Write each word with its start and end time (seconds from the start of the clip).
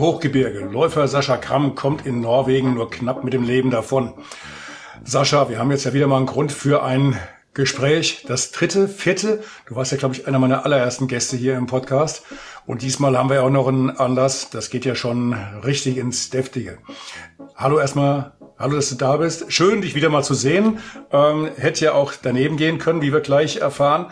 Hochgebirge. 0.00 0.60
Läufer 0.60 1.06
Sascha 1.06 1.36
Kramm 1.36 1.74
kommt 1.74 2.06
in 2.06 2.20
Norwegen 2.20 2.74
nur 2.74 2.90
knapp 2.90 3.22
mit 3.22 3.34
dem 3.34 3.44
Leben 3.44 3.70
davon. 3.70 4.14
Sascha, 5.04 5.48
wir 5.48 5.58
haben 5.58 5.70
jetzt 5.70 5.84
ja 5.84 5.92
wieder 5.92 6.06
mal 6.06 6.16
einen 6.16 6.26
Grund 6.26 6.52
für 6.52 6.82
ein 6.82 7.16
Gespräch. 7.54 8.24
Das 8.26 8.50
dritte, 8.52 8.88
vierte. 8.88 9.42
Du 9.66 9.76
warst 9.76 9.92
ja, 9.92 9.98
glaube 9.98 10.14
ich, 10.14 10.26
einer 10.26 10.38
meiner 10.38 10.64
allerersten 10.64 11.06
Gäste 11.06 11.36
hier 11.36 11.56
im 11.56 11.66
Podcast. 11.66 12.22
Und 12.66 12.82
diesmal 12.82 13.16
haben 13.16 13.28
wir 13.28 13.36
ja 13.36 13.42
auch 13.42 13.50
noch 13.50 13.68
einen 13.68 13.90
Anlass. 13.90 14.50
Das 14.50 14.70
geht 14.70 14.84
ja 14.84 14.94
schon 14.94 15.34
richtig 15.64 15.96
ins 15.98 16.30
Deftige. 16.30 16.78
Hallo 17.54 17.78
erstmal. 17.78 18.32
Hallo, 18.58 18.76
dass 18.76 18.90
du 18.90 18.94
da 18.94 19.16
bist. 19.16 19.52
Schön, 19.52 19.80
dich 19.80 19.94
wieder 19.94 20.10
mal 20.10 20.22
zu 20.22 20.34
sehen. 20.34 20.80
Ähm, 21.12 21.48
hätte 21.56 21.84
ja 21.84 21.92
auch 21.92 22.12
daneben 22.20 22.56
gehen 22.56 22.78
können, 22.78 23.02
wie 23.02 23.12
wir 23.12 23.20
gleich 23.20 23.56
erfahren. 23.56 24.06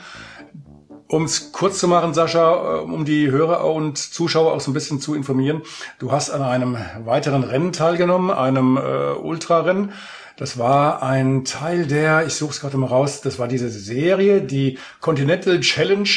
Um 1.10 1.24
es 1.24 1.52
kurz 1.52 1.78
zu 1.78 1.88
machen, 1.88 2.12
Sascha, 2.12 2.76
äh, 2.76 2.80
um 2.80 3.06
die 3.06 3.30
Hörer 3.30 3.64
und 3.64 3.96
Zuschauer 3.96 4.52
auch 4.52 4.60
so 4.60 4.70
ein 4.70 4.74
bisschen 4.74 5.00
zu 5.00 5.14
informieren. 5.14 5.62
Du 5.98 6.12
hast 6.12 6.28
an 6.28 6.42
einem 6.42 6.76
weiteren 7.04 7.44
Rennen 7.44 7.72
teilgenommen, 7.72 8.30
einem 8.30 8.76
äh, 8.76 9.14
Ultrarennen. 9.14 9.92
Das 10.36 10.58
war 10.58 11.02
ein 11.02 11.46
Teil 11.46 11.86
der, 11.86 12.26
ich 12.26 12.34
suche 12.34 12.50
es 12.50 12.60
gerade 12.60 12.76
mal 12.76 12.88
raus, 12.88 13.22
das 13.22 13.38
war 13.38 13.48
diese 13.48 13.70
Serie, 13.70 14.42
die 14.42 14.78
Continental 15.00 15.60
Challenge 15.60 16.08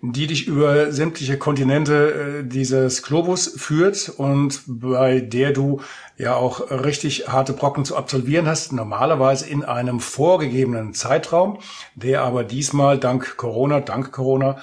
die 0.00 0.26
dich 0.28 0.46
über 0.46 0.92
sämtliche 0.92 1.38
Kontinente 1.38 2.42
äh, 2.42 2.48
dieses 2.48 3.02
Globus 3.02 3.48
führt 3.56 4.08
und 4.16 4.62
bei 4.66 5.20
der 5.20 5.52
du 5.52 5.80
ja 6.16 6.34
auch 6.34 6.70
richtig 6.70 7.28
harte 7.28 7.52
Brocken 7.52 7.84
zu 7.84 7.96
absolvieren 7.96 8.46
hast, 8.46 8.72
normalerweise 8.72 9.48
in 9.48 9.64
einem 9.64 10.00
vorgegebenen 10.00 10.94
Zeitraum, 10.94 11.58
der 11.96 12.22
aber 12.22 12.44
diesmal 12.44 12.98
dank 12.98 13.36
Corona, 13.36 13.80
dank 13.80 14.12
Corona, 14.12 14.58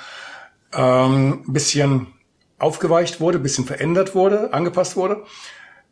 ähm, 0.74 1.44
bisschen 1.48 2.08
aufgeweicht 2.58 3.20
wurde, 3.20 3.40
bisschen 3.40 3.66
verändert 3.66 4.16
wurde, 4.16 4.54
angepasst 4.54 4.96
wurde. 4.96 5.24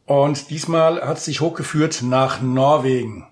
Und 0.05 0.49
diesmal 0.49 1.01
hat 1.01 1.17
es 1.17 1.25
sich 1.25 1.41
hochgeführt 1.41 2.01
nach 2.01 2.41
Norwegen. 2.41 3.27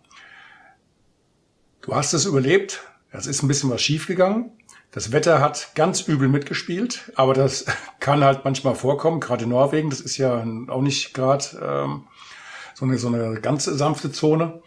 Du 1.82 1.96
hast 1.96 2.14
es 2.14 2.26
überlebt. 2.26 2.82
Es 3.12 3.28
ist 3.28 3.44
ein 3.44 3.48
bisschen 3.48 3.70
was 3.70 3.82
schiefgegangen. 3.82 4.52
Das 4.92 5.14
Wetter 5.14 5.40
hat 5.40 5.72
ganz 5.74 6.02
übel 6.02 6.28
mitgespielt, 6.28 7.12
aber 7.16 7.34
das 7.34 7.66
kann 8.02 8.24
halt 8.24 8.44
manchmal 8.44 8.76
vorkommen, 8.76 9.22
gerade 9.22 9.46
in 9.46 9.50
Norwegen. 9.50 9.90
Das 9.90 10.02
ist 10.02 10.18
ja 10.18 10.46
auch 10.68 10.82
nicht 10.82 11.14
gerade 11.14 11.46
ähm, 11.62 12.08
so, 12.74 12.86
eine, 12.86 12.98
so 12.98 13.08
eine 13.08 13.40
ganz 13.40 13.66
sanfte 13.66 14.12
Zone. 14.12 14.62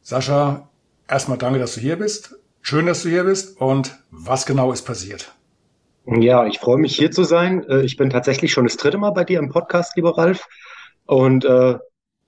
Sascha, 0.00 0.68
erstmal 1.08 1.38
danke, 1.38 1.58
dass 1.58 1.74
du 1.74 1.80
hier 1.80 1.96
bist. 1.96 2.36
Schön, 2.60 2.86
dass 2.86 3.02
du 3.02 3.08
hier 3.08 3.24
bist. 3.24 3.60
Und 3.60 3.98
was 4.12 4.46
genau 4.46 4.70
ist 4.70 4.82
passiert? 4.82 5.34
Ja, 6.06 6.46
ich 6.46 6.60
freue 6.60 6.78
mich 6.78 6.94
hier 6.94 7.10
zu 7.10 7.24
sein. 7.24 7.64
Äh, 7.68 7.82
ich 7.82 7.96
bin 7.96 8.10
tatsächlich 8.10 8.52
schon 8.52 8.64
das 8.64 8.76
dritte 8.76 8.98
Mal 8.98 9.10
bei 9.10 9.24
dir 9.24 9.40
im 9.40 9.50
Podcast, 9.50 9.96
lieber 9.96 10.16
Ralf. 10.16 10.46
Und 11.06 11.44
äh, 11.44 11.78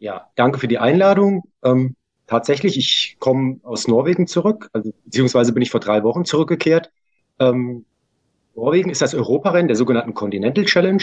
ja, 0.00 0.26
danke 0.34 0.58
für 0.58 0.68
die 0.68 0.78
Einladung. 0.78 1.44
Ähm, 1.62 1.94
tatsächlich, 2.26 2.76
ich 2.76 3.16
komme 3.20 3.60
aus 3.62 3.86
Norwegen 3.86 4.26
zurück, 4.26 4.68
also 4.72 4.92
beziehungsweise 5.04 5.52
bin 5.52 5.62
ich 5.62 5.70
vor 5.70 5.80
drei 5.80 6.02
Wochen 6.02 6.24
zurückgekehrt 6.24 6.90
ähm, 7.38 7.84
Norwegen 8.54 8.90
ist 8.90 9.02
das 9.02 9.14
Europarennen 9.14 9.68
der 9.68 9.76
sogenannten 9.76 10.14
Continental 10.14 10.64
Challenge. 10.64 11.02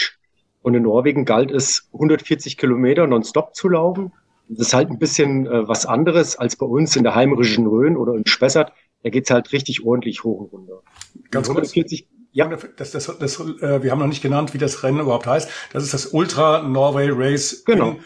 Und 0.62 0.74
in 0.74 0.84
Norwegen 0.84 1.24
galt 1.24 1.50
es, 1.50 1.88
140 1.92 2.56
Kilometer 2.56 3.06
nonstop 3.06 3.54
zu 3.54 3.68
laufen. 3.68 4.12
Das 4.48 4.68
ist 4.68 4.74
halt 4.74 4.90
ein 4.90 4.98
bisschen 4.98 5.46
äh, 5.46 5.66
was 5.66 5.86
anderes 5.86 6.36
als 6.36 6.56
bei 6.56 6.66
uns 6.66 6.94
in 6.96 7.02
der 7.02 7.14
heimerischen 7.14 7.66
Rhön 7.66 7.96
oder 7.96 8.14
in 8.14 8.26
Spessart. 8.26 8.72
Da 9.02 9.10
geht's 9.10 9.30
halt 9.30 9.52
richtig 9.52 9.84
ordentlich 9.84 10.24
hoch 10.24 10.40
und 10.40 10.52
runter. 10.52 10.82
Ganz 11.30 11.48
140, 11.48 12.02
kurz. 12.02 12.12
Ja, 12.32 12.48
das, 12.48 12.92
das, 12.92 13.18
das, 13.18 13.40
äh, 13.40 13.82
wir 13.82 13.90
haben 13.90 13.98
noch 13.98 14.06
nicht 14.06 14.22
genannt, 14.22 14.54
wie 14.54 14.58
das 14.58 14.82
Rennen 14.82 15.00
überhaupt 15.00 15.26
heißt. 15.26 15.50
Das 15.72 15.82
ist 15.82 15.92
das 15.92 16.06
Ultra 16.06 16.62
Norway 16.62 17.10
Race 17.10 17.64
genau. 17.64 17.90
in 17.90 17.98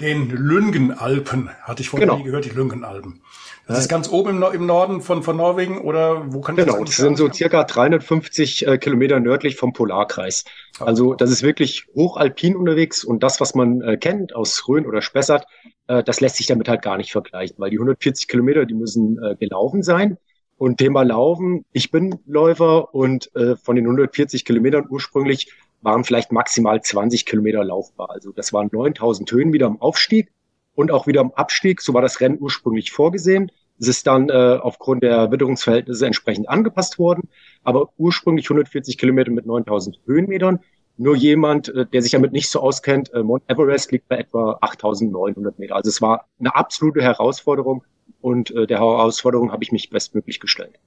den 0.00 0.30
Lüngenalpen. 0.30 1.50
Hatte 1.62 1.82
ich 1.82 1.88
vorher 1.88 2.06
genau. 2.06 2.18
nie 2.18 2.24
gehört, 2.24 2.44
die 2.44 2.50
Lüngenalpen. 2.50 3.22
Das 3.70 3.80
ist 3.80 3.88
ganz 3.88 4.10
oben 4.10 4.42
im, 4.42 4.66
Norden 4.66 5.00
von, 5.00 5.22
von 5.22 5.36
Norwegen 5.36 5.80
oder 5.80 6.32
wo 6.32 6.40
kann 6.40 6.58
ich 6.58 6.64
Genau, 6.64 6.78
das, 6.78 6.96
das 6.96 6.96
sind 6.96 7.16
so 7.16 7.30
circa 7.32 7.64
350 7.64 8.66
äh, 8.66 8.78
Kilometer 8.78 9.20
nördlich 9.20 9.56
vom 9.56 9.72
Polarkreis. 9.72 10.44
Ah. 10.78 10.84
Also 10.86 11.14
das 11.14 11.30
ist 11.30 11.42
wirklich 11.42 11.86
hochalpin 11.94 12.56
unterwegs 12.56 13.04
und 13.04 13.22
das, 13.22 13.40
was 13.40 13.54
man 13.54 13.80
äh, 13.82 13.96
kennt 13.96 14.34
aus 14.34 14.66
Rhön 14.68 14.86
oder 14.86 15.02
Spessart, 15.02 15.46
äh, 15.86 16.02
das 16.02 16.20
lässt 16.20 16.36
sich 16.36 16.46
damit 16.46 16.68
halt 16.68 16.82
gar 16.82 16.96
nicht 16.96 17.12
vergleichen, 17.12 17.56
weil 17.58 17.70
die 17.70 17.78
140 17.78 18.28
Kilometer, 18.28 18.66
die 18.66 18.74
müssen 18.74 19.22
äh, 19.22 19.36
gelaufen 19.36 19.82
sein. 19.82 20.18
Und 20.56 20.76
Thema 20.76 21.02
Laufen, 21.04 21.64
ich 21.72 21.90
bin 21.90 22.18
Läufer 22.26 22.94
und 22.94 23.34
äh, 23.34 23.56
von 23.56 23.76
den 23.76 23.86
140 23.86 24.44
Kilometern 24.44 24.86
ursprünglich 24.90 25.50
waren 25.80 26.04
vielleicht 26.04 26.32
maximal 26.32 26.82
20 26.82 27.24
Kilometer 27.24 27.64
laufbar. 27.64 28.10
Also 28.10 28.32
das 28.32 28.52
waren 28.52 28.68
9000 28.70 29.30
Höhen 29.32 29.52
wieder 29.52 29.66
am 29.66 29.80
Aufstieg 29.80 30.30
und 30.74 30.90
auch 30.90 31.06
wieder 31.06 31.20
am 31.20 31.32
Abstieg. 31.32 31.80
So 31.80 31.94
war 31.94 32.02
das 32.02 32.20
Rennen 32.20 32.38
ursprünglich 32.38 32.90
vorgesehen. 32.90 33.50
Es 33.80 33.88
ist 33.88 34.06
dann 34.06 34.28
äh, 34.28 34.58
aufgrund 34.60 35.02
der 35.02 35.32
Witterungsverhältnisse 35.32 36.06
entsprechend 36.06 36.48
angepasst 36.48 36.98
worden, 36.98 37.28
aber 37.64 37.88
ursprünglich 37.96 38.44
140 38.46 38.98
Kilometer 38.98 39.30
mit 39.30 39.46
9000 39.46 39.98
Höhenmetern. 40.06 40.60
Nur 40.98 41.16
jemand, 41.16 41.70
äh, 41.70 41.86
der 41.86 42.02
sich 42.02 42.12
damit 42.12 42.32
nicht 42.32 42.50
so 42.50 42.60
auskennt, 42.60 43.12
äh, 43.14 43.22
Mount 43.22 43.42
Everest 43.48 43.90
liegt 43.90 44.06
bei 44.08 44.18
etwa 44.18 44.58
8900 44.60 45.58
Meter. 45.58 45.76
Also 45.76 45.88
es 45.88 46.02
war 46.02 46.26
eine 46.38 46.54
absolute 46.54 47.00
Herausforderung 47.00 47.82
und 48.20 48.50
äh, 48.50 48.66
der 48.66 48.78
Herausforderung 48.78 49.50
habe 49.50 49.64
ich 49.64 49.72
mich 49.72 49.88
bestmöglich 49.88 50.40
gestellt. 50.40 50.78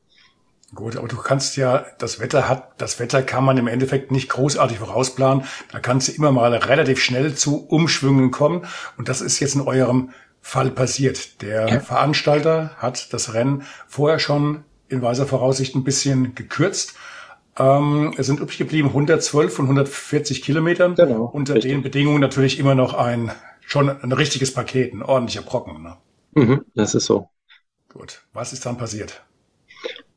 Gut, 0.76 0.98
aber 0.98 1.08
du 1.08 1.18
kannst 1.18 1.56
ja, 1.56 1.86
das 2.00 2.20
Wetter 2.20 2.50
hat, 2.50 2.82
das 2.82 3.00
Wetter 3.00 3.22
kann 3.22 3.44
man 3.44 3.58
im 3.58 3.68
Endeffekt 3.68 4.12
nicht 4.12 4.30
großartig 4.30 4.80
vorausplanen. 4.80 5.46
Da 5.72 5.80
kannst 5.80 6.08
du 6.08 6.14
immer 6.14 6.32
mal 6.32 6.56
relativ 6.56 7.00
schnell 7.00 7.36
zu 7.36 7.68
Umschwüngen 7.68 8.32
kommen. 8.32 8.66
Und 8.98 9.08
das 9.08 9.22
ist 9.22 9.40
jetzt 9.40 9.54
in 9.54 9.62
eurem 9.62 10.10
Fall 10.44 10.70
passiert. 10.70 11.42
Der 11.42 11.68
ja. 11.68 11.80
Veranstalter 11.80 12.72
hat 12.78 13.14
das 13.14 13.34
Rennen 13.34 13.64
vorher 13.88 14.20
schon 14.20 14.66
in 14.90 15.02
weiser 15.02 15.26
Voraussicht 15.26 15.74
ein 15.74 15.86
bisschen 15.86 16.36
gekürzt. 16.36 16.96
Ähm, 17.58 18.14
es 18.18 18.28
sind 18.28 18.42
übrig 18.42 18.58
geblieben 18.58 18.90
112 18.90 19.54
von 19.54 19.66
140 19.66 20.42
Kilometern. 20.44 20.96
Genau, 20.96 21.24
Unter 21.24 21.56
richtig. 21.56 21.72
den 21.72 21.82
Bedingungen 21.82 22.20
natürlich 22.20 22.60
immer 22.60 22.76
noch 22.76 22.94
ein 22.94 23.32
schon 23.62 23.90
ein 23.90 24.12
richtiges 24.12 24.54
Paket, 24.54 24.94
ein 24.94 25.02
ordentlicher 25.02 25.42
Brocken. 25.42 25.82
Ne? 25.82 25.98
Mhm, 26.34 26.66
das 26.76 26.94
ist 26.94 27.06
so. 27.06 27.30
Gut. 27.92 28.24
Was 28.34 28.52
ist 28.52 28.66
dann 28.66 28.78
passiert? 28.78 29.24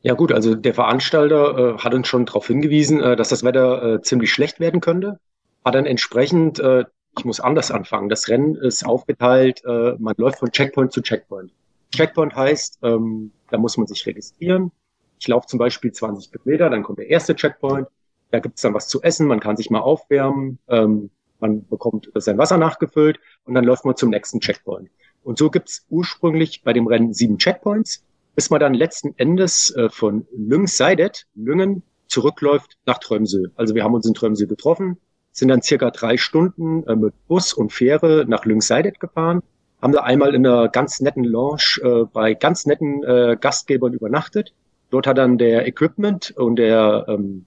Ja 0.01 0.13
gut, 0.13 0.33
also 0.33 0.55
der 0.55 0.73
Veranstalter 0.73 1.75
äh, 1.75 1.77
hat 1.77 1.93
uns 1.93 2.07
schon 2.07 2.25
darauf 2.25 2.47
hingewiesen, 2.47 3.01
äh, 3.01 3.15
dass 3.15 3.29
das 3.29 3.43
Wetter 3.43 3.95
äh, 3.95 4.01
ziemlich 4.01 4.31
schlecht 4.31 4.59
werden 4.59 4.81
könnte. 4.81 5.19
Hat 5.63 5.75
dann 5.75 5.85
entsprechend 5.85 6.59
äh, 6.59 6.83
ich 7.17 7.25
muss 7.25 7.39
anders 7.39 7.71
anfangen. 7.71 8.09
Das 8.09 8.27
Rennen 8.27 8.55
ist 8.55 8.85
aufgeteilt, 8.85 9.63
äh, 9.65 9.95
man 9.97 10.15
läuft 10.17 10.39
von 10.39 10.51
Checkpoint 10.51 10.91
zu 10.91 11.01
Checkpoint. 11.01 11.51
Checkpoint 11.95 12.35
heißt, 12.35 12.79
ähm, 12.83 13.31
da 13.49 13.57
muss 13.57 13.77
man 13.77 13.87
sich 13.87 14.05
registrieren. 14.05 14.71
Ich 15.19 15.27
laufe 15.27 15.47
zum 15.47 15.59
Beispiel 15.59 15.91
20 15.91 16.31
Kilometer, 16.31 16.69
dann 16.69 16.83
kommt 16.83 16.99
der 16.99 17.09
erste 17.09 17.35
Checkpoint. 17.35 17.87
Da 18.31 18.39
gibt 18.39 18.57
es 18.57 18.61
dann 18.61 18.73
was 18.73 18.87
zu 18.87 19.01
essen, 19.01 19.27
man 19.27 19.39
kann 19.39 19.57
sich 19.57 19.69
mal 19.69 19.79
aufwärmen, 19.79 20.59
ähm, 20.67 21.09
man 21.39 21.65
bekommt 21.67 22.11
sein 22.15 22.37
Wasser 22.37 22.57
nachgefüllt 22.57 23.19
und 23.45 23.53
dann 23.53 23.63
läuft 23.63 23.85
man 23.85 23.95
zum 23.95 24.09
nächsten 24.09 24.39
Checkpoint. 24.39 24.89
Und 25.23 25.37
so 25.37 25.49
gibt 25.49 25.69
es 25.69 25.85
ursprünglich 25.89 26.63
bei 26.63 26.73
dem 26.73 26.87
Rennen 26.87 27.13
sieben 27.13 27.37
Checkpoints, 27.37 28.03
bis 28.35 28.49
man 28.49 28.59
dann 28.59 28.73
letzten 28.73 29.13
Endes 29.17 29.75
äh, 29.75 29.89
von 29.89 30.27
Lüngseidet, 30.35 31.25
Lüngen, 31.35 31.83
zurückläuft 32.07 32.77
nach 32.85 32.99
Trömsø. 32.99 33.47
Also 33.55 33.75
wir 33.75 33.83
haben 33.83 33.93
uns 33.93 34.05
in 34.05 34.13
Trömsø 34.13 34.45
getroffen, 34.47 34.97
sind 35.37 35.49
dann 35.49 35.61
circa 35.61 35.91
drei 35.91 36.17
Stunden 36.17 36.83
äh, 36.87 36.95
mit 36.95 37.13
Bus 37.27 37.53
und 37.53 37.71
Fähre 37.71 38.25
nach 38.27 38.45
Lyngseidet 38.45 38.99
gefahren, 38.99 39.43
haben 39.81 39.93
da 39.93 40.01
einmal 40.01 40.33
in 40.33 40.45
einer 40.45 40.67
ganz 40.67 40.99
netten 40.99 41.23
Lounge 41.23 41.79
äh, 41.83 42.05
bei 42.11 42.33
ganz 42.33 42.65
netten 42.65 43.03
äh, 43.03 43.37
Gastgebern 43.39 43.93
übernachtet. 43.93 44.53
Dort 44.89 45.05
hat 45.05 45.19
dann 45.19 45.37
der 45.37 45.67
Equipment 45.67 46.31
und 46.31 46.55
der 46.55 47.05
ähm, 47.07 47.45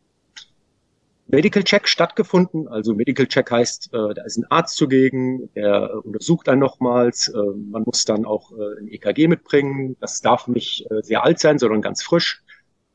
Medical 1.27 1.65
Check 1.65 1.89
stattgefunden. 1.89 2.69
Also 2.69 2.95
Medical 2.95 3.27
Check 3.27 3.51
heißt, 3.51 3.93
äh, 3.93 4.15
da 4.15 4.23
ist 4.23 4.37
ein 4.37 4.47
Arzt 4.51 4.77
zugegen, 4.77 5.51
der 5.57 6.05
untersucht 6.05 6.47
dann 6.47 6.61
nochmals. 6.61 7.29
Äh, 7.29 7.39
man 7.39 7.83
muss 7.83 8.05
dann 8.05 8.25
auch 8.25 8.53
äh, 8.53 8.81
ein 8.81 8.89
EKG 8.89 9.27
mitbringen. 9.27 9.97
Das 10.01 10.21
darf 10.21 10.47
nicht 10.47 10.89
äh, 10.93 11.03
sehr 11.03 11.25
alt 11.25 11.41
sein, 11.41 11.59
sondern 11.59 11.83
ganz 11.83 12.05
frisch. 12.05 12.45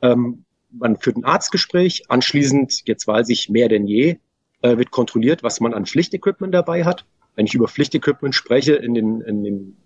Ähm, 0.01 0.45
man 0.71 0.95
führt 0.95 1.17
ein 1.17 1.25
Arztgespräch. 1.25 2.03
Anschließend, 2.07 2.83
jetzt 2.85 3.07
weiß 3.07 3.27
ich 3.27 3.49
mehr 3.49 3.67
denn 3.67 3.87
je, 3.87 4.19
äh, 4.61 4.77
wird 4.77 4.91
kontrolliert, 4.91 5.43
was 5.43 5.59
man 5.59 5.73
an 5.73 5.85
Pflichtequipment 5.85 6.53
dabei 6.53 6.83
hat. 6.83 7.05
Wenn 7.35 7.45
ich 7.45 7.53
über 7.53 7.67
Pflichtequipment 7.67 8.33
spreche 8.33 8.75
in 8.75 8.93
den, 8.93 9.21
in 9.21 9.43
den 9.43 9.77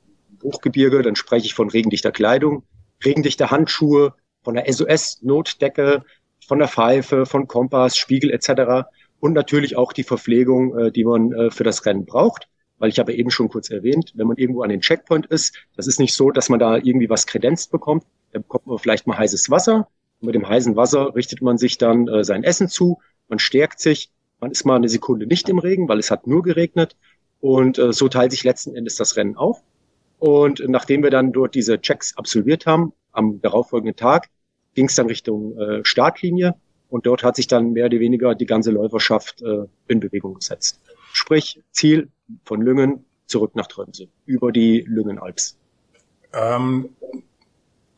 Hochgebirge, 0.43 1.01
dann 1.01 1.15
spreche 1.15 1.45
ich 1.45 1.53
von 1.53 1.69
regendichter 1.69 2.11
Kleidung, 2.11 2.63
regendichter 3.03 3.51
Handschuhe, 3.51 4.13
von 4.43 4.55
der 4.55 4.71
SOS-Notdecke, 4.71 6.03
von 6.47 6.59
der 6.59 6.67
Pfeife, 6.67 7.25
von 7.25 7.47
Kompass, 7.47 7.97
Spiegel 7.97 8.31
etc. 8.31 8.87
Und 9.19 9.33
natürlich 9.33 9.75
auch 9.75 9.93
die 9.93 10.03
Verpflegung, 10.03 10.77
äh, 10.77 10.91
die 10.91 11.03
man 11.03 11.31
äh, 11.33 11.51
für 11.51 11.63
das 11.63 11.85
Rennen 11.85 12.05
braucht. 12.05 12.47
Weil 12.77 12.89
ich 12.89 12.99
habe 12.99 13.13
eben 13.13 13.29
schon 13.29 13.49
kurz 13.49 13.69
erwähnt, 13.69 14.13
wenn 14.15 14.27
man 14.27 14.37
irgendwo 14.37 14.61
an 14.61 14.69
den 14.69 14.79
Checkpoint 14.79 15.25
ist, 15.25 15.57
das 15.75 15.85
ist 15.85 15.99
nicht 15.99 16.13
so, 16.13 16.31
dass 16.31 16.47
man 16.47 16.59
da 16.59 16.77
irgendwie 16.77 17.09
was 17.09 17.27
kredenzt 17.27 17.71
bekommt. 17.71 18.05
Da 18.31 18.39
bekommt 18.39 18.67
man 18.67 18.77
vielleicht 18.77 19.05
mal 19.05 19.17
heißes 19.17 19.49
Wasser. 19.49 19.89
Und 20.21 20.27
mit 20.27 20.35
dem 20.35 20.47
heißen 20.47 20.75
Wasser 20.75 21.13
richtet 21.13 21.41
man 21.41 21.57
sich 21.57 21.77
dann 21.77 22.07
äh, 22.07 22.23
sein 22.23 22.43
Essen 22.43 22.69
zu, 22.69 22.99
man 23.27 23.39
stärkt 23.39 23.79
sich, 23.79 24.09
man 24.39 24.51
ist 24.51 24.65
mal 24.65 24.75
eine 24.75 24.89
Sekunde 24.89 25.27
nicht 25.27 25.49
im 25.49 25.59
Regen, 25.59 25.87
weil 25.87 25.99
es 25.99 26.11
hat 26.11 26.27
nur 26.27 26.43
geregnet. 26.43 26.95
Und 27.41 27.77
äh, 27.77 27.93
so 27.93 28.09
teilt 28.09 28.31
sich 28.31 28.43
letzten 28.43 28.75
Endes 28.75 28.95
das 28.95 29.15
Rennen 29.15 29.37
auf. 29.37 29.61
Und 30.17 30.61
nachdem 30.67 31.03
wir 31.03 31.09
dann 31.09 31.31
dort 31.31 31.55
diese 31.55 31.79
Checks 31.79 32.17
absolviert 32.17 32.65
haben, 32.65 32.93
am 33.11 33.41
darauffolgenden 33.41 33.95
Tag, 33.95 34.29
ging 34.75 34.85
es 34.85 34.95
dann 34.95 35.07
Richtung 35.07 35.57
äh, 35.57 35.85
Startlinie. 35.85 36.55
Und 36.89 37.05
dort 37.05 37.23
hat 37.23 37.35
sich 37.35 37.47
dann 37.47 37.71
mehr 37.71 37.85
oder 37.85 37.99
weniger 37.99 38.35
die 38.35 38.45
ganze 38.45 38.71
Läuferschaft 38.71 39.41
äh, 39.41 39.65
in 39.87 39.99
Bewegung 39.99 40.33
gesetzt. 40.35 40.81
Sprich, 41.13 41.61
Ziel 41.71 42.09
von 42.43 42.61
Lüngen 42.61 43.05
zurück 43.25 43.55
nach 43.55 43.67
Trönse, 43.67 44.07
über 44.25 44.51
die 44.51 44.83
Lüngenalps. 44.87 45.57
Ähm, 46.33 46.89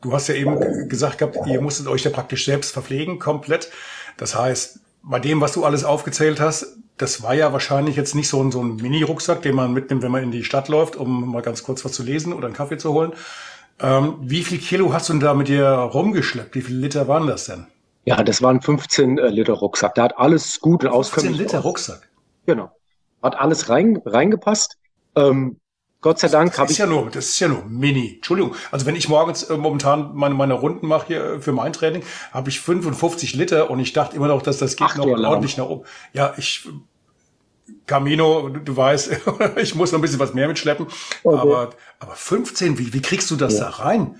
du 0.02 0.12
hast 0.12 0.28
ja 0.28 0.34
eben 0.34 0.88
gesagt 0.88 1.18
gehabt, 1.18 1.38
ihr 1.46 1.60
musstet 1.60 1.86
euch 1.86 2.04
ja 2.04 2.10
praktisch 2.10 2.44
selbst 2.44 2.72
verpflegen, 2.72 3.18
komplett. 3.18 3.70
Das 4.18 4.34
heißt, 4.34 4.80
bei 5.02 5.18
dem, 5.18 5.40
was 5.40 5.52
du 5.52 5.64
alles 5.64 5.84
aufgezählt 5.84 6.40
hast, 6.40 6.78
das 6.96 7.22
war 7.22 7.34
ja 7.34 7.52
wahrscheinlich 7.52 7.96
jetzt 7.96 8.14
nicht 8.14 8.28
so 8.28 8.42
ein, 8.42 8.52
so 8.52 8.62
ein 8.62 8.76
Mini-Rucksack, 8.76 9.42
den 9.42 9.54
man 9.54 9.72
mitnimmt, 9.72 10.02
wenn 10.02 10.12
man 10.12 10.22
in 10.22 10.30
die 10.30 10.44
Stadt 10.44 10.68
läuft, 10.68 10.96
um 10.96 11.32
mal 11.32 11.42
ganz 11.42 11.64
kurz 11.64 11.84
was 11.84 11.92
zu 11.92 12.02
lesen 12.02 12.32
oder 12.32 12.46
einen 12.46 12.54
Kaffee 12.54 12.78
zu 12.78 12.92
holen. 12.92 13.12
Ähm, 13.80 14.16
wie 14.20 14.44
viel 14.44 14.58
Kilo 14.58 14.92
hast 14.92 15.08
du 15.08 15.14
denn 15.14 15.20
da 15.20 15.34
mit 15.34 15.48
dir 15.48 15.66
rumgeschleppt? 15.68 16.54
Wie 16.54 16.60
viele 16.60 16.78
Liter 16.78 17.08
waren 17.08 17.26
das 17.26 17.46
denn? 17.46 17.66
Ja, 18.04 18.22
das 18.22 18.42
waren 18.42 18.60
15 18.60 19.18
äh, 19.18 19.28
Liter 19.28 19.54
Rucksack. 19.54 19.94
Da 19.94 20.04
hat 20.04 20.18
alles 20.18 20.60
gut 20.60 20.84
und 20.84 20.90
auskömmlich. 20.90 21.36
15 21.36 21.46
Liter 21.46 21.60
Rucksack? 21.60 22.08
Genau. 22.46 22.70
Hat 23.22 23.38
alles 23.38 23.68
rein, 23.68 24.00
reingepasst. 24.04 24.76
Ähm, 25.16 25.58
Gott 26.02 26.18
sei 26.18 26.28
Dank 26.28 26.58
habe 26.58 26.70
ich. 26.70 26.78
Ja 26.78 26.86
nur, 26.86 27.10
das 27.10 27.28
ist 27.28 27.40
ja 27.40 27.48
nur 27.48 27.64
mini. 27.64 28.16
Entschuldigung. 28.16 28.54
Also 28.72 28.86
wenn 28.86 28.96
ich 28.96 29.08
morgens 29.08 29.44
äh, 29.44 29.56
momentan 29.56 30.10
meine, 30.14 30.34
meine 30.34 30.54
Runden 30.54 30.88
mache 30.88 31.06
hier 31.06 31.24
äh, 31.24 31.40
für 31.40 31.52
mein 31.52 31.72
Training, 31.72 32.02
habe 32.32 32.50
ich 32.50 32.60
55 32.60 33.34
Liter 33.34 33.70
und 33.70 33.78
ich 33.78 33.92
dachte 33.92 34.16
immer 34.16 34.26
noch, 34.28 34.42
dass 34.42 34.58
das 34.58 34.76
geht 34.76 34.88
Ach, 34.90 34.96
noch 34.96 35.06
ordentlich 35.06 35.56
nach 35.56 35.66
oben. 35.66 35.84
Ja, 36.12 36.34
ich 36.36 36.68
Camino, 37.86 38.48
du, 38.48 38.60
du 38.60 38.76
weißt, 38.76 39.12
ich 39.56 39.74
muss 39.76 39.92
noch 39.92 40.00
ein 40.00 40.02
bisschen 40.02 40.18
was 40.18 40.34
mehr 40.34 40.48
mitschleppen. 40.48 40.86
Okay. 41.22 41.38
Aber, 41.38 41.70
aber 42.00 42.14
15, 42.14 42.78
wie, 42.78 42.92
wie 42.92 43.00
kriegst 43.00 43.30
du 43.30 43.36
das 43.36 43.54
ja. 43.54 43.64
da 43.64 43.70
rein? 43.70 44.16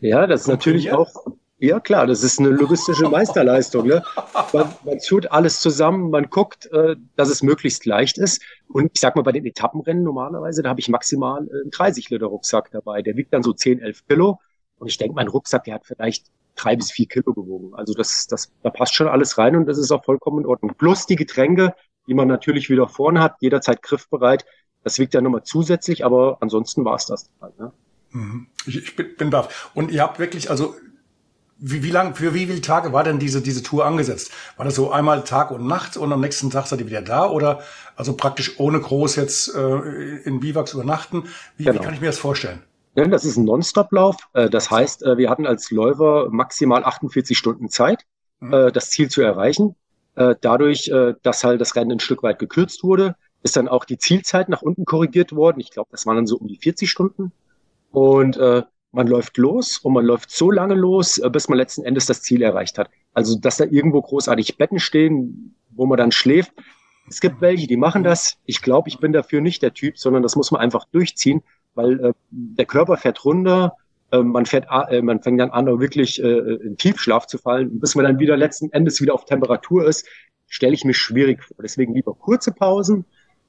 Ja, 0.00 0.26
das 0.26 0.42
ist 0.42 0.46
natürlich 0.46 0.92
auch 0.92 1.26
ja, 1.64 1.80
klar, 1.80 2.06
das 2.06 2.22
ist 2.22 2.38
eine 2.38 2.50
logistische 2.50 3.08
Meisterleistung. 3.08 3.86
Ne? 3.86 4.02
Man, 4.52 4.74
man 4.84 4.98
tut 4.98 5.30
alles 5.30 5.60
zusammen, 5.60 6.10
man 6.10 6.28
guckt, 6.30 6.66
äh, 6.72 6.96
dass 7.16 7.28
es 7.28 7.42
möglichst 7.42 7.86
leicht 7.86 8.18
ist. 8.18 8.42
Und 8.68 8.90
ich 8.94 9.00
sag 9.00 9.16
mal, 9.16 9.22
bei 9.22 9.32
den 9.32 9.46
Etappenrennen 9.46 10.02
normalerweise, 10.02 10.62
da 10.62 10.70
habe 10.70 10.80
ich 10.80 10.88
maximal 10.88 11.46
äh, 11.46 11.62
einen 11.62 11.70
30-Liter-Rucksack 11.70 12.70
dabei. 12.70 13.02
Der 13.02 13.16
wiegt 13.16 13.32
dann 13.32 13.42
so 13.42 13.52
10, 13.52 13.80
11 13.80 14.06
Kilo. 14.06 14.40
Und 14.78 14.88
ich 14.88 14.98
denke, 14.98 15.14
mein 15.14 15.28
Rucksack, 15.28 15.64
der 15.64 15.74
hat 15.74 15.86
vielleicht 15.86 16.26
drei 16.56 16.76
bis 16.76 16.92
vier 16.92 17.06
Kilo 17.06 17.32
gewogen. 17.32 17.74
Also 17.74 17.94
das, 17.94 18.26
das, 18.26 18.52
da 18.62 18.70
passt 18.70 18.94
schon 18.94 19.08
alles 19.08 19.38
rein 19.38 19.56
und 19.56 19.66
das 19.66 19.78
ist 19.78 19.90
auch 19.90 20.04
vollkommen 20.04 20.40
in 20.40 20.46
Ordnung. 20.46 20.74
Plus 20.76 21.06
die 21.06 21.16
Getränke, 21.16 21.74
die 22.06 22.14
man 22.14 22.28
natürlich 22.28 22.70
wieder 22.70 22.88
vorne 22.88 23.20
hat, 23.20 23.36
jederzeit 23.40 23.82
griffbereit. 23.82 24.44
Das 24.82 24.98
wiegt 24.98 25.14
ja 25.14 25.20
nochmal 25.20 25.42
zusätzlich, 25.44 26.04
aber 26.04 26.38
ansonsten 26.40 26.84
war 26.84 26.96
es 26.96 27.06
das 27.06 27.30
halt. 27.40 27.58
Ne? 27.58 27.72
Mhm. 28.10 28.46
Ich, 28.66 28.76
ich 28.76 28.96
bin, 28.96 29.16
bin 29.16 29.30
da. 29.30 29.48
Und 29.74 29.90
ihr 29.90 30.02
habt 30.02 30.18
wirklich, 30.18 30.50
also 30.50 30.74
wie, 31.58 31.82
wie 31.82 31.90
lang, 31.90 32.14
für 32.14 32.34
wie 32.34 32.46
viele 32.46 32.60
Tage 32.60 32.92
war 32.92 33.04
denn 33.04 33.18
diese, 33.18 33.40
diese 33.40 33.62
Tour 33.62 33.86
angesetzt? 33.86 34.30
War 34.56 34.64
das 34.64 34.74
so 34.74 34.90
einmal 34.90 35.24
Tag 35.24 35.50
und 35.50 35.66
Nacht 35.66 35.96
und 35.96 36.12
am 36.12 36.20
nächsten 36.20 36.50
Tag 36.50 36.66
seid 36.66 36.80
ihr 36.80 36.86
wieder 36.86 37.02
da 37.02 37.28
oder 37.28 37.60
also 37.96 38.16
praktisch 38.16 38.58
ohne 38.58 38.80
groß 38.80 39.16
jetzt 39.16 39.54
äh, 39.54 40.18
in 40.24 40.40
Biwaks 40.40 40.74
übernachten? 40.74 41.24
Wie, 41.56 41.64
genau. 41.64 41.80
wie 41.80 41.84
kann 41.84 41.94
ich 41.94 42.00
mir 42.00 42.08
das 42.08 42.18
vorstellen? 42.18 42.62
Ja, 42.96 43.06
das 43.06 43.24
ist 43.24 43.36
ein 43.36 43.44
Non-Stop-Lauf. 43.44 44.16
Äh, 44.34 44.50
das 44.50 44.70
heißt, 44.70 45.02
äh, 45.02 45.16
wir 45.18 45.30
hatten 45.30 45.46
als 45.46 45.70
Läufer 45.70 46.28
maximal 46.30 46.84
48 46.84 47.36
Stunden 47.36 47.68
Zeit, 47.68 48.04
mhm. 48.40 48.52
Äh, 48.52 48.72
das 48.72 48.90
Ziel 48.90 49.08
zu 49.08 49.22
erreichen. 49.22 49.76
Dadurch, 50.16 50.92
dass 51.24 51.42
halt 51.42 51.60
das 51.60 51.74
Rennen 51.74 51.90
ein 51.90 51.98
Stück 51.98 52.22
weit 52.22 52.38
gekürzt 52.38 52.84
wurde, 52.84 53.16
ist 53.42 53.56
dann 53.56 53.66
auch 53.66 53.84
die 53.84 53.98
Zielzeit 53.98 54.48
nach 54.48 54.62
unten 54.62 54.84
korrigiert 54.84 55.34
worden. 55.34 55.58
Ich 55.58 55.72
glaube, 55.72 55.88
das 55.90 56.06
waren 56.06 56.14
dann 56.14 56.28
so 56.28 56.36
um 56.36 56.46
die 56.46 56.56
40 56.56 56.88
Stunden. 56.88 57.32
Und 57.90 58.36
äh, 58.36 58.62
man 58.94 59.06
läuft 59.06 59.36
los 59.36 59.78
und 59.78 59.92
man 59.92 60.04
läuft 60.04 60.30
so 60.30 60.50
lange 60.50 60.74
los, 60.74 61.18
äh, 61.18 61.28
bis 61.30 61.48
man 61.48 61.58
letzten 61.58 61.84
Endes 61.84 62.06
das 62.06 62.22
Ziel 62.22 62.42
erreicht 62.42 62.78
hat. 62.78 62.90
Also, 63.12 63.38
dass 63.38 63.56
da 63.56 63.64
irgendwo 63.64 64.00
großartig 64.00 64.56
Betten 64.56 64.78
stehen, 64.78 65.54
wo 65.70 65.86
man 65.86 65.98
dann 65.98 66.12
schläft. 66.12 66.52
Es 67.08 67.20
gibt 67.20 67.40
welche, 67.40 67.66
die 67.66 67.76
machen 67.76 68.02
das. 68.02 68.38
Ich 68.46 68.62
glaube, 68.62 68.88
ich 68.88 68.98
bin 68.98 69.12
dafür 69.12 69.40
nicht 69.40 69.62
der 69.62 69.74
Typ, 69.74 69.98
sondern 69.98 70.22
das 70.22 70.36
muss 70.36 70.50
man 70.50 70.60
einfach 70.60 70.86
durchziehen, 70.86 71.42
weil 71.74 72.00
äh, 72.00 72.12
der 72.30 72.66
Körper 72.66 72.96
fährt 72.96 73.24
runter, 73.24 73.76
äh, 74.10 74.22
man 74.22 74.46
fährt, 74.46 74.66
äh, 74.90 75.02
man 75.02 75.20
fängt 75.20 75.40
dann 75.40 75.50
an, 75.50 75.66
wirklich 75.80 76.22
äh, 76.22 76.38
in 76.38 76.76
Tiefschlaf 76.76 77.26
zu 77.26 77.38
fallen. 77.38 77.80
Bis 77.80 77.94
man 77.94 78.04
dann 78.04 78.18
wieder 78.18 78.36
letzten 78.36 78.70
Endes 78.70 79.00
wieder 79.00 79.14
auf 79.14 79.24
Temperatur 79.24 79.86
ist, 79.86 80.06
stelle 80.46 80.74
ich 80.74 80.84
mir 80.84 80.94
schwierig 80.94 81.42
vor. 81.42 81.56
Deswegen 81.62 81.94
lieber 81.94 82.14
kurze 82.14 82.52
Pausen, 82.52 83.04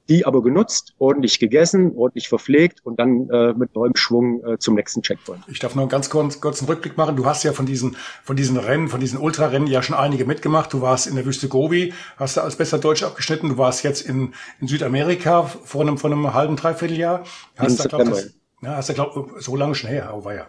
die 0.08 0.24
aber 0.24 0.42
genutzt, 0.42 0.94
ordentlich 0.98 1.38
gegessen, 1.38 1.92
ordentlich 1.96 2.28
verpflegt 2.28 2.84
und 2.84 2.98
dann 2.98 3.28
äh, 3.30 3.52
mit 3.54 3.74
neuem 3.74 3.96
Schwung 3.96 4.44
äh, 4.44 4.58
zum 4.58 4.74
nächsten 4.74 5.02
Checkpoint. 5.02 5.42
Ich 5.48 5.58
darf 5.58 5.74
noch 5.74 5.82
einen 5.82 5.90
ganz 5.90 6.10
kurz, 6.10 6.40
kurzen 6.40 6.66
Rückblick 6.66 6.96
machen. 6.96 7.16
Du 7.16 7.26
hast 7.26 7.42
ja 7.42 7.52
von 7.52 7.66
diesen, 7.66 7.96
von 8.22 8.36
diesen 8.36 8.56
Rennen, 8.56 8.88
von 8.88 9.00
diesen 9.00 9.18
Ultrarennen 9.18 9.66
ja 9.66 9.82
schon 9.82 9.96
einige 9.96 10.24
mitgemacht. 10.24 10.72
Du 10.72 10.80
warst 10.80 11.06
in 11.06 11.16
der 11.16 11.26
Wüste 11.26 11.48
Gobi, 11.48 11.92
hast 12.16 12.36
da 12.36 12.42
als 12.42 12.56
bester 12.56 12.78
Deutsch 12.78 13.02
abgeschnitten. 13.02 13.48
Du 13.48 13.58
warst 13.58 13.82
jetzt 13.82 14.02
in, 14.02 14.34
in 14.60 14.68
Südamerika 14.68 15.42
vor 15.42 15.82
einem, 15.82 15.98
vor 15.98 16.10
einem 16.10 16.34
halben, 16.34 16.56
dreiviertel 16.56 16.96
Jahr. 16.96 17.24
Hast 17.56 17.80
da, 17.80 17.88
glaub, 17.88 18.04
das, 18.04 18.34
ja, 18.62 18.76
hast 18.76 18.88
da, 18.88 18.94
glaub, 18.94 19.32
so 19.38 19.56
lange 19.56 19.74
schon 19.74 19.90
her, 19.90 20.12
war 20.22 20.34
ja. 20.34 20.46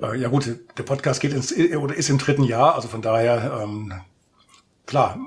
Äh, 0.00 0.18
ja 0.18 0.28
gut, 0.28 0.48
der 0.78 0.82
Podcast 0.82 1.20
geht 1.20 1.32
ins, 1.32 1.54
oder 1.76 1.94
ist 1.94 2.08
im 2.08 2.18
dritten 2.18 2.44
Jahr, 2.44 2.74
also 2.74 2.88
von 2.88 3.02
daher, 3.02 3.60
ähm, 3.62 3.92
klar, 4.86 5.18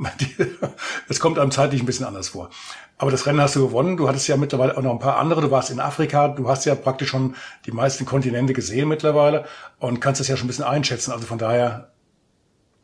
es 1.10 1.20
kommt 1.20 1.40
einem 1.40 1.52
zeitlich 1.52 1.82
ein 1.82 1.86
bisschen 1.86 2.06
anders 2.06 2.30
vor. 2.30 2.50
Aber 2.98 3.12
das 3.12 3.28
Rennen 3.28 3.40
hast 3.40 3.56
du 3.56 3.68
gewonnen. 3.68 3.98
Du 3.98 4.08
hattest 4.08 4.28
ja 4.28 4.38
mittlerweile 4.38 4.76
auch 4.76 4.82
noch 4.82 4.92
ein 4.92 5.00
paar 5.00 5.18
andere. 5.18 5.42
Du 5.42 5.52
warst 5.52 5.70
in 5.70 5.80
Afrika. 5.80 6.30
Du 6.30 6.50
hast 6.50 6.66
ja 6.66 6.74
praktisch 6.74 7.10
schon 7.10 7.36
die 7.66 7.72
meisten 7.72 8.06
Kontinente 8.06 8.54
gesehen 8.54 8.88
mittlerweile 8.88 9.46
und 9.80 10.00
kannst 10.02 10.20
das 10.20 10.28
ja 10.28 10.36
schon 10.36 10.46
ein 10.46 10.48
bisschen 10.48 10.66
einschätzen. 10.66 11.12
Also 11.12 11.26
von 11.26 11.38
daher 11.38 11.92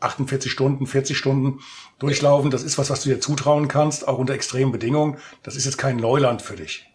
48 0.02 0.52
Stunden, 0.52 0.86
40 0.86 1.18
Stunden 1.18 1.60
durchlaufen. 1.98 2.52
Das 2.52 2.62
ist 2.62 2.78
was, 2.78 2.90
was 2.92 3.02
du 3.02 3.10
dir 3.10 3.20
zutrauen 3.20 3.68
kannst, 3.68 4.08
auch 4.08 4.20
unter 4.20 4.34
extremen 4.34 4.72
Bedingungen. 4.72 5.18
Das 5.42 5.56
ist 5.56 5.66
jetzt 5.66 5.78
kein 5.78 5.98
Neuland 5.98 6.42
für 6.42 6.56
dich. 6.56 6.88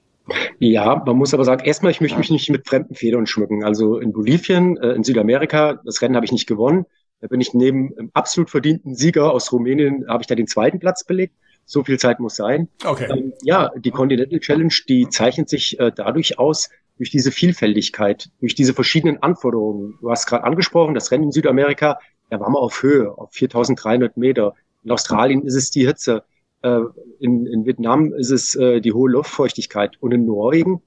Ja, 0.58 1.02
man 1.04 1.16
muss 1.16 1.32
aber 1.32 1.44
sagen, 1.44 1.64
erstmal, 1.64 1.90
ich 1.90 2.00
möchte 2.00 2.18
mich 2.18 2.30
nicht 2.30 2.50
mit 2.50 2.68
fremden 2.68 2.94
Federn 2.94 3.26
schmücken. 3.26 3.64
Also 3.64 3.98
in 3.98 4.12
Bolivien, 4.12 4.76
äh, 4.76 4.90
in 4.90 5.02
Südamerika, 5.02 5.80
das 5.84 6.02
Rennen 6.02 6.16
habe 6.16 6.26
ich 6.26 6.32
nicht 6.32 6.46
gewonnen. 6.46 6.84
Da 7.20 7.26
bin 7.26 7.40
ich 7.40 7.54
neben 7.54 7.96
einem 7.98 8.10
absolut 8.14 8.50
verdienten 8.50 8.94
Sieger 8.94 9.32
aus 9.32 9.52
Rumänien, 9.52 10.06
habe 10.08 10.22
ich 10.22 10.26
da 10.26 10.34
den 10.34 10.46
zweiten 10.46 10.78
Platz 10.78 11.04
belegt. 11.04 11.34
So 11.64 11.84
viel 11.84 11.98
Zeit 11.98 12.20
muss 12.20 12.36
sein. 12.36 12.68
Okay. 12.84 13.08
Ähm, 13.10 13.32
ja, 13.42 13.70
die 13.76 13.90
Continental 13.90 14.40
Challenge, 14.40 14.72
die 14.88 15.08
zeichnet 15.08 15.48
sich 15.48 15.78
äh, 15.78 15.92
dadurch 15.94 16.38
aus, 16.38 16.70
durch 16.96 17.10
diese 17.10 17.30
Vielfältigkeit, 17.30 18.30
durch 18.40 18.54
diese 18.54 18.74
verschiedenen 18.74 19.22
Anforderungen. 19.22 19.98
Du 20.00 20.10
hast 20.10 20.26
gerade 20.26 20.44
angesprochen, 20.44 20.94
das 20.94 21.10
Rennen 21.10 21.24
in 21.24 21.32
Südamerika, 21.32 21.98
da 22.30 22.40
waren 22.40 22.52
wir 22.52 22.60
auf 22.60 22.82
Höhe, 22.82 23.16
auf 23.16 23.32
4300 23.32 24.16
Meter. 24.16 24.54
In 24.84 24.90
Australien 24.90 25.42
ist 25.44 25.54
es 25.54 25.70
die 25.70 25.86
Hitze. 25.86 26.24
Äh, 26.62 26.80
in, 27.20 27.46
in 27.46 27.66
Vietnam 27.66 28.12
ist 28.12 28.30
es 28.30 28.54
äh, 28.54 28.80
die 28.80 28.92
hohe 28.92 29.10
Luftfeuchtigkeit. 29.10 29.96
Und 30.00 30.12
in 30.12 30.24
Norwegen, 30.24 30.82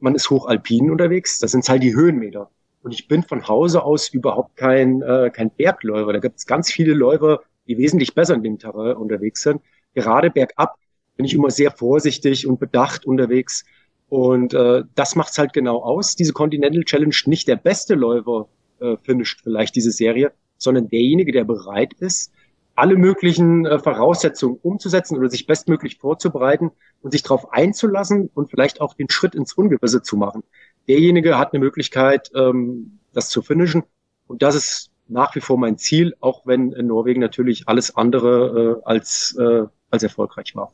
man 0.00 0.14
ist 0.14 0.30
hochalpin 0.30 0.90
unterwegs, 0.90 1.38
das 1.38 1.52
sind 1.52 1.68
halt 1.68 1.82
die 1.82 1.94
Höhenmeter. 1.94 2.50
Und 2.82 2.92
ich 2.92 3.08
bin 3.08 3.22
von 3.22 3.46
Hause 3.46 3.82
aus 3.84 4.08
überhaupt 4.08 4.56
kein, 4.56 5.02
äh, 5.02 5.30
kein 5.32 5.50
Bergläufer. 5.50 6.12
Da 6.12 6.18
gibt 6.18 6.38
es 6.38 6.46
ganz 6.46 6.72
viele 6.72 6.94
Läufer, 6.94 7.40
die 7.66 7.76
wesentlich 7.76 8.14
besser 8.14 8.34
in 8.34 8.42
dem 8.42 8.58
Terrain 8.58 8.96
unterwegs 8.96 9.42
sind. 9.42 9.60
Gerade 9.94 10.30
bergab 10.30 10.76
bin 11.16 11.26
ich 11.26 11.34
immer 11.34 11.50
sehr 11.50 11.70
vorsichtig 11.70 12.46
und 12.46 12.58
bedacht 12.58 13.04
unterwegs. 13.04 13.64
Und 14.08 14.54
äh, 14.54 14.82
das 14.94 15.14
macht's 15.14 15.38
halt 15.38 15.52
genau 15.52 15.82
aus. 15.82 16.16
Diese 16.16 16.32
Continental 16.32 16.84
Challenge 16.84 17.14
nicht 17.26 17.46
der 17.46 17.56
beste 17.56 17.94
Läufer 17.94 18.48
äh, 18.80 18.96
finisht 19.02 19.42
vielleicht 19.42 19.76
diese 19.76 19.92
Serie, 19.92 20.32
sondern 20.56 20.88
derjenige, 20.88 21.32
der 21.32 21.44
bereit 21.44 21.92
ist, 22.00 22.32
alle 22.74 22.96
möglichen 22.96 23.66
äh, 23.66 23.78
Voraussetzungen 23.78 24.58
umzusetzen 24.62 25.18
oder 25.18 25.28
sich 25.28 25.46
bestmöglich 25.46 25.98
vorzubereiten 25.98 26.70
und 27.02 27.12
sich 27.12 27.22
darauf 27.22 27.52
einzulassen 27.52 28.30
und 28.32 28.50
vielleicht 28.50 28.80
auch 28.80 28.94
den 28.94 29.10
Schritt 29.10 29.34
ins 29.34 29.52
Ungewisse 29.52 30.00
zu 30.02 30.16
machen 30.16 30.42
derjenige 30.88 31.38
hat 31.38 31.52
eine 31.52 31.60
Möglichkeit, 31.60 32.30
ähm, 32.34 32.98
das 33.12 33.28
zu 33.28 33.42
finishen. 33.42 33.84
Und 34.26 34.42
das 34.42 34.54
ist 34.54 34.90
nach 35.08 35.34
wie 35.34 35.40
vor 35.40 35.58
mein 35.58 35.76
Ziel, 35.76 36.14
auch 36.20 36.46
wenn 36.46 36.72
in 36.72 36.86
Norwegen 36.86 37.20
natürlich 37.20 37.68
alles 37.68 37.96
andere 37.96 38.80
äh, 38.80 38.88
als, 38.88 39.36
äh, 39.38 39.66
als 39.90 40.02
erfolgreich 40.02 40.54
war. 40.54 40.72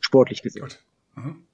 Sportlich 0.00 0.42
gesehen. 0.42 0.68
Mhm. 1.14 1.44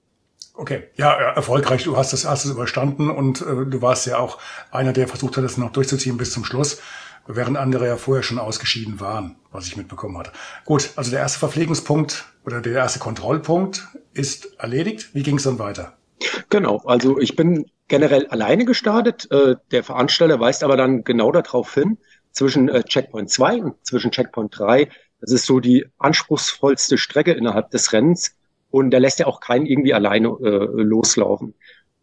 Okay, 0.55 0.85
ja, 0.97 1.13
erfolgreich. 1.13 1.85
Du 1.85 1.99
hast 1.99 2.15
das, 2.15 2.25
hast 2.25 2.47
es 2.47 2.51
überstanden 2.51 3.11
und 3.11 3.43
äh, 3.43 3.67
du 3.67 3.83
warst 3.83 4.07
ja 4.07 4.19
auch 4.19 4.39
einer, 4.71 4.93
der 4.93 5.07
versucht 5.07 5.37
hat, 5.37 5.45
das 5.45 5.59
noch 5.59 5.73
durchzuziehen 5.73 6.17
bis 6.17 6.31
zum 6.31 6.45
Schluss, 6.45 6.81
während 7.27 7.59
andere 7.59 7.87
ja 7.87 7.97
vorher 7.97 8.23
schon 8.23 8.39
ausgeschieden 8.39 8.99
waren, 8.99 9.37
was 9.53 9.67
ich 9.67 9.77
mitbekommen 9.77 10.17
hatte. 10.17 10.33
Gut, 10.65 10.91
also 10.97 11.11
der 11.11 11.21
erste 11.21 11.41
Verpflegungspunkt 11.41 12.25
oder 12.47 12.63
der 12.63 12.73
erste 12.73 13.01
Kontrollpunkt 13.01 13.87
ist 14.15 14.59
erledigt. 14.59 15.15
Wie 15.15 15.23
ging 15.23 15.37
es 15.37 15.43
dann 15.43 15.59
weiter? 15.59 15.97
Genau, 16.49 16.79
also 16.85 17.19
ich 17.19 17.37
bin 17.37 17.67
generell 17.89 18.27
alleine 18.27 18.65
gestartet. 18.65 19.31
Äh, 19.31 19.57
der 19.71 19.85
Veranstalter 19.85 20.41
weist 20.41 20.65
aber 20.65 20.77
dann 20.77 21.05
genau 21.05 21.33
darauf 21.33 21.73
hin, 21.75 21.99
zwischen 22.33 22.69
äh, 22.69 22.83
Checkpoint 22.83 23.31
2 23.31 23.63
und 23.63 23.87
zwischen 23.87 24.11
Checkpoint 24.11 24.59
3. 24.59 24.89
Das 25.21 25.33
ist 25.33 25.47
so 25.47 25.61
die 25.61 25.87
anspruchsvollste 25.99 26.99
Strecke 26.99 27.33
innerhalb 27.33 27.71
des 27.71 27.93
Rennens 27.93 28.37
und 28.71 28.91
da 28.91 28.99
lässt 28.99 29.21
er 29.21 29.29
auch 29.29 29.41
keinen 29.41 29.67
irgendwie 29.67 29.95
alleine 29.95 30.29
äh, 30.29 30.83
loslaufen. 30.83 31.55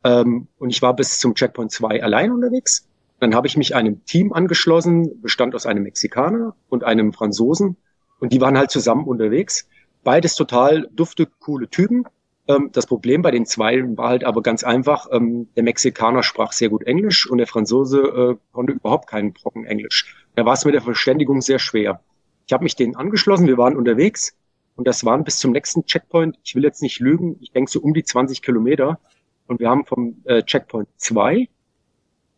Ähm, 0.03 0.47
und 0.57 0.71
ich 0.71 0.81
war 0.81 0.95
bis 0.95 1.19
zum 1.19 1.35
Checkpoint 1.35 1.71
2 1.71 2.03
allein 2.03 2.31
unterwegs. 2.31 2.87
Dann 3.19 3.35
habe 3.35 3.47
ich 3.47 3.55
mich 3.55 3.75
einem 3.75 4.03
Team 4.05 4.33
angeschlossen, 4.33 5.21
bestand 5.21 5.55
aus 5.55 5.65
einem 5.65 5.83
Mexikaner 5.83 6.55
und 6.69 6.83
einem 6.83 7.13
Franzosen 7.13 7.77
und 8.19 8.33
die 8.33 8.41
waren 8.41 8.57
halt 8.57 8.71
zusammen 8.71 9.05
unterwegs. 9.05 9.67
Beides 10.03 10.35
total 10.35 10.89
dufte, 10.91 11.27
coole 11.39 11.69
Typen. 11.69 12.05
Ähm, 12.47 12.69
das 12.73 12.87
Problem 12.87 13.21
bei 13.21 13.31
den 13.31 13.45
zwei 13.45 13.83
war 13.97 14.09
halt 14.09 14.23
aber 14.23 14.41
ganz 14.41 14.63
einfach, 14.63 15.07
ähm, 15.11 15.47
der 15.55 15.63
Mexikaner 15.63 16.23
sprach 16.23 16.51
sehr 16.51 16.69
gut 16.69 16.83
Englisch 16.83 17.29
und 17.29 17.37
der 17.37 17.47
Franzose 17.47 18.01
äh, 18.01 18.35
konnte 18.51 18.73
überhaupt 18.73 19.07
keinen 19.07 19.33
Brocken 19.33 19.65
Englisch. 19.65 20.25
Da 20.35 20.45
war 20.45 20.53
es 20.53 20.65
mit 20.65 20.73
der 20.73 20.81
Verständigung 20.81 21.41
sehr 21.41 21.59
schwer. 21.59 22.01
Ich 22.45 22.53
habe 22.53 22.63
mich 22.63 22.75
denen 22.75 22.95
angeschlossen, 22.95 23.47
wir 23.47 23.57
waren 23.57 23.77
unterwegs 23.77 24.35
und 24.75 24.87
das 24.87 25.05
waren 25.05 25.23
bis 25.23 25.37
zum 25.37 25.51
nächsten 25.51 25.85
Checkpoint, 25.85 26.37
ich 26.43 26.55
will 26.55 26.63
jetzt 26.63 26.81
nicht 26.81 26.99
lügen, 26.99 27.37
ich 27.39 27.51
denke 27.51 27.71
so 27.71 27.79
um 27.79 27.93
die 27.93 28.03
20 28.03 28.41
Kilometer 28.41 28.99
und 29.47 29.59
wir 29.59 29.69
haben 29.69 29.85
vom 29.85 30.21
äh, 30.25 30.43
Checkpoint 30.43 30.89
2, 30.97 31.47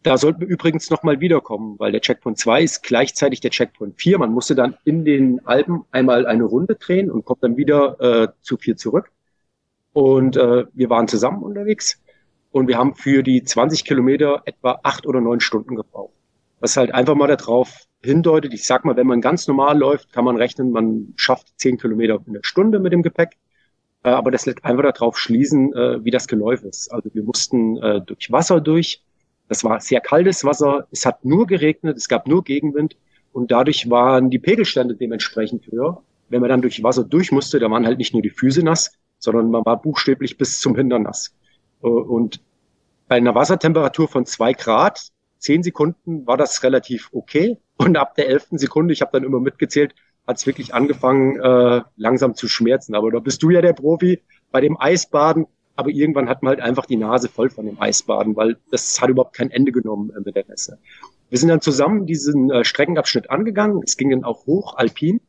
da 0.05 0.19
sollten 0.19 0.41
wir 0.41 0.47
übrigens 0.47 0.91
nochmal 0.91 1.19
wiederkommen, 1.19 1.79
weil 1.79 1.91
der 1.91 1.99
Checkpoint 1.99 2.37
2 2.37 2.61
ist 2.61 2.83
gleichzeitig 2.83 3.39
der 3.39 3.49
Checkpoint 3.49 3.99
4. 3.99 4.19
Man 4.19 4.31
musste 4.31 4.53
dann 4.53 4.77
in 4.83 5.03
den 5.03 5.43
Alpen 5.47 5.83
einmal 5.89 6.27
eine 6.27 6.43
Runde 6.43 6.75
drehen 6.75 7.09
und 7.09 7.25
kommt 7.25 7.41
dann 7.41 7.57
wieder 7.57 7.99
äh, 7.99 8.27
zu 8.41 8.57
4 8.57 8.77
zurück. 8.77 9.11
Und 9.95 10.35
äh, 10.35 10.65
wir 10.73 10.89
waren 10.89 11.07
zusammen 11.07 11.41
unterwegs 11.41 12.01
und 12.51 12.67
wir 12.67 12.77
haben 12.77 12.95
für 12.95 13.23
die 13.23 13.45
20 13.45 13.85
Kilometer 13.85 14.41
etwa 14.43 14.77
acht 14.83 15.07
oder 15.07 15.21
neun 15.21 15.39
Stunden 15.39 15.77
gebraucht. 15.77 16.11
Was 16.59 16.75
halt 16.75 16.93
einfach 16.93 17.15
mal 17.15 17.27
darauf 17.27 17.85
hindeutet, 18.03 18.53
ich 18.53 18.65
sag 18.65 18.83
mal, 18.83 18.97
wenn 18.97 19.07
man 19.07 19.21
ganz 19.21 19.47
normal 19.47 19.77
läuft, 19.77 20.11
kann 20.11 20.25
man 20.25 20.35
rechnen, 20.35 20.71
man 20.71 21.13
schafft 21.15 21.47
zehn 21.55 21.77
Kilometer 21.77 22.19
in 22.27 22.33
der 22.33 22.43
Stunde 22.43 22.79
mit 22.79 22.91
dem 22.91 23.03
Gepäck. 23.03 23.37
Äh, 24.03 24.09
aber 24.09 24.31
das 24.31 24.45
lässt 24.45 24.65
einfach 24.65 24.83
darauf 24.83 25.17
schließen, 25.17 25.73
äh, 25.73 26.03
wie 26.03 26.11
das 26.11 26.27
Geläuf 26.27 26.63
ist. 26.63 26.91
Also 26.91 27.09
wir 27.13 27.23
mussten 27.23 27.77
äh, 27.77 28.01
durch 28.01 28.29
Wasser 28.33 28.59
durch. 28.59 29.01
Das 29.47 29.63
war 29.63 29.79
sehr 29.79 30.01
kaltes 30.01 30.43
Wasser. 30.43 30.87
Es 30.91 31.05
hat 31.05 31.23
nur 31.23 31.47
geregnet, 31.47 31.95
es 31.95 32.09
gab 32.09 32.27
nur 32.27 32.43
Gegenwind 32.43 32.97
und 33.31 33.49
dadurch 33.49 33.89
waren 33.89 34.29
die 34.29 34.39
Pegelstände 34.39 34.95
dementsprechend 34.95 35.71
höher. 35.71 36.01
Wenn 36.27 36.41
man 36.41 36.49
dann 36.49 36.61
durch 36.61 36.83
Wasser 36.83 37.05
durch 37.05 37.31
musste, 37.31 37.59
da 37.59 37.71
waren 37.71 37.85
halt 37.85 37.97
nicht 37.97 38.11
nur 38.11 38.21
die 38.21 38.29
Füße 38.29 38.61
nass, 38.61 38.91
sondern 39.25 39.51
man 39.51 39.65
war 39.65 39.81
buchstäblich 39.81 40.37
bis 40.37 40.59
zum 40.59 40.75
Hintern 40.75 41.03
nass. 41.03 41.35
Äh, 41.83 41.87
und 41.87 42.41
bei 43.07 43.17
einer 43.17 43.35
Wassertemperatur 43.35 44.07
von 44.07 44.25
zwei 44.25 44.53
Grad, 44.53 45.09
zehn 45.37 45.61
Sekunden, 45.61 46.25
war 46.25 46.37
das 46.37 46.63
relativ 46.63 47.09
okay. 47.11 47.57
Und 47.77 47.97
ab 47.97 48.15
der 48.15 48.29
elften 48.29 48.57
Sekunde, 48.57 48.93
ich 48.93 49.01
habe 49.01 49.11
dann 49.11 49.23
immer 49.23 49.39
mitgezählt, 49.39 49.93
hat 50.25 50.37
es 50.37 50.47
wirklich 50.47 50.73
angefangen, 50.73 51.39
äh, 51.39 51.81
langsam 51.97 52.33
zu 52.35 52.47
schmerzen. 52.47 52.95
Aber 52.95 53.11
da 53.11 53.19
bist 53.19 53.43
du 53.43 53.49
ja 53.49 53.61
der 53.61 53.73
Profi 53.73 54.21
bei 54.51 54.61
dem 54.61 54.79
Eisbaden. 54.79 55.45
Aber 55.75 55.89
irgendwann 55.89 56.29
hat 56.29 56.41
man 56.41 56.51
halt 56.51 56.61
einfach 56.61 56.85
die 56.85 56.95
Nase 56.95 57.27
voll 57.27 57.49
von 57.49 57.65
dem 57.65 57.81
Eisbaden, 57.81 58.35
weil 58.37 58.57
das 58.71 59.01
hat 59.01 59.09
überhaupt 59.09 59.35
kein 59.35 59.51
Ende 59.51 59.73
genommen 59.73 60.11
äh, 60.11 60.21
mit 60.23 60.35
der 60.35 60.45
Nässe. 60.47 60.79
Wir 61.29 61.37
sind 61.37 61.49
dann 61.49 61.61
zusammen 61.61 62.05
diesen 62.05 62.49
äh, 62.49 62.63
Streckenabschnitt 62.63 63.29
angegangen. 63.29 63.81
Es 63.83 63.97
ging 63.97 64.09
dann 64.09 64.23
auch 64.23 64.45
hoch, 64.45 64.77
alpin. 64.77 65.19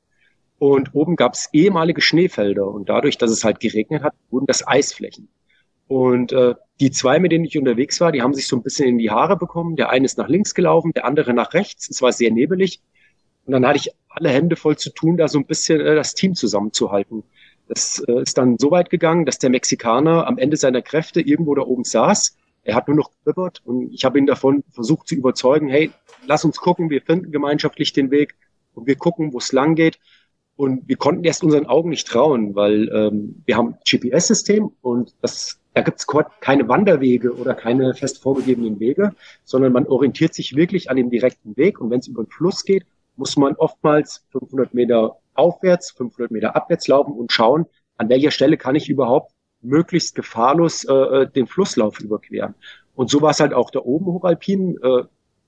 Und 0.59 0.95
oben 0.95 1.17
gab 1.17 1.35
es 1.35 1.49
ehemalige 1.53 2.01
Schneefelder 2.01 2.67
und 2.67 2.89
dadurch, 2.89 3.19
dass 3.19 3.31
es 3.31 3.45
halt 3.45 3.61
geregnet 3.61 4.03
hat, 4.03 4.15
wurden 4.31 4.47
das 4.47 4.67
Eisflächen. 4.67 5.29
Und 5.89 6.33
äh, 6.33 6.55
die 6.81 6.91
zwei, 6.91 7.19
mit 7.19 7.33
denen 7.33 7.45
ich 7.45 7.59
unterwegs 7.59 8.01
war, 8.01 8.11
die 8.11 8.23
haben 8.23 8.35
sich 8.35 8.49
so 8.49 8.57
ein 8.57 8.63
bisschen 8.63 8.89
in 8.89 8.99
die 8.99 9.11
Haare 9.11 9.37
bekommen. 9.37 9.77
Der 9.77 9.91
eine 9.91 10.05
ist 10.05 10.19
nach 10.19 10.29
links 10.29 10.55
gelaufen, 10.55 10.93
der 10.93 11.05
andere 11.05 11.33
nach 11.33 11.55
rechts. 11.55 11.89
Es 11.89 12.03
war 12.03 12.13
sehr 12.13 12.31
nebelig. 12.31 12.81
Und 13.45 13.53
dann 13.53 13.67
hatte 13.67 13.79
ich 13.79 13.91
alle 14.09 14.31
Hände 14.31 14.57
voll 14.57 14.77
zu 14.77 14.91
tun, 14.91 15.17
da 15.17 15.29
so 15.29 15.39
ein 15.39 15.47
bisschen 15.47 15.81
äh, 15.81 15.95
das 15.95 16.15
Team 16.15 16.35
zusammenzuhalten. 16.35 17.23
Das 17.69 18.03
äh, 18.09 18.23
ist 18.23 18.39
dann 18.39 18.59
so 18.59 18.71
weit 18.71 18.91
gegangen, 18.91 19.27
dass 19.27 19.39
der 19.39 19.51
Mexikaner 19.51 20.27
am 20.27 20.39
Ende 20.39 20.57
seiner 20.57 20.83
Kräfte 20.83 21.21
irgendwo 21.21 21.55
da 21.55 21.63
oben 21.63 21.85
saß. 21.85 22.37
Er 22.65 22.75
hat 22.75 22.89
nur 22.89 22.97
noch 22.97 23.11
gebibbert 23.13 23.63
und 23.65 23.93
ich 23.93 24.05
habe 24.05 24.19
ihn 24.19 24.27
davon 24.27 24.65
versucht 24.73 25.07
zu 25.07 25.15
überzeugen, 25.15 25.69
hey, 25.69 25.93
lass 26.27 26.45
uns 26.45 26.57
gucken, 26.57 26.91
wir 26.91 27.01
finden 27.01 27.31
gemeinschaftlich 27.31 27.93
den 27.93 28.11
Weg 28.11 28.35
und 28.75 28.89
wir 28.89 28.97
gucken, 28.97 29.33
wo 29.33 29.39
es 29.39 29.53
lang 29.53 29.77
geht. 29.77 30.01
Und 30.57 30.89
wir 30.89 30.97
konnten 30.97 31.25
erst 31.25 31.45
unseren 31.45 31.67
Augen 31.67 31.91
nicht 31.91 32.09
trauen, 32.09 32.55
weil 32.55 32.89
ähm, 32.89 33.43
wir 33.45 33.57
haben 33.57 33.77
GPS-System 33.89 34.73
und 34.81 35.15
das, 35.21 35.61
da 35.75 35.83
gibt 35.83 35.99
es 35.99 36.07
keine 36.41 36.67
Wanderwege 36.67 37.37
oder 37.37 37.55
keine 37.55 37.95
fest 37.95 38.23
vorgegebenen 38.23 38.81
Wege, 38.81 39.15
sondern 39.45 39.73
man 39.73 39.87
orientiert 39.87 40.33
sich 40.33 40.57
wirklich 40.57 40.91
an 40.91 40.97
dem 40.97 41.11
direkten 41.11 41.57
Weg. 41.59 41.79
Und 41.79 41.91
wenn 41.91 42.01
es 42.01 42.09
über 42.09 42.25
den 42.25 42.31
Fluss 42.31 42.65
geht, 42.65 42.87
muss 43.17 43.37
man 43.37 43.55
oftmals 43.57 44.25
500 44.33 44.73
Meter 44.73 45.19
aufwärts, 45.35 45.91
500 45.91 46.31
Meter 46.31 46.57
abwärts 46.57 46.89
laufen 46.89 47.13
und 47.13 47.33
schauen, 47.33 47.67
an 47.99 48.09
welcher 48.09 48.31
Stelle 48.31 48.57
kann 48.57 48.77
ich 48.77 48.89
überhaupt 48.89 49.33
möglichst 49.61 50.15
gefahrlos 50.15 50.85
äh, 50.85 50.93
äh 50.93 51.31
den 51.31 51.47
Flusslauf 51.47 52.01
überqueren. 52.01 52.55
Und 52.95 53.11
so 53.11 53.21
war 53.21 53.31
es 53.31 53.41
halt 53.41 53.53
auch 53.53 53.71
da 53.71 53.81
oben 53.81 54.07
hochalpin. 54.07 54.79
Äh, 54.83 55.03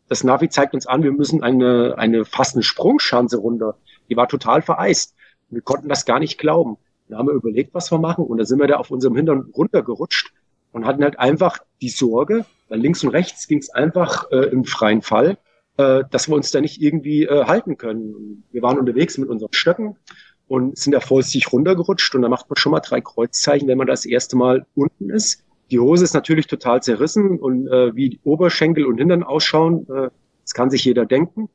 das 0.08 0.24
Navi 0.24 0.50
zeigt 0.50 0.74
uns 0.74 0.86
an, 0.86 1.02
wir 1.02 1.12
müssen 1.12 1.42
eine, 1.42 1.96
eine 1.96 2.24
fast 2.26 2.54
eine 2.54 2.62
Sprungschanze 2.62 3.38
runter 3.38 3.76
die 4.08 4.16
war 4.16 4.28
total 4.28 4.62
vereist. 4.62 5.14
Wir 5.50 5.62
konnten 5.62 5.88
das 5.88 6.04
gar 6.04 6.18
nicht 6.18 6.38
glauben. 6.38 6.76
Dann 7.08 7.18
haben 7.18 7.28
wir 7.28 7.34
überlegt, 7.34 7.74
was 7.74 7.90
wir 7.90 7.98
machen. 7.98 8.24
Und 8.24 8.38
da 8.38 8.44
sind 8.44 8.58
wir 8.60 8.66
da 8.66 8.76
auf 8.76 8.90
unserem 8.90 9.16
Hintern 9.16 9.50
runtergerutscht 9.54 10.32
und 10.72 10.84
hatten 10.84 11.02
halt 11.02 11.18
einfach 11.18 11.58
die 11.80 11.88
Sorge, 11.88 12.44
weil 12.68 12.80
links 12.80 13.02
und 13.02 13.10
rechts 13.10 13.48
ging 13.48 13.58
es 13.58 13.70
einfach 13.70 14.30
äh, 14.30 14.48
im 14.50 14.64
freien 14.64 15.02
Fall, 15.02 15.38
äh, 15.78 16.04
dass 16.10 16.28
wir 16.28 16.34
uns 16.34 16.50
da 16.50 16.60
nicht 16.60 16.82
irgendwie 16.82 17.24
äh, 17.24 17.44
halten 17.44 17.76
können. 17.78 18.44
Wir 18.52 18.62
waren 18.62 18.78
unterwegs 18.78 19.16
mit 19.18 19.28
unseren 19.28 19.52
Stöcken 19.52 19.96
und 20.46 20.76
sind 20.78 20.92
da 20.92 21.00
vorsichtig 21.00 21.52
runtergerutscht 21.52 22.14
und 22.14 22.22
da 22.22 22.28
macht 22.28 22.48
man 22.48 22.56
schon 22.56 22.72
mal 22.72 22.80
drei 22.80 23.00
Kreuzzeichen, 23.00 23.68
wenn 23.68 23.78
man 23.78 23.86
das 23.86 24.06
erste 24.06 24.36
Mal 24.36 24.66
unten 24.74 25.10
ist. 25.10 25.44
Die 25.70 25.78
Hose 25.78 26.04
ist 26.04 26.14
natürlich 26.14 26.46
total 26.46 26.82
zerrissen 26.82 27.38
und 27.38 27.68
äh, 27.68 27.94
wie 27.94 28.18
Oberschenkel 28.24 28.86
und 28.86 28.98
Hintern 28.98 29.22
ausschauen, 29.22 29.86
äh, 29.88 30.10
das 30.42 30.54
kann 30.54 30.70
sich 30.70 30.84
jeder 30.84 31.04
denken. 31.04 31.50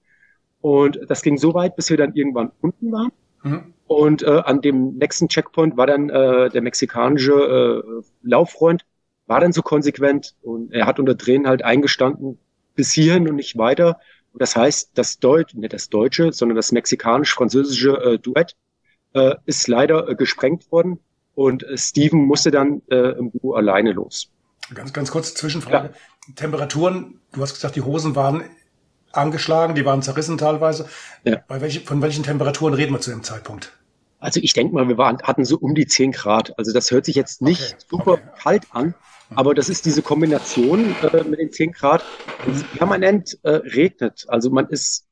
Und 0.63 0.97
das 1.09 1.21
ging 1.23 1.37
so 1.37 1.53
weit, 1.53 1.75
bis 1.75 1.89
wir 1.89 1.97
dann 1.97 2.13
irgendwann 2.13 2.53
unten 2.61 2.89
waren. 2.93 3.11
Mhm. 3.43 3.73
Und 3.85 4.23
äh, 4.23 4.41
an 4.45 4.61
dem 4.61 4.95
nächsten 4.95 5.27
Checkpoint 5.27 5.75
war 5.75 5.87
dann 5.87 6.09
äh, 6.09 6.49
der 6.49 6.61
mexikanische 6.61 7.83
äh, 7.83 8.03
Lauffreund, 8.21 8.85
war 9.27 9.41
dann 9.41 9.51
so 9.51 9.61
konsequent 9.61 10.35
und 10.41 10.71
er 10.71 10.85
hat 10.85 10.99
unter 10.99 11.17
Tränen 11.17 11.47
halt 11.47 11.65
eingestanden, 11.65 12.39
bis 12.75 12.93
hierhin 12.93 13.27
und 13.27 13.35
nicht 13.35 13.57
weiter. 13.57 13.99
Und 14.31 14.41
das 14.41 14.55
heißt, 14.55 14.91
das 14.93 15.19
Deutsch, 15.19 15.53
nicht 15.53 15.73
das 15.73 15.89
Deutsche, 15.89 16.31
sondern 16.31 16.55
das 16.55 16.71
mexikanisch-französische 16.71 17.97
äh, 17.97 18.19
Duett 18.19 18.55
äh, 19.11 19.35
ist 19.45 19.67
leider 19.67 20.07
äh, 20.07 20.15
gesprengt 20.15 20.71
worden 20.71 20.99
und 21.35 21.63
äh, 21.63 21.77
Steven 21.77 22.23
musste 22.25 22.51
dann 22.51 22.83
äh, 22.89 23.17
im 23.17 23.33
Duo 23.33 23.55
alleine 23.55 23.91
los. 23.91 24.31
Ganz, 24.73 24.93
ganz 24.93 25.11
kurz 25.11 25.33
Zwischenfrage. 25.33 25.89
Ja. 25.89 26.33
Temperaturen, 26.35 27.19
du 27.33 27.41
hast 27.41 27.53
gesagt, 27.53 27.75
die 27.75 27.81
Hosen 27.81 28.15
waren 28.15 28.45
angeschlagen, 29.13 29.75
die 29.75 29.85
waren 29.85 30.01
zerrissen 30.01 30.37
teilweise. 30.37 30.87
Ja. 31.23 31.41
Bei 31.47 31.61
welch, 31.61 31.85
von 31.85 32.01
welchen 32.01 32.23
Temperaturen 32.23 32.73
reden 32.73 32.93
wir 32.93 32.99
zu 32.99 33.11
dem 33.11 33.23
Zeitpunkt? 33.23 33.71
Also 34.19 34.39
ich 34.41 34.53
denke 34.53 34.73
mal, 34.73 34.87
wir 34.87 34.97
waren, 34.97 35.21
hatten 35.21 35.45
so 35.45 35.57
um 35.57 35.75
die 35.75 35.85
10 35.85 36.11
Grad. 36.11 36.57
Also 36.57 36.71
das 36.71 36.91
hört 36.91 37.05
sich 37.05 37.15
jetzt 37.15 37.41
nicht 37.41 37.73
okay. 37.73 37.85
super 37.89 38.11
okay. 38.13 38.29
kalt 38.41 38.63
an, 38.71 38.95
aber 39.35 39.53
das 39.53 39.69
ist 39.69 39.85
diese 39.85 40.01
Kombination 40.01 40.95
äh, 41.01 41.23
mit 41.23 41.39
den 41.39 41.51
10 41.51 41.71
Grad. 41.73 42.03
Es 42.49 42.63
permanent 42.77 43.37
äh, 43.43 43.49
regnet. 43.49 44.25
Also 44.29 44.49
man 44.49 44.67
ist 44.67 45.05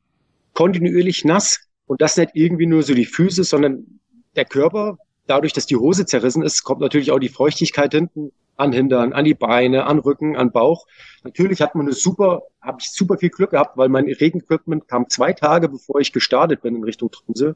kontinuierlich 0.53 1.25
nass 1.25 1.59
und 1.87 2.01
das 2.01 2.17
nicht 2.17 2.31
irgendwie 2.33 2.67
nur 2.67 2.83
so 2.83 2.93
die 2.93 3.05
Füße, 3.05 3.43
sondern 3.43 3.99
der 4.35 4.45
Körper, 4.45 4.97
dadurch, 5.27 5.53
dass 5.53 5.65
die 5.65 5.75
Hose 5.75 6.05
zerrissen 6.05 6.41
ist, 6.41 6.63
kommt 6.63 6.81
natürlich 6.81 7.11
auch 7.11 7.19
die 7.19 7.29
Feuchtigkeit 7.29 7.93
hinten 7.93 8.31
an 8.61 8.71
Hintern, 8.71 9.13
an 9.13 9.25
die 9.25 9.33
Beine, 9.33 9.85
an 9.85 9.99
Rücken, 9.99 10.35
an 10.35 10.51
Bauch. 10.51 10.85
Natürlich 11.23 11.61
hat 11.61 11.75
man 11.75 11.85
eine 11.85 11.93
super, 11.93 12.43
habe 12.61 12.77
ich 12.79 12.91
super 12.91 13.17
viel 13.17 13.29
Glück 13.29 13.51
gehabt, 13.51 13.77
weil 13.77 13.89
mein 13.89 14.05
Regenequipment 14.05 14.87
kam 14.87 15.09
zwei 15.09 15.33
Tage, 15.33 15.67
bevor 15.69 15.99
ich 15.99 16.13
gestartet 16.13 16.61
bin 16.61 16.75
in 16.75 16.83
Richtung 16.83 17.11
Tromsø. 17.11 17.53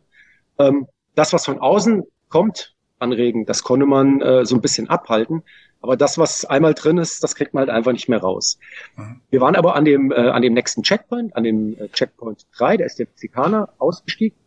Ähm, 0.59 0.87
das, 1.15 1.31
was 1.33 1.45
von 1.45 1.59
außen 1.59 2.03
kommt 2.29 2.75
an 2.99 3.13
Regen, 3.13 3.45
das 3.45 3.63
konnte 3.63 3.85
man 3.85 4.21
äh, 4.21 4.45
so 4.45 4.55
ein 4.55 4.61
bisschen 4.61 4.89
abhalten. 4.89 5.43
Aber 5.81 5.97
das, 5.97 6.17
was 6.17 6.45
einmal 6.45 6.73
drin 6.73 6.97
ist, 6.97 7.23
das 7.23 7.35
kriegt 7.35 7.53
man 7.53 7.61
halt 7.61 7.69
einfach 7.69 7.91
nicht 7.91 8.09
mehr 8.09 8.19
raus. 8.19 8.57
Mhm. 8.95 9.21
Wir 9.29 9.41
waren 9.41 9.55
aber 9.55 9.75
an 9.75 9.85
dem, 9.85 10.11
äh, 10.11 10.15
an 10.15 10.41
dem 10.41 10.53
nächsten 10.53 10.81
Checkpoint, 10.81 11.35
an 11.35 11.43
dem 11.43 11.77
äh, 11.77 11.89
Checkpoint 11.89 12.47
3, 12.57 12.77
der 12.77 12.87
ist 12.87 12.97
der 12.97 13.05
Mexikaner, 13.05 13.69
ausgestiegen. 13.77 14.37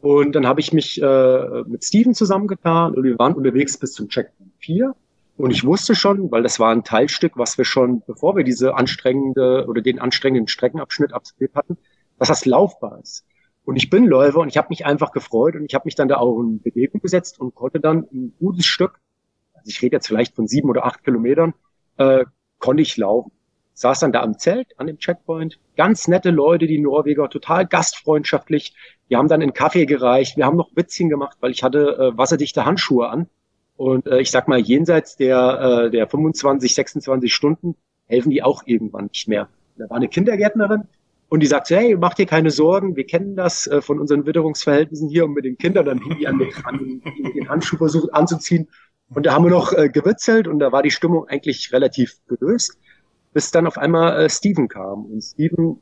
Und 0.00 0.32
dann 0.34 0.46
habe 0.46 0.60
ich 0.60 0.72
mich 0.72 1.02
äh, 1.02 1.62
mit 1.66 1.84
Steven 1.84 2.14
zusammengetan 2.14 2.94
und 2.94 3.02
wir 3.02 3.18
waren 3.18 3.34
unterwegs 3.34 3.76
bis 3.76 3.92
zum 3.92 4.08
Checkpoint 4.08 4.52
4. 4.60 4.94
Und 5.38 5.52
ich 5.52 5.64
wusste 5.64 5.94
schon, 5.94 6.32
weil 6.32 6.42
das 6.42 6.58
war 6.58 6.72
ein 6.72 6.82
Teilstück, 6.82 7.36
was 7.36 7.56
wir 7.58 7.64
schon, 7.64 8.02
bevor 8.04 8.36
wir 8.36 8.42
diese 8.42 8.74
anstrengende 8.74 9.66
oder 9.68 9.80
den 9.80 10.00
anstrengenden 10.00 10.48
Streckenabschnitt 10.48 11.12
absolviert 11.12 11.54
hatten, 11.54 11.78
dass 12.18 12.26
das 12.26 12.44
laufbar 12.44 12.98
ist. 13.00 13.24
Und 13.64 13.76
ich 13.76 13.88
bin 13.88 14.04
Läufer 14.04 14.40
und 14.40 14.48
ich 14.48 14.56
habe 14.56 14.66
mich 14.70 14.84
einfach 14.84 15.12
gefreut 15.12 15.54
und 15.54 15.64
ich 15.64 15.74
habe 15.76 15.84
mich 15.84 15.94
dann 15.94 16.08
da 16.08 16.16
auch 16.16 16.40
in 16.40 16.60
Bewegung 16.60 17.00
gesetzt 17.00 17.38
und 17.38 17.54
konnte 17.54 17.78
dann 17.78 18.08
ein 18.12 18.34
gutes 18.40 18.66
Stück, 18.66 18.98
also 19.54 19.68
ich 19.68 19.80
rede 19.80 19.96
jetzt 19.96 20.08
vielleicht 20.08 20.34
von 20.34 20.48
sieben 20.48 20.68
oder 20.70 20.84
acht 20.84 21.04
Kilometern, 21.04 21.54
äh, 21.98 22.24
konnte 22.58 22.82
ich 22.82 22.96
laufen. 22.96 23.30
Saß 23.74 24.00
dann 24.00 24.10
da 24.10 24.22
am 24.22 24.38
Zelt 24.38 24.76
an 24.76 24.88
dem 24.88 24.98
Checkpoint. 24.98 25.60
Ganz 25.76 26.08
nette 26.08 26.30
Leute, 26.30 26.66
die 26.66 26.80
Norweger, 26.80 27.30
total 27.30 27.64
gastfreundschaftlich. 27.64 28.74
Wir 29.06 29.18
haben 29.18 29.28
dann 29.28 29.40
einen 29.40 29.54
Kaffee 29.54 29.86
gereicht. 29.86 30.36
Wir 30.36 30.46
haben 30.46 30.56
noch 30.56 30.74
Witzchen 30.74 31.08
gemacht, 31.08 31.36
weil 31.38 31.52
ich 31.52 31.62
hatte 31.62 31.96
äh, 31.96 32.18
wasserdichte 32.18 32.64
Handschuhe 32.64 33.08
an. 33.08 33.28
Und 33.78 34.06
äh, 34.06 34.20
ich 34.20 34.30
sag 34.30 34.48
mal, 34.48 34.58
jenseits 34.58 35.16
der, 35.16 35.86
äh, 35.86 35.90
der 35.90 36.06
25, 36.06 36.74
26 36.74 37.32
Stunden 37.32 37.76
helfen 38.06 38.30
die 38.30 38.42
auch 38.42 38.64
irgendwann 38.66 39.06
nicht 39.06 39.28
mehr. 39.28 39.48
Da 39.78 39.88
war 39.88 39.96
eine 39.96 40.08
Kindergärtnerin, 40.08 40.82
und 41.28 41.40
die 41.40 41.46
sagt 41.46 41.66
so, 41.66 41.76
hey, 41.76 41.96
mach 41.96 42.14
dir 42.14 42.26
keine 42.26 42.50
Sorgen, 42.50 42.96
wir 42.96 43.04
kennen 43.04 43.36
das 43.36 43.66
äh, 43.66 43.82
von 43.82 44.00
unseren 44.00 44.24
Witterungsverhältnissen 44.24 45.08
hier 45.08 45.26
und 45.26 45.34
mit 45.34 45.44
den 45.44 45.58
Kindern, 45.58 45.84
dann 45.84 46.00
hing 46.00 46.16
die 46.18 46.26
an 46.26 46.38
den, 46.38 46.52
an 46.64 47.02
den 47.34 47.48
Handschuh 47.48 47.76
versucht 47.76 48.12
anzuziehen. 48.14 48.68
Und 49.10 49.26
da 49.26 49.34
haben 49.34 49.44
wir 49.44 49.50
noch 49.50 49.72
äh, 49.72 49.88
gewitzelt 49.88 50.48
und 50.48 50.58
da 50.58 50.72
war 50.72 50.82
die 50.82 50.90
Stimmung 50.90 51.28
eigentlich 51.28 51.72
relativ 51.72 52.16
gelöst, 52.26 52.78
bis 53.32 53.50
dann 53.50 53.66
auf 53.66 53.76
einmal 53.76 54.24
äh, 54.24 54.30
Steven 54.30 54.68
kam. 54.68 55.04
Und 55.04 55.20
Steven, 55.20 55.80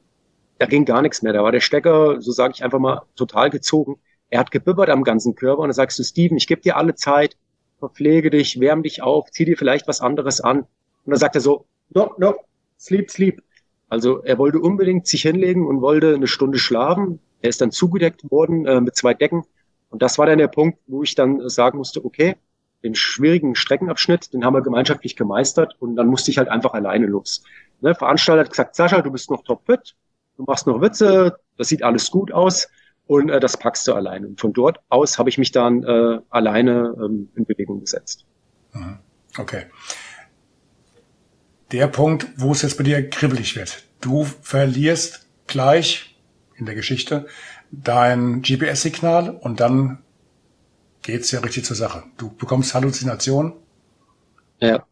da 0.59 0.67
ging 0.67 0.85
gar 0.85 1.03
nichts 1.03 1.23
mehr. 1.23 1.33
Da 1.33 1.43
war 1.43 1.53
der 1.53 1.61
Stecker, 1.61 2.21
so 2.21 2.33
sage 2.33 2.55
ich 2.57 2.65
einfach 2.65 2.81
mal, 2.81 3.03
total 3.15 3.51
gezogen. 3.51 4.01
Er 4.31 4.41
hat 4.41 4.51
gebibbert 4.51 4.91
am 4.91 5.05
ganzen 5.05 5.37
Körper 5.37 5.63
und 5.63 5.69
da 5.69 5.75
sagst 5.75 5.99
du, 5.99 6.03
Steven, 6.03 6.37
ich 6.37 6.49
gebe 6.49 6.61
dir 6.61 6.77
alle 6.77 6.97
Zeit, 6.97 7.37
verpflege 7.87 8.31
dich, 8.31 8.59
wärm 8.61 8.83
dich 8.83 9.03
auf, 9.03 9.31
zieh 9.31 9.45
dir 9.45 9.57
vielleicht 9.57 9.87
was 9.87 10.01
anderes 10.01 10.41
an. 10.41 10.61
Und 10.61 10.67
dann 11.07 11.19
sagt 11.19 11.37
er 11.37 11.41
so, 11.41 11.67
no, 11.95 12.15
no, 12.19 12.35
sleep, 12.79 13.11
sleep. 13.11 13.43
Also 13.89 14.23
er 14.23 14.39
wollte 14.39 14.59
unbedingt 14.59 15.07
sich 15.07 15.23
hinlegen 15.23 15.67
und 15.67 15.81
wollte 15.81 16.15
eine 16.15 16.27
Stunde 16.27 16.59
schlafen. 16.59 17.21
Er 17.41 17.51
ist 17.51 17.61
dann 17.61 17.71
zugedeckt 17.71 18.29
worden 18.31 18.67
äh, 18.67 18.81
mit 18.81 18.97
zwei 18.97 19.15
Decken. 19.15 19.45
Und 19.91 20.03
das 20.03 20.19
war 20.19 20.27
dann 20.27 20.39
der 20.39 20.49
Punkt, 20.49 20.79
wo 20.89 21.05
ich 21.05 21.15
dann 21.15 21.49
sagen 21.49 21.79
musste, 21.79 22.05
okay, 22.05 22.35
den 22.83 22.95
schwierigen 22.95 23.55
Streckenabschnitt, 23.55 24.33
den 24.33 24.45
haben 24.45 24.55
wir 24.55 24.63
gemeinschaftlich 24.63 25.15
gemeistert 25.15 25.77
und 25.79 25.97
dann 25.97 26.09
musste 26.09 26.31
ich 26.31 26.39
halt 26.39 26.49
einfach 26.49 26.75
alleine 26.75 27.07
los. 27.07 27.45
Ne, 27.81 27.95
Veranstalter 27.95 28.41
hat 28.41 28.51
gesagt, 28.51 28.75
Sascha, 28.75 29.01
du 29.01 29.11
bist 29.11 29.31
noch 29.31 29.45
topfit, 29.45 29.95
du 30.37 30.45
machst 30.45 30.67
noch 30.67 30.81
Witze, 30.81 31.39
das 31.57 31.69
sieht 31.69 31.83
alles 31.83 32.11
gut 32.11 32.33
aus 32.33 32.69
und 33.07 33.29
äh, 33.29 33.41
das 33.41 33.57
packst 33.57 33.87
du 33.89 33.95
alleine. 33.95 34.27
Und 34.29 34.41
von 34.41 34.53
dort 34.53 34.79
aus 34.89 35.19
habe 35.19 35.29
ich 35.29 35.39
mich 35.39 35.53
dann 35.53 35.83
äh, 35.83 36.21
alleine 36.31 36.95
ähm, 36.99 37.29
in 37.35 37.45
Bewegung 37.45 37.81
gesetzt. 37.81 38.27
Mhm. 38.73 38.99
Okay 39.39 39.67
der 41.73 41.89
Punkt, 41.89 42.29
wo 42.37 42.53
es 42.53 42.63
jetzt 42.63 42.79
bei 42.79 42.85
dir 42.85 43.09
kribbelig 43.09 43.57
wird. 43.57 43.85
Du 44.01 44.25
verlierst 44.25 45.27
gleich 45.47 46.17
in 46.55 46.67
der 46.67 46.75
Geschichte 46.75 47.27
dein 47.71 48.43
GPS-Signal 48.43 49.31
und 49.31 49.61
dann 49.61 50.03
geht's 51.03 51.31
ja 51.33 51.41
richtig 51.41 51.65
zur 51.65 51.77
Sache. 51.77 52.05
Du 52.17 52.31
bekommst 52.35 52.75
Halluzinationen. 52.75 53.55
Ja. 54.61 54.87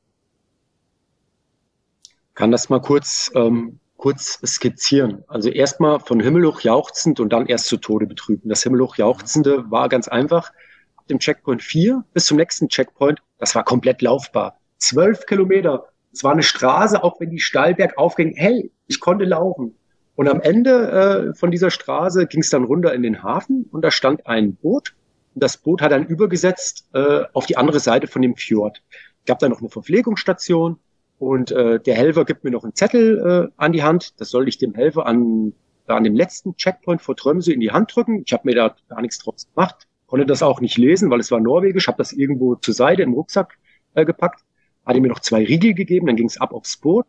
Kann 2.34 2.50
das 2.50 2.68
mal 2.68 2.80
kurz, 2.80 3.30
ähm, 3.34 3.78
kurz 4.04 4.38
skizzieren. 4.44 5.24
Also 5.28 5.48
erstmal 5.48 5.98
von 5.98 6.20
Himmelhoch 6.20 6.60
jauchzend 6.60 7.20
und 7.20 7.32
dann 7.32 7.46
erst 7.46 7.68
zu 7.68 7.78
Tode 7.78 8.06
betrüben. 8.06 8.50
Das 8.50 8.62
Himmelhoch 8.62 8.96
jauchzende 8.96 9.64
war 9.70 9.88
ganz 9.88 10.08
einfach. 10.08 10.52
Ab 10.96 11.06
dem 11.08 11.20
Checkpoint 11.20 11.62
4 11.62 12.04
bis 12.12 12.26
zum 12.26 12.36
nächsten 12.36 12.68
Checkpoint, 12.68 13.22
das 13.38 13.54
war 13.54 13.64
komplett 13.64 14.02
laufbar. 14.02 14.58
Zwölf 14.76 15.24
Kilometer 15.24 15.88
es 16.12 16.22
war 16.22 16.32
eine 16.32 16.42
Straße, 16.42 17.02
auch 17.02 17.18
wenn 17.18 17.30
die 17.30 17.40
steil 17.40 17.74
bergauf 17.74 18.14
ging. 18.14 18.34
Hey, 18.36 18.70
ich 18.88 19.00
konnte 19.00 19.24
laufen. 19.24 19.74
Und 20.16 20.28
am 20.28 20.42
Ende 20.42 21.32
äh, 21.32 21.34
von 21.34 21.50
dieser 21.50 21.70
Straße 21.70 22.26
ging 22.26 22.42
es 22.42 22.50
dann 22.50 22.64
runter 22.64 22.92
in 22.92 23.02
den 23.02 23.22
Hafen 23.22 23.66
und 23.72 23.80
da 23.82 23.90
stand 23.90 24.26
ein 24.26 24.54
Boot. 24.54 24.94
Und 25.34 25.42
das 25.42 25.56
Boot 25.56 25.80
hat 25.80 25.92
dann 25.92 26.06
übergesetzt 26.06 26.90
äh, 26.92 27.22
auf 27.32 27.46
die 27.46 27.56
andere 27.56 27.80
Seite 27.80 28.06
von 28.06 28.20
dem 28.20 28.36
Fjord. 28.36 28.82
Gab 29.24 29.38
da 29.38 29.48
noch 29.48 29.60
eine 29.60 29.70
Verpflegungsstation 29.70 30.78
und 31.24 31.50
äh, 31.50 31.80
der 31.80 31.94
Helfer 31.94 32.24
gibt 32.24 32.44
mir 32.44 32.50
noch 32.50 32.64
einen 32.64 32.74
Zettel 32.74 33.50
äh, 33.50 33.52
an 33.56 33.72
die 33.72 33.82
Hand. 33.82 34.20
Das 34.20 34.30
soll 34.30 34.48
ich 34.48 34.58
dem 34.58 34.74
Helfer 34.74 35.06
an, 35.06 35.52
an 35.86 36.04
dem 36.04 36.14
letzten 36.14 36.56
Checkpoint 36.56 37.02
vor 37.02 37.16
Trömse 37.16 37.52
in 37.52 37.60
die 37.60 37.70
Hand 37.70 37.94
drücken. 37.94 38.22
Ich 38.26 38.32
habe 38.32 38.48
mir 38.48 38.54
da 38.54 38.74
gar 38.88 39.00
nichts 39.00 39.18
draus 39.18 39.48
gemacht, 39.54 39.86
konnte 40.06 40.26
das 40.26 40.42
auch 40.42 40.60
nicht 40.60 40.78
lesen, 40.78 41.10
weil 41.10 41.20
es 41.20 41.30
war 41.30 41.40
norwegisch. 41.40 41.88
Habe 41.88 41.98
das 41.98 42.12
irgendwo 42.12 42.54
zur 42.56 42.74
Seite 42.74 43.02
im 43.02 43.14
Rucksack 43.14 43.58
äh, 43.94 44.04
gepackt 44.04 44.44
hat 44.84 44.96
er 44.96 45.00
mir 45.00 45.08
noch 45.08 45.20
zwei 45.20 45.44
Riegel 45.44 45.74
gegeben, 45.74 46.06
dann 46.06 46.16
ging 46.16 46.26
es 46.26 46.40
ab 46.40 46.52
aufs 46.52 46.76
Boot, 46.76 47.06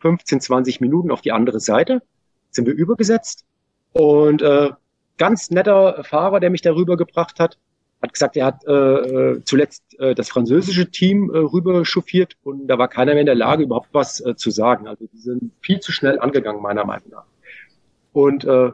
15, 0.00 0.40
20 0.40 0.80
Minuten 0.80 1.10
auf 1.10 1.20
die 1.20 1.32
andere 1.32 1.60
Seite, 1.60 2.02
sind 2.50 2.66
wir 2.66 2.74
übergesetzt 2.74 3.44
und 3.92 4.42
äh, 4.42 4.70
ganz 5.18 5.50
netter 5.50 6.04
Fahrer, 6.04 6.40
der 6.40 6.50
mich 6.50 6.62
darüber 6.62 6.96
gebracht 6.96 7.40
hat, 7.40 7.58
hat 8.02 8.12
gesagt, 8.12 8.36
er 8.36 8.46
hat 8.46 8.64
äh, 8.66 8.72
äh, 8.72 9.42
zuletzt 9.44 9.98
äh, 9.98 10.14
das 10.14 10.28
französische 10.28 10.90
Team 10.90 11.30
äh, 11.30 11.38
rüber 11.38 11.84
chauffiert 11.84 12.36
und 12.42 12.66
da 12.68 12.78
war 12.78 12.88
keiner 12.88 13.12
mehr 13.12 13.20
in 13.20 13.26
der 13.26 13.34
Lage, 13.34 13.64
überhaupt 13.64 13.88
was 13.92 14.20
äh, 14.24 14.36
zu 14.36 14.50
sagen. 14.50 14.86
Also 14.86 15.06
die 15.12 15.18
sind 15.18 15.52
viel 15.60 15.80
zu 15.80 15.92
schnell 15.92 16.18
angegangen, 16.20 16.62
meiner 16.62 16.84
Meinung 16.84 17.10
nach. 17.10 17.24
Und 18.12 18.44
äh, 18.44 18.72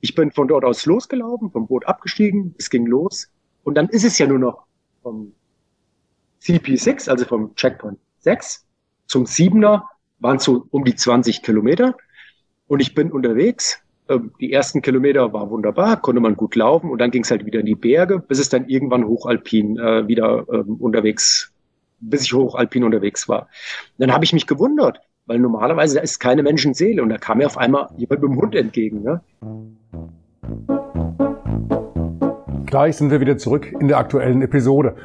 ich 0.00 0.14
bin 0.14 0.30
von 0.30 0.48
dort 0.48 0.64
aus 0.64 0.86
losgelaufen, 0.86 1.50
vom 1.50 1.66
Boot 1.66 1.86
abgestiegen, 1.86 2.54
es 2.58 2.70
ging 2.70 2.86
los 2.86 3.30
und 3.62 3.74
dann 3.76 3.88
ist 3.88 4.04
es 4.04 4.18
ja 4.18 4.26
nur 4.26 4.38
noch 4.38 4.64
vom 5.02 5.34
CP6, 6.42 7.08
also 7.10 7.24
vom 7.24 7.54
Checkpoint 7.54 7.98
6 8.20 8.66
zum 9.06 9.24
7er, 9.24 9.82
waren 10.18 10.38
so 10.38 10.66
um 10.70 10.84
die 10.84 10.94
20 10.94 11.42
Kilometer. 11.42 11.96
Und 12.66 12.80
ich 12.80 12.94
bin 12.94 13.12
unterwegs. 13.12 13.80
Ähm, 14.08 14.32
die 14.40 14.52
ersten 14.52 14.82
Kilometer 14.82 15.32
war 15.32 15.50
wunderbar, 15.50 16.00
konnte 16.00 16.20
man 16.20 16.36
gut 16.36 16.56
laufen 16.56 16.90
und 16.90 17.00
dann 17.00 17.10
ging 17.10 17.22
es 17.22 17.30
halt 17.30 17.46
wieder 17.46 17.60
in 17.60 17.66
die 17.66 17.74
Berge, 17.74 18.18
bis 18.18 18.38
es 18.38 18.48
dann 18.50 18.68
irgendwann 18.68 19.06
hochalpin 19.06 19.78
äh, 19.78 20.06
wieder 20.06 20.46
ähm, 20.52 20.76
unterwegs, 20.78 21.52
bis 22.00 22.22
ich 22.22 22.32
hochalpin 22.34 22.84
unterwegs 22.84 23.28
war. 23.28 23.48
dann 23.98 24.12
habe 24.12 24.24
ich 24.24 24.34
mich 24.34 24.46
gewundert, 24.46 25.00
weil 25.26 25.38
normalerweise 25.38 25.96
da 25.96 26.02
ist 26.02 26.18
keine 26.18 26.42
Menschenseele 26.42 27.02
und 27.02 27.08
da 27.08 27.16
kam 27.16 27.38
mir 27.38 27.46
auf 27.46 27.56
einmal 27.56 27.88
jemand 27.96 28.22
mit 28.22 28.30
dem 28.30 28.36
Hund 28.36 28.54
entgegen. 28.54 29.02
Ne? 29.02 29.22
Gleich 32.66 32.96
sind 32.96 33.10
wir 33.10 33.20
wieder 33.20 33.38
zurück 33.38 33.72
in 33.80 33.88
der 33.88 33.98
aktuellen 33.98 34.42
Episode. 34.42 34.96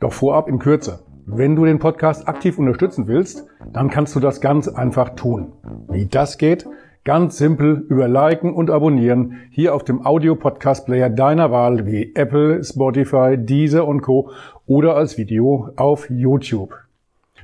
Doch 0.00 0.12
vorab 0.12 0.48
in 0.48 0.58
Kürze. 0.58 1.00
Wenn 1.26 1.56
du 1.56 1.64
den 1.64 1.78
Podcast 1.78 2.28
aktiv 2.28 2.58
unterstützen 2.58 3.08
willst, 3.08 3.46
dann 3.72 3.90
kannst 3.90 4.14
du 4.14 4.20
das 4.20 4.40
ganz 4.40 4.68
einfach 4.68 5.16
tun. 5.16 5.52
Wie 5.88 6.06
das 6.06 6.38
geht? 6.38 6.66
Ganz 7.06 7.38
simpel 7.38 7.86
über 7.88 8.06
Liken 8.08 8.52
und 8.52 8.68
Abonnieren 8.68 9.38
hier 9.52 9.74
auf 9.76 9.84
dem 9.84 10.04
Audio-Podcast-Player 10.04 11.08
deiner 11.08 11.52
Wahl 11.52 11.86
wie 11.86 12.12
Apple, 12.16 12.64
Spotify, 12.64 13.36
Deezer 13.38 13.86
und 13.86 14.00
Co. 14.00 14.32
oder 14.66 14.96
als 14.96 15.16
Video 15.16 15.70
auf 15.76 16.10
YouTube. 16.10 16.74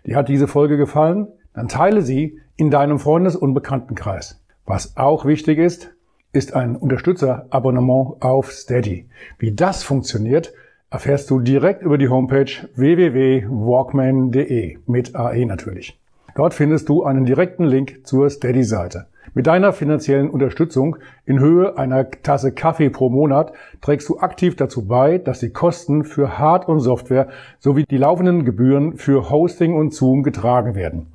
Dir 0.05 0.17
hat 0.17 0.29
diese 0.29 0.49
Folge 0.49 0.77
gefallen? 0.77 1.29
Dann 1.55 1.69
teile 1.69 2.03
sie 2.03 2.41
in 2.57 2.73
deinem 2.73 2.99
Freundes- 2.99 3.37
und 3.37 3.55
Bekanntenkreis. 3.55 4.41
Was 4.67 4.97
auch 4.97 5.27
wichtig 5.27 5.61
ist, 5.61 5.93
ist 6.33 6.57
ein 6.57 6.75
Unterstützer-Abonnement 6.75 8.17
auf 8.19 8.51
Steady. 8.51 9.07
Wie 9.39 9.55
das 9.55 9.85
funktioniert, 9.85 10.53
erfährst 10.91 11.31
du 11.31 11.39
direkt 11.39 11.83
über 11.83 11.99
die 11.99 12.09
Homepage 12.09 12.51
www.walkman.de 12.75 14.79
mit 14.89 15.15
AE 15.15 15.47
natürlich. 15.47 16.01
Dort 16.35 16.53
findest 16.53 16.89
du 16.89 17.05
einen 17.05 17.27
direkten 17.27 17.63
Link 17.63 18.05
zur 18.05 18.29
Steady-Seite. 18.29 19.07
Mit 19.35 19.47
deiner 19.47 19.73
finanziellen 19.73 20.31
Unterstützung 20.31 20.97
in 21.25 21.39
Höhe 21.39 21.79
einer 21.79 22.11
Tasse 22.11 22.53
Kaffee 22.53 22.91
pro 22.91 23.09
Monat 23.09 23.53
trägst 23.81 24.09
du 24.09 24.19
aktiv 24.19 24.57
dazu 24.57 24.87
bei, 24.87 25.19
dass 25.19 25.41
die 25.41 25.51
Kosten 25.51 26.05
für 26.05 26.39
Hard- 26.39 26.69
und 26.69 26.81
Software 26.81 27.29
sowie 27.59 27.85
die 27.89 27.99
laufenden 27.99 28.45
Gebühren 28.45 28.97
für 28.97 29.31
Hosting 29.31 29.75
und 29.75 29.95
Zoom 29.95 30.23
getragen 30.23 30.75
werden. 30.75 31.13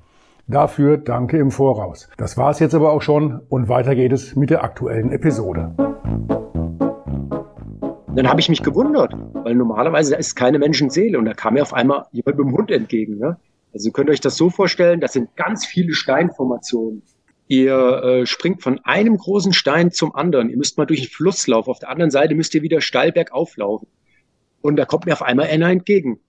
Dafür 0.48 0.98
danke 0.98 1.38
im 1.38 1.52
Voraus. 1.52 2.10
Das 2.17 2.38
war's 2.38 2.60
jetzt 2.60 2.74
aber 2.76 2.91
auch 2.91 3.02
schon 3.02 3.41
und 3.50 3.67
weiter 3.70 3.96
geht 3.96 4.13
es 4.13 4.36
mit 4.36 4.50
der 4.50 4.63
aktuellen 4.63 5.12
Episode 5.12 5.74
dann 8.17 8.28
habe 8.28 8.39
ich 8.39 8.50
mich 8.50 8.63
gewundert, 8.63 9.13
weil 9.34 9.54
normalerweise 9.54 10.15
ist 10.15 10.36
keine 10.36 10.58
Menschenseele 10.58 11.20
und 11.20 11.26
da 11.26 11.34
kam 11.34 11.54
mir 11.54 11.62
auf 11.62 11.74
einmal 11.74 12.06
jemand 12.12 12.38
mit 12.38 12.48
dem 12.48 12.54
Hund 12.54 12.72
entgegen. 12.72 13.20
Ne? 13.20 13.38
Also 13.74 13.91
ihr 13.96 14.10
euch 14.10 14.22
das 14.22 14.36
so 14.36 14.50
vorstellen, 14.50 15.00
das 15.00 15.13
sind 15.13 15.36
ganz 15.36 15.67
viele 15.67 15.93
Steinformationen. 15.93 17.04
Ihr 17.48 18.04
äh, 18.04 18.26
springt 18.26 18.62
von 18.62 18.80
einem 18.84 19.18
großen 19.18 19.54
Stein 19.54 19.92
zum 19.92 20.14
anderen. 20.16 20.50
Ihr 20.50 20.58
müsst 20.58 20.78
mal 20.78 20.86
durch 20.86 21.02
den 21.02 21.10
Fluss 21.10 21.48
laufen. 21.48 21.70
Auf 21.70 21.80
der 21.80 21.90
anderen 21.90 22.12
Seite 22.12 22.36
müsst 22.36 22.54
ihr 22.56 22.62
wieder 22.62 22.82
steil 22.82 23.12
bergauf 23.12 23.56
laufen. 23.56 23.88
Und 24.62 24.76
da 24.76 24.86
kommt 24.86 25.06
mir 25.06 25.14
auf 25.14 25.22
einmal 25.22 25.48
einer 25.48 25.70
entgegen. 25.70 26.20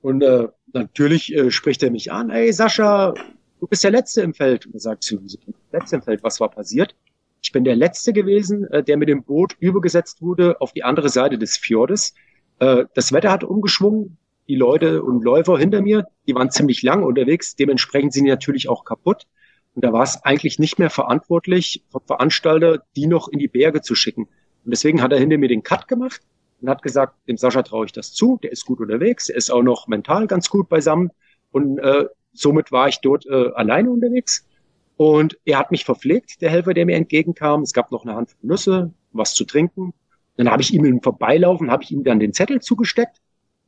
Und 0.00 0.22
äh, 0.22 0.48
natürlich 0.72 1.34
äh, 1.34 1.50
spricht 1.50 1.82
er 1.82 1.90
mich 1.90 2.10
an, 2.10 2.30
hey 2.30 2.52
Sascha, 2.52 3.12
du 3.60 3.66
bist 3.66 3.84
der 3.84 3.90
Letzte 3.90 4.22
im 4.22 4.32
Feld. 4.32 4.66
Und 4.66 4.74
er 4.74 4.80
sagt, 4.80 5.04
zu 5.04 5.20
Letzte 5.72 5.96
im 5.96 6.02
Feld, 6.02 6.22
was 6.22 6.40
war 6.40 6.50
passiert? 6.50 6.96
Ich 7.42 7.52
bin 7.52 7.64
der 7.64 7.76
Letzte 7.76 8.12
gewesen, 8.12 8.64
äh, 8.70 8.82
der 8.82 8.96
mit 8.96 9.08
dem 9.08 9.24
Boot 9.24 9.56
übergesetzt 9.60 10.22
wurde 10.22 10.60
auf 10.60 10.72
die 10.72 10.84
andere 10.84 11.10
Seite 11.10 11.38
des 11.38 11.56
Fjordes. 11.58 12.14
Äh, 12.60 12.84
das 12.94 13.12
Wetter 13.12 13.30
hat 13.30 13.44
umgeschwungen. 13.44 14.16
die 14.48 14.56
Leute 14.56 15.02
und 15.02 15.22
Läufer 15.22 15.56
hinter 15.56 15.82
mir, 15.82 16.06
die 16.26 16.34
waren 16.34 16.50
ziemlich 16.50 16.82
lang 16.82 17.04
unterwegs, 17.04 17.54
dementsprechend 17.54 18.12
sind 18.12 18.24
die 18.24 18.30
natürlich 18.30 18.68
auch 18.68 18.84
kaputt. 18.84 19.26
Und 19.74 19.84
da 19.84 19.92
war 19.92 20.02
es 20.02 20.22
eigentlich 20.24 20.58
nicht 20.58 20.78
mehr 20.78 20.90
verantwortlich 20.90 21.84
vom 21.90 22.02
Veranstalter, 22.06 22.82
die 22.96 23.06
noch 23.06 23.28
in 23.28 23.38
die 23.38 23.48
Berge 23.48 23.80
zu 23.80 23.94
schicken. 23.94 24.24
Und 24.64 24.70
deswegen 24.70 25.02
hat 25.02 25.12
er 25.12 25.18
hinter 25.18 25.38
mir 25.38 25.48
den 25.48 25.62
Cut 25.62 25.88
gemacht 25.88 26.20
und 26.60 26.68
hat 26.68 26.82
gesagt, 26.82 27.16
dem 27.26 27.36
Sascha 27.36 27.62
traue 27.62 27.86
ich 27.86 27.92
das 27.92 28.12
zu, 28.12 28.38
der 28.42 28.52
ist 28.52 28.66
gut 28.66 28.80
unterwegs, 28.80 29.28
er 29.28 29.36
ist 29.36 29.50
auch 29.50 29.62
noch 29.62 29.88
mental 29.88 30.26
ganz 30.26 30.48
gut 30.48 30.68
beisammen. 30.68 31.10
Und 31.50 31.78
äh, 31.78 32.06
somit 32.32 32.70
war 32.70 32.88
ich 32.88 33.00
dort 33.00 33.26
äh, 33.26 33.50
alleine 33.54 33.90
unterwegs. 33.90 34.46
Und 34.96 35.38
er 35.44 35.58
hat 35.58 35.70
mich 35.70 35.84
verpflegt, 35.84 36.42
der 36.42 36.50
Helfer, 36.50 36.74
der 36.74 36.86
mir 36.86 36.96
entgegenkam. 36.96 37.62
Es 37.62 37.72
gab 37.72 37.90
noch 37.90 38.04
eine 38.04 38.14
Handvoll 38.14 38.38
Nüsse, 38.42 38.92
was 39.12 39.34
zu 39.34 39.44
trinken. 39.44 39.94
Dann 40.36 40.50
habe 40.50 40.62
ich 40.62 40.72
ihm 40.72 40.84
im 40.84 41.02
Vorbeilaufen, 41.02 41.70
habe 41.70 41.82
ich 41.82 41.90
ihm 41.90 42.04
dann 42.04 42.20
den 42.20 42.32
Zettel 42.32 42.60
zugesteckt. 42.60 43.20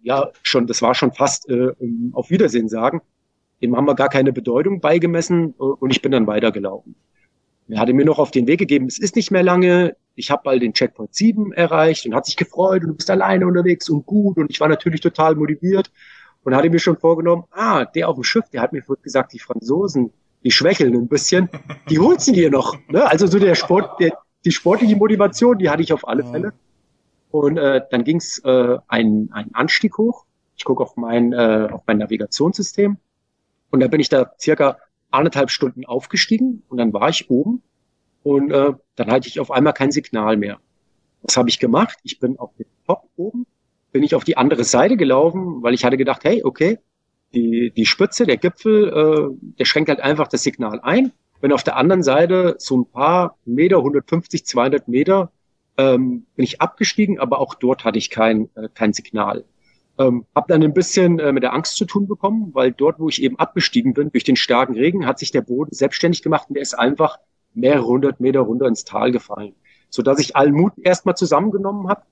Ja, 0.02 0.30
schon, 0.42 0.66
das 0.66 0.82
war 0.82 0.94
schon 0.94 1.12
fast 1.12 1.48
äh, 1.48 1.72
auf 2.12 2.30
Wiedersehen 2.30 2.68
sagen. 2.68 3.00
Dem 3.62 3.76
haben 3.76 3.86
wir 3.86 3.94
gar 3.94 4.08
keine 4.08 4.32
Bedeutung 4.32 4.80
beigemessen 4.80 5.54
äh, 5.58 5.62
und 5.62 5.90
ich 5.90 6.02
bin 6.02 6.12
dann 6.12 6.26
weitergelaufen. 6.26 6.94
Er 7.68 7.80
hatte 7.80 7.94
mir 7.94 8.04
noch 8.04 8.18
auf 8.18 8.30
den 8.30 8.46
Weg 8.46 8.58
gegeben, 8.58 8.86
es 8.86 8.98
ist 8.98 9.16
nicht 9.16 9.30
mehr 9.30 9.42
lange, 9.42 9.96
ich 10.16 10.30
habe 10.30 10.42
bald 10.44 10.62
den 10.62 10.74
Checkpoint 10.74 11.14
7 11.14 11.52
erreicht 11.52 12.04
und 12.06 12.14
hat 12.14 12.26
sich 12.26 12.36
gefreut 12.36 12.82
und 12.82 12.88
du 12.88 12.94
bist 12.94 13.10
alleine 13.10 13.46
unterwegs 13.46 13.88
und 13.88 14.04
gut 14.04 14.36
und 14.36 14.50
ich 14.50 14.60
war 14.60 14.68
natürlich 14.68 15.00
total 15.00 15.34
motiviert 15.34 15.90
und 16.42 16.54
hatte 16.54 16.68
mir 16.68 16.78
schon 16.78 16.98
vorgenommen, 16.98 17.44
ah, 17.52 17.86
der 17.86 18.08
auf 18.08 18.16
dem 18.16 18.24
Schiff, 18.24 18.48
der 18.50 18.60
hat 18.60 18.72
mir 18.72 18.82
gesagt, 19.02 19.32
die 19.32 19.38
Franzosen, 19.38 20.12
die 20.44 20.50
schwächeln 20.50 20.94
ein 20.94 21.08
bisschen, 21.08 21.48
die 21.88 21.98
holen 21.98 22.18
sie 22.18 22.32
dir 22.32 22.50
noch. 22.50 22.76
Ne? 22.88 23.04
Also 23.06 23.26
so 23.26 23.38
der 23.38 23.54
Sport, 23.54 23.98
der, 23.98 24.12
die 24.44 24.52
sportliche 24.52 24.96
Motivation, 24.96 25.58
die 25.58 25.70
hatte 25.70 25.82
ich 25.82 25.92
auf 25.92 26.06
alle 26.06 26.22
Fälle. 26.22 26.52
Und 27.30 27.56
äh, 27.56 27.80
dann 27.90 28.04
ging 28.04 28.18
es 28.18 28.38
äh, 28.44 28.76
einen, 28.86 29.32
einen 29.32 29.54
Anstieg 29.54 29.96
hoch. 29.96 30.26
Ich 30.56 30.64
gucke 30.64 30.82
auf 30.82 30.96
mein, 30.96 31.32
äh, 31.32 31.68
auf 31.72 31.82
mein 31.86 31.98
Navigationssystem 31.98 32.98
und 33.74 33.80
da 33.80 33.88
bin 33.88 34.00
ich 34.00 34.08
da 34.08 34.30
circa 34.40 34.78
anderthalb 35.10 35.50
Stunden 35.50 35.84
aufgestiegen 35.84 36.62
und 36.68 36.78
dann 36.78 36.92
war 36.92 37.08
ich 37.08 37.28
oben 37.28 37.60
und 38.22 38.52
äh, 38.52 38.72
dann 38.94 39.10
hatte 39.10 39.26
ich 39.26 39.40
auf 39.40 39.50
einmal 39.50 39.72
kein 39.72 39.90
Signal 39.90 40.36
mehr. 40.36 40.60
Was 41.22 41.36
habe 41.36 41.48
ich 41.48 41.58
gemacht? 41.58 41.98
Ich 42.04 42.20
bin 42.20 42.38
auf 42.38 42.54
dem 42.54 42.66
Top 42.86 43.08
oben, 43.16 43.46
bin 43.90 44.04
ich 44.04 44.14
auf 44.14 44.22
die 44.22 44.36
andere 44.36 44.62
Seite 44.62 44.96
gelaufen, 44.96 45.60
weil 45.64 45.74
ich 45.74 45.84
hatte 45.84 45.96
gedacht, 45.96 46.22
hey, 46.22 46.42
okay, 46.44 46.78
die, 47.34 47.72
die 47.76 47.84
Spitze, 47.84 48.26
der 48.26 48.36
Gipfel, 48.36 48.88
äh, 48.88 49.54
der 49.58 49.64
schränkt 49.64 49.88
halt 49.88 49.98
einfach 50.00 50.28
das 50.28 50.44
Signal 50.44 50.78
ein. 50.80 51.10
Wenn 51.40 51.52
auf 51.52 51.64
der 51.64 51.76
anderen 51.76 52.04
Seite 52.04 52.54
so 52.58 52.78
ein 52.78 52.86
paar 52.86 53.36
Meter, 53.44 53.78
150, 53.78 54.46
200 54.46 54.86
Meter, 54.86 55.32
ähm, 55.76 56.26
bin 56.36 56.44
ich 56.44 56.60
abgestiegen, 56.60 57.18
aber 57.18 57.40
auch 57.40 57.54
dort 57.54 57.84
hatte 57.84 57.98
ich 57.98 58.08
kein, 58.08 58.50
äh, 58.54 58.68
kein 58.72 58.92
Signal. 58.92 59.44
Ähm, 59.96 60.26
habe 60.34 60.52
dann 60.52 60.62
ein 60.62 60.74
bisschen 60.74 61.20
äh, 61.20 61.32
mit 61.32 61.44
der 61.44 61.52
Angst 61.52 61.76
zu 61.76 61.84
tun 61.84 62.08
bekommen, 62.08 62.50
weil 62.52 62.72
dort, 62.72 62.98
wo 62.98 63.08
ich 63.08 63.22
eben 63.22 63.38
abgestiegen 63.38 63.94
bin, 63.94 64.10
durch 64.10 64.24
den 64.24 64.34
starken 64.36 64.74
Regen, 64.74 65.06
hat 65.06 65.20
sich 65.20 65.30
der 65.30 65.42
Boden 65.42 65.72
selbstständig 65.72 66.22
gemacht 66.22 66.48
und 66.48 66.54
der 66.54 66.62
ist 66.62 66.74
einfach 66.74 67.18
mehrere 67.54 67.86
hundert 67.86 68.18
Meter 68.18 68.40
runter 68.40 68.66
ins 68.66 68.84
Tal 68.84 69.12
gefallen. 69.12 69.54
So 69.90 70.02
dass 70.02 70.18
ich 70.18 70.34
allen 70.34 70.54
Mut 70.54 70.72
erstmal 70.82 71.16
zusammengenommen 71.16 71.88
habe 71.88 72.02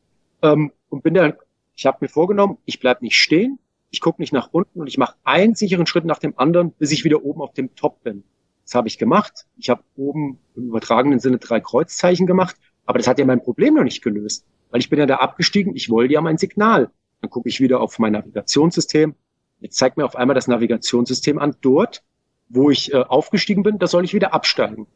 ähm, 0.43 0.71
und 0.91 1.03
bin 1.03 1.15
dann, 1.15 1.35
ich 1.75 1.85
habe 1.87 1.99
mir 2.01 2.09
vorgenommen, 2.09 2.59
ich 2.67 2.79
bleib 2.79 3.03
nicht 3.03 3.17
stehen, 3.17 3.59
ich 3.91 4.01
gucke 4.01 4.23
nicht 4.23 4.33
nach 4.33 4.51
unten 4.53 4.81
und 4.81 4.87
ich 4.87 4.97
mache 4.97 5.17
einen 5.25 5.57
sicheren 5.57 5.87
Schritt 5.87 6.05
nach 6.05 6.21
dem 6.21 6.39
anderen, 6.39 6.73
bis 6.73 6.93
ich 6.93 7.05
wieder 7.05 7.25
oben 7.25 7.43
auf 7.43 7.53
dem 7.53 7.75
Top 7.75 8.05
bin. 8.05 8.23
Das 8.65 8.75
habe 8.75 8.89
ich 8.89 8.97
gemacht. 8.97 9.47
Ich 9.59 9.69
habe 9.71 9.83
oben 9.97 10.39
im 10.55 10.69
übertragenen 10.69 11.19
Sinne 11.19 11.39
drei 11.39 11.61
Kreuzzeichen 11.61 12.27
gemacht, 12.27 12.57
aber 12.87 12.99
das 12.99 13.09
hat 13.09 13.19
ja 13.19 13.25
mein 13.25 13.43
Problem 13.43 13.75
noch 13.75 13.85
nicht 13.85 14.03
gelöst, 14.03 14.47
weil 14.71 14.81
ich 14.81 14.89
bin 14.89 14.99
ja 14.99 15.07
da 15.07 15.17
abgestiegen, 15.17 15.75
ich 15.75 15.91
wollte 15.91 16.15
ja 16.15 16.21
mein 16.21 16.39
Signal. 16.39 16.91
Dann 17.23 17.31
gucke 17.31 17.49
ich 17.49 17.61
wieder 17.61 17.81
auf 17.81 17.99
mein 17.99 18.13
Navigationssystem. 18.13 19.15
Jetzt 19.61 19.79
zeigt 19.79 19.97
mir 19.97 20.05
auf 20.05 20.17
einmal 20.17 20.35
das 20.35 20.49
Navigationssystem 20.49 21.39
an. 21.39 21.57
Dort, 21.61 22.03
wo 22.49 22.71
ich 22.71 22.93
äh, 22.93 22.97
aufgestiegen 22.97 23.63
bin, 23.63 23.79
da 23.79 23.87
soll 23.87 24.05
ich 24.05 24.13
wieder 24.13 24.35
absteigen. 24.35 24.87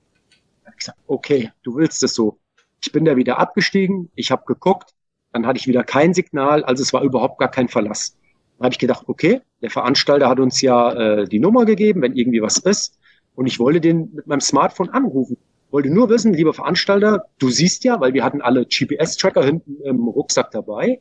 Ich 0.68 0.76
gesagt, 0.76 0.98
okay, 1.06 1.52
du 1.62 1.76
willst 1.76 2.02
es 2.02 2.14
so. 2.14 2.38
Ich 2.82 2.92
bin 2.92 3.04
da 3.04 3.16
wieder 3.16 3.38
abgestiegen, 3.38 4.10
ich 4.14 4.30
habe 4.30 4.44
geguckt, 4.44 4.94
dann 5.32 5.46
hatte 5.46 5.58
ich 5.58 5.66
wieder 5.66 5.84
kein 5.84 6.12
Signal, 6.12 6.64
also 6.64 6.82
es 6.82 6.92
war 6.92 7.02
überhaupt 7.02 7.38
gar 7.38 7.50
kein 7.50 7.68
Verlass. 7.68 8.18
Dann 8.58 8.66
habe 8.66 8.72
ich 8.74 8.78
gedacht, 8.78 9.04
okay, 9.06 9.40
der 9.62 9.70
Veranstalter 9.70 10.28
hat 10.28 10.40
uns 10.40 10.60
ja 10.60 10.92
äh, 10.92 11.28
die 11.28 11.38
Nummer 11.38 11.64
gegeben, 11.64 12.02
wenn 12.02 12.14
irgendwie 12.14 12.42
was 12.42 12.58
ist. 12.58 12.98
Und 13.34 13.46
ich 13.46 13.58
wollte 13.58 13.80
den 13.80 14.12
mit 14.14 14.26
meinem 14.26 14.40
Smartphone 14.40 14.90
anrufen. 14.90 15.36
Wollte 15.70 15.90
nur 15.90 16.08
wissen, 16.08 16.32
lieber 16.32 16.54
Veranstalter, 16.54 17.26
du 17.38 17.50
siehst 17.50 17.84
ja, 17.84 18.00
weil 18.00 18.14
wir 18.14 18.24
hatten 18.24 18.40
alle 18.40 18.66
GPS-Tracker 18.66 19.44
hinten 19.44 19.80
im 19.84 20.08
Rucksack 20.08 20.50
dabei. 20.50 21.00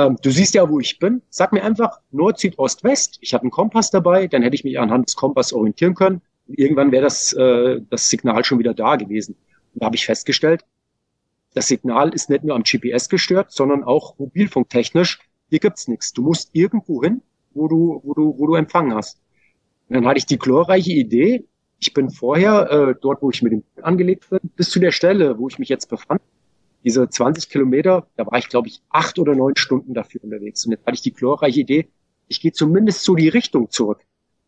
Ähm, 0.00 0.16
du 0.22 0.30
siehst 0.30 0.54
ja, 0.54 0.68
wo 0.68 0.80
ich 0.80 0.98
bin. 0.98 1.20
Sag 1.28 1.52
mir 1.52 1.62
einfach 1.62 2.00
Nord, 2.10 2.38
Süd, 2.38 2.58
Ost, 2.58 2.82
West. 2.84 3.18
Ich 3.20 3.34
habe 3.34 3.42
einen 3.42 3.50
Kompass 3.50 3.90
dabei, 3.90 4.28
dann 4.28 4.42
hätte 4.42 4.54
ich 4.54 4.64
mich 4.64 4.78
anhand 4.78 5.08
des 5.08 5.16
Kompass 5.16 5.52
orientieren 5.52 5.94
können. 5.94 6.22
Irgendwann 6.46 6.90
wäre 6.90 7.02
das, 7.02 7.34
äh, 7.34 7.80
das 7.90 8.08
Signal 8.08 8.42
schon 8.44 8.58
wieder 8.58 8.72
da 8.72 8.96
gewesen. 8.96 9.36
Und 9.74 9.82
da 9.82 9.86
habe 9.86 9.96
ich 9.96 10.06
festgestellt, 10.06 10.64
das 11.52 11.66
Signal 11.66 12.14
ist 12.14 12.30
nicht 12.30 12.44
nur 12.44 12.56
am 12.56 12.62
GPS 12.62 13.10
gestört, 13.10 13.52
sondern 13.52 13.84
auch 13.84 14.18
mobilfunktechnisch. 14.18 15.18
Hier 15.50 15.58
gibt's 15.58 15.86
nichts. 15.86 16.12
Du 16.12 16.22
musst 16.22 16.50
irgendwo 16.54 17.02
hin, 17.02 17.20
wo 17.52 17.68
du, 17.68 18.00
wo 18.02 18.14
du, 18.14 18.38
wo 18.38 18.46
du 18.46 18.54
Empfang 18.54 18.94
hast. 18.94 19.20
Und 19.88 19.96
dann 19.96 20.06
hatte 20.06 20.18
ich 20.18 20.26
die 20.26 20.38
glorreiche 20.38 20.92
Idee. 20.92 21.44
Ich 21.78 21.92
bin 21.92 22.08
vorher 22.08 22.70
äh, 22.70 22.94
dort, 23.00 23.20
wo 23.20 23.30
ich 23.30 23.42
mit 23.42 23.52
dem 23.52 23.64
angelegt 23.82 24.30
bin, 24.30 24.38
bis 24.56 24.70
zu 24.70 24.78
der 24.80 24.92
Stelle, 24.92 25.38
wo 25.38 25.48
ich 25.48 25.58
mich 25.58 25.68
jetzt 25.68 25.90
befand, 25.90 26.22
diese 26.84 27.08
20 27.08 27.48
Kilometer, 27.50 28.06
da 28.16 28.26
war 28.26 28.38
ich, 28.38 28.48
glaube 28.48 28.68
ich, 28.68 28.82
acht 28.88 29.18
oder 29.18 29.34
neun 29.34 29.56
Stunden 29.56 29.94
dafür 29.94 30.24
unterwegs. 30.24 30.64
Und 30.64 30.72
jetzt 30.72 30.86
hatte 30.86 30.94
ich 30.94 31.02
die 31.02 31.12
glorreiche 31.12 31.60
Idee, 31.60 31.88
ich 32.28 32.40
gehe 32.40 32.52
zumindest 32.52 33.04
so 33.04 33.14
die 33.14 33.28
Richtung 33.28 33.70
zurück. 33.70 34.00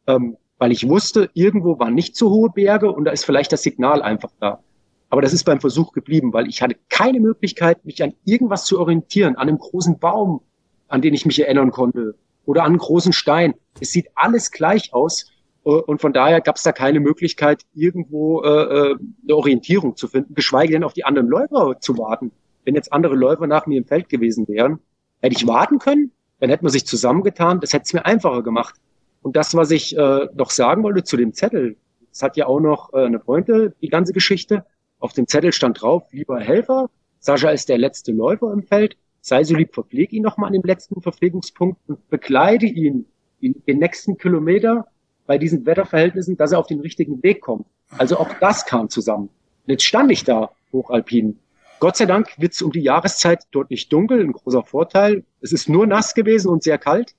Ähm, 0.07 0.37
weil 0.59 0.71
ich 0.71 0.89
wusste, 0.89 1.29
irgendwo 1.35 1.81
waren 1.81 1.95
nicht 1.95 2.17
so 2.17 2.31
hohe 2.31 2.49
Berge 2.51 2.93
und 2.93 3.05
da 3.05 3.11
ist 3.11 3.25
vielleicht 3.25 3.53
das 3.53 3.63
Signal 3.63 4.01
einfach 4.01 4.31
da. 4.39 4.63
Aber 5.11 5.21
das 5.21 5.33
ist 5.33 5.43
beim 5.45 5.61
Versuch 5.61 5.93
geblieben, 5.93 6.33
weil 6.33 6.47
ich 6.49 6.63
hatte 6.63 6.77
keine 6.89 7.19
Möglichkeit, 7.19 7.85
mich 7.85 8.03
an 8.03 8.15
irgendwas 8.25 8.65
zu 8.65 8.79
orientieren, 8.79 9.35
an 9.35 9.49
einem 9.49 9.59
großen 9.59 9.99
Baum, 9.99 10.41
an 10.87 11.03
den 11.03 11.15
ich 11.15 11.27
mich 11.27 11.41
erinnern 11.41 11.73
konnte, 11.73 12.15
oder 12.45 12.63
an 12.63 12.69
einem 12.69 12.79
großen 12.79 13.13
Stein. 13.13 13.55
Es 13.81 13.91
sieht 13.91 14.07
alles 14.15 14.53
gleich 14.53 14.95
aus. 14.95 15.32
Äh, 15.65 15.71
und 15.71 16.01
von 16.01 16.13
daher 16.13 16.41
gab 16.41 16.57
es 16.57 16.63
da 16.63 16.73
keine 16.73 17.01
Möglichkeit, 17.01 17.63
irgendwo 17.75 18.43
äh, 18.43 18.49
äh, 18.49 18.97
eine 19.25 19.37
Orientierung 19.37 19.97
zu 19.97 20.09
finden, 20.09 20.35
geschweige 20.35 20.73
denn 20.73 20.85
auf 20.85 20.95
die 20.95 21.05
anderen 21.05 21.29
Läufer 21.29 21.79
zu 21.81 21.99
warten. 21.99 22.33
Wenn 22.65 22.75
jetzt 22.75 22.93
andere 22.93 23.15
Läufer 23.15 23.47
nach 23.47 23.67
mir 23.67 23.79
im 23.79 23.85
Feld 23.85 24.09
gewesen 24.09 24.47
wären, 24.49 24.79
hätte 25.21 25.37
ich 25.37 25.47
warten 25.47 25.79
können, 25.79 26.13
dann 26.41 26.51
hätte 26.51 26.65
man 26.65 26.73
sich 26.73 26.87
zusammengetan, 26.87 27.61
das 27.61 27.73
hätte 27.73 27.85
es 27.85 27.93
mir 27.93 28.05
einfacher 28.05 28.43
gemacht. 28.43 28.75
Und 29.23 29.37
das, 29.37 29.55
was 29.55 29.71
ich 29.71 29.97
äh, 29.97 30.29
noch 30.35 30.51
sagen 30.51 30.83
wollte 30.83 31.05
zu 31.05 31.17
dem 31.17 31.33
Zettel, 31.33 31.77
das 32.11 32.23
hat 32.23 32.37
ja 32.37 32.47
auch 32.47 32.61
noch 32.61 32.93
äh, 32.93 33.05
eine 33.05 33.19
Pointe, 33.19 33.75
die 33.81 33.89
ganze 33.89 34.13
Geschichte. 34.13 34.65
Auf 34.99 35.13
dem 35.13 35.27
Zettel 35.27 35.53
stand 35.53 35.81
drauf, 35.81 36.05
lieber 36.13 36.41
Helfer, 36.41 36.91
Sascha 37.19 37.51
ist 37.51 37.69
der 37.69 37.79
letzte 37.79 38.13
Läufer 38.13 38.53
im 38.53 38.65
Feld, 38.65 38.97
sei 39.21 39.45
so 39.45 39.55
lieb, 39.55 39.73
verpflege 39.73 40.17
ihn 40.17 40.23
nochmal 40.23 40.49
an 40.49 40.55
dem 40.55 40.63
letzten 40.63 41.01
Verpflegungspunkt 41.01 41.81
und 41.87 42.09
begleite 42.11 42.67
ihn 42.67 43.07
in 43.41 43.63
den 43.67 43.79
nächsten 43.79 44.19
Kilometer 44.19 44.87
bei 45.27 45.39
diesen 45.39 45.65
Wetterverhältnissen, 45.67 46.37
dass 46.37 46.53
er 46.53 46.59
auf 46.59 46.67
den 46.67 46.81
richtigen 46.81 47.23
Weg 47.23 47.41
kommt. 47.41 47.67
Also 47.99 48.19
auch 48.19 48.33
das 48.41 48.67
kam 48.67 48.89
zusammen. 48.89 49.29
Und 49.67 49.71
jetzt 49.71 49.85
stand 49.85 50.11
ich 50.11 50.25
da, 50.25 50.51
hochalpin. 50.73 51.39
Gott 51.81 51.97
sei 51.97 52.07
Dank 52.07 52.29
wird 52.39 52.53
es 52.53 52.63
um 52.63 52.71
die 52.71 52.81
Jahreszeit 52.81 53.45
dort 53.51 53.71
nicht 53.71 53.93
dunkel, 53.93 54.21
ein 54.21 54.33
großer 54.33 54.63
Vorteil. 54.63 55.25
Es 55.41 55.53
ist 55.53 55.69
nur 55.69 55.87
nass 55.87 56.15
gewesen 56.15 56.49
und 56.49 56.63
sehr 56.63 56.79
kalt. 56.79 57.15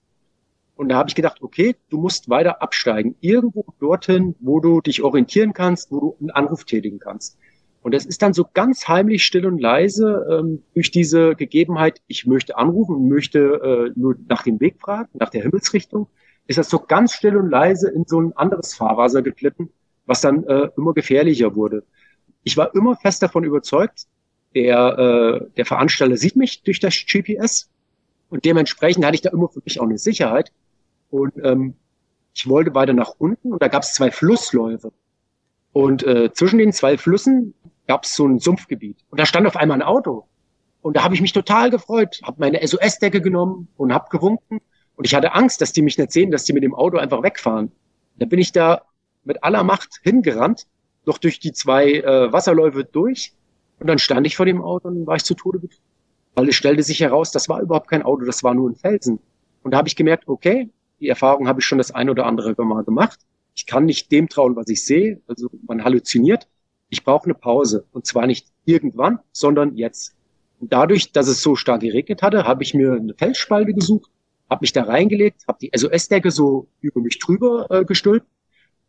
Und 0.76 0.90
da 0.90 0.96
habe 0.96 1.10
ich 1.10 1.16
gedacht, 1.16 1.42
okay, 1.42 1.76
du 1.90 1.98
musst 1.98 2.30
weiter 2.30 2.62
absteigen. 2.62 3.16
Irgendwo 3.22 3.66
dorthin, 3.80 4.36
wo 4.40 4.60
du 4.60 4.82
dich 4.82 5.04
orientieren 5.04 5.54
kannst, 5.54 5.92
wo 5.92 6.00
du 6.00 6.18
einen 6.20 6.32
Anruf 6.32 6.64
tätigen 6.64 7.00
kannst. 7.00 7.38
Und 7.82 7.94
das 7.94 8.06
ist 8.06 8.22
dann 8.22 8.34
so 8.34 8.46
ganz 8.54 8.88
heimlich, 8.88 9.24
still 9.24 9.46
und 9.46 9.60
leise 9.60 10.26
ähm, 10.32 10.64
durch 10.74 10.90
diese 10.90 11.36
Gegebenheit, 11.36 12.02
ich 12.08 12.26
möchte 12.26 12.58
anrufen, 12.58 13.10
möchte 13.10 13.40
äh, 13.94 14.00
nur 14.00 14.16
nach 14.30 14.44
dem 14.44 14.60
Weg 14.62 14.80
fragen, 14.80 15.10
nach 15.14 15.30
der 15.30 15.44
Himmelsrichtung 15.44 16.08
ist 16.48 16.58
das 16.58 16.70
so 16.70 16.80
ganz 16.80 17.14
still 17.14 17.38
und 17.38 17.50
leise 17.50 17.90
in 17.90 18.06
so 18.06 18.20
ein 18.20 18.36
anderes 18.36 18.74
Fahrwasser 18.74 19.22
geglitten, 19.22 19.70
was 20.06 20.22
dann 20.22 20.44
äh, 20.46 20.70
immer 20.78 20.94
gefährlicher 20.94 21.56
wurde. 21.56 21.84
Ich 22.44 22.58
war 22.58 22.76
immer 22.76 22.96
fest 22.96 23.24
davon 23.24 23.44
überzeugt, 23.44 24.08
der, 24.54 24.98
äh, 24.98 25.50
der 25.56 25.66
Veranstalter 25.66 26.18
sieht 26.18 26.36
mich 26.36 26.64
durch 26.64 26.80
das 26.80 26.94
GPS 27.08 27.70
und 28.30 28.46
dementsprechend 28.46 29.06
hatte 29.06 29.16
ich 29.16 29.22
da 29.22 29.30
immer 29.30 29.48
für 29.48 29.62
mich 29.64 29.80
auch 29.80 29.86
eine 29.86 29.98
Sicherheit. 29.98 30.52
Und 31.10 31.34
ähm, 31.44 31.76
ich 32.34 32.48
wollte 32.50 32.74
weiter 32.74 32.94
nach 32.94 33.14
unten 33.18 33.54
und 33.54 33.62
da 33.62 33.68
gab 33.68 33.84
es 33.84 33.94
zwei 33.94 34.12
Flussläufe. 34.12 34.92
Und 35.72 36.04
äh, 36.04 36.32
zwischen 36.34 36.60
den 36.60 36.74
zwei 36.74 36.98
Flüssen 36.98 37.54
gab 37.88 38.04
es 38.04 38.16
so 38.16 38.28
ein 38.28 38.40
Sumpfgebiet. 38.40 38.98
Und 39.10 39.20
da 39.20 39.26
stand 39.26 39.48
auf 39.48 39.56
einmal 39.56 39.78
ein 39.78 39.84
Auto. 39.84 40.26
Und 40.82 40.98
da 40.98 41.04
habe 41.04 41.16
ich 41.16 41.22
mich 41.22 41.34
total 41.34 41.70
gefreut, 41.70 42.22
habe 42.24 42.38
meine 42.40 42.66
SOS-Decke 42.66 43.22
genommen 43.22 43.70
und 43.78 43.94
habe 43.94 44.10
gewunken 44.10 44.62
und 45.04 45.08
ich 45.08 45.16
hatte 45.16 45.34
Angst, 45.34 45.60
dass 45.60 45.74
die 45.74 45.82
mich 45.82 45.98
nicht 45.98 46.14
sehen, 46.14 46.32
dass 46.32 46.46
die 46.46 46.54
mit 46.54 46.64
dem 46.64 46.74
Auto 46.74 46.96
einfach 46.96 47.24
wegfahren. 47.24 47.74
Da 48.20 48.26
bin 48.26 48.40
ich 48.40 48.54
da 48.54 48.84
mit 49.26 49.44
aller 49.44 49.62
Macht 49.66 50.00
hingerannt, 50.02 50.66
noch 51.06 51.18
durch 51.18 51.42
die 51.42 51.52
zwei 51.52 51.92
äh, 51.92 52.32
Wasserläufe 52.32 52.86
durch. 52.86 53.34
Und 53.82 53.88
dann 53.88 54.00
stand 54.00 54.26
ich 54.26 54.38
vor 54.38 54.46
dem 54.46 54.62
Auto 54.62 54.88
und 54.88 55.06
war 55.06 55.18
ich 55.18 55.26
zu 55.26 55.34
Tode 55.34 55.60
betrunken. 55.60 55.84
Weil 56.36 56.48
es 56.48 56.56
stellte 56.56 56.84
sich 56.84 57.02
heraus, 57.02 57.34
das 57.34 57.50
war 57.50 57.60
überhaupt 57.60 57.90
kein 57.90 58.04
Auto, 58.04 58.24
das 58.24 58.46
war 58.46 58.54
nur 58.54 58.70
ein 58.70 58.76
Felsen. 58.76 59.20
Und 59.62 59.72
da 59.72 59.78
habe 59.80 59.90
ich 59.90 59.98
gemerkt, 59.98 60.30
okay, 60.30 60.70
die 61.02 61.10
Erfahrung 61.10 61.50
habe 61.50 61.60
ich 61.60 61.66
schon 61.66 61.80
das 61.80 61.92
ein 61.92 62.10
oder 62.10 62.26
andere 62.26 62.56
Mal 62.64 62.86
gemacht. 62.86 63.20
Ich 63.56 63.66
kann 63.66 63.84
nicht 63.84 64.10
dem 64.10 64.30
trauen, 64.30 64.56
was 64.56 64.70
ich 64.70 64.86
sehe. 64.86 65.20
Also 65.28 65.50
man 65.68 65.84
halluziniert. 65.84 66.48
Ich 66.88 67.04
brauche 67.04 67.26
eine 67.26 67.34
Pause. 67.34 67.84
Und 67.92 68.06
zwar 68.06 68.26
nicht 68.26 68.48
irgendwann, 68.64 69.20
sondern 69.34 69.76
jetzt. 69.76 70.16
Und 70.62 70.72
dadurch, 70.72 71.12
dass 71.12 71.28
es 71.28 71.44
so 71.44 71.58
stark 71.58 71.82
geregnet 71.82 72.22
hatte, 72.22 72.46
habe 72.46 72.64
ich 72.64 72.74
mir 72.74 72.94
eine 72.94 73.14
Felsspalte 73.16 73.74
gesucht, 73.74 74.10
habe 74.54 74.64
mich 74.64 74.72
da 74.72 74.84
reingelegt, 74.84 75.46
habe 75.48 75.58
die 75.60 75.72
SOS-Decke 75.76 76.30
so 76.30 76.68
über 76.80 77.02
mich 77.02 77.18
drüber 77.18 77.68
äh, 77.72 77.86
gestülpt, 77.86 78.28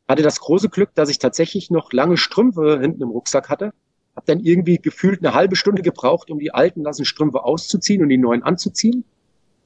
hatte 0.07 0.23
das 0.23 0.39
große 0.39 0.69
Glück, 0.69 0.91
dass 0.95 1.09
ich 1.09 1.19
tatsächlich 1.19 1.71
noch 1.71 1.93
lange 1.93 2.19
Strümpfe 2.19 2.81
hinten 2.81 3.03
im 3.03 3.09
Rucksack 3.09 3.49
hatte, 3.49 3.73
habe 4.15 4.27
dann 4.27 4.41
irgendwie 4.41 4.77
gefühlt 4.77 5.25
eine 5.25 5.35
halbe 5.35 5.57
Stunde 5.57 5.81
gebraucht, 5.81 6.31
um 6.31 6.39
die 6.39 6.53
alten 6.53 6.83
nassen 6.83 7.07
Strümpfe 7.07 7.45
auszuziehen 7.45 8.03
und 8.03 8.11
die 8.11 8.19
neuen 8.19 8.43
anzuziehen. 8.43 9.05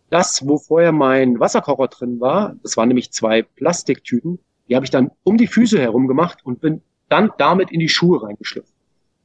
Das, 0.08 0.46
wo 0.46 0.56
vorher 0.56 0.92
mein 0.92 1.40
Wasserkocher 1.40 1.88
drin 1.88 2.20
war, 2.20 2.54
das 2.62 2.76
waren 2.76 2.88
nämlich 2.88 3.10
zwei 3.10 3.42
Plastiktüten, 3.42 4.38
die 4.68 4.76
habe 4.76 4.86
ich 4.86 4.90
dann 4.90 5.10
um 5.24 5.36
die 5.36 5.48
Füße 5.48 5.80
herum 5.80 6.06
gemacht 6.06 6.38
und 6.44 6.60
bin 6.60 6.80
dann 7.08 7.32
damit 7.38 7.72
in 7.72 7.80
die 7.80 7.88
Schuhe 7.88 8.22
reingeschlüpft. 8.22 8.72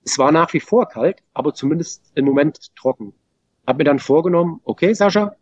Es 0.03 0.17
war 0.17 0.31
nach 0.31 0.51
wie 0.53 0.59
vor 0.59 0.87
kalt, 0.89 1.19
aber 1.33 1.53
zumindest 1.53 2.11
im 2.15 2.25
Moment 2.25 2.75
trocken. 2.75 3.13
Hab 3.67 3.77
mir 3.77 3.83
dann 3.83 3.99
vorgenommen, 3.99 4.59
okay, 4.63 4.93
Sascha, 4.93 5.35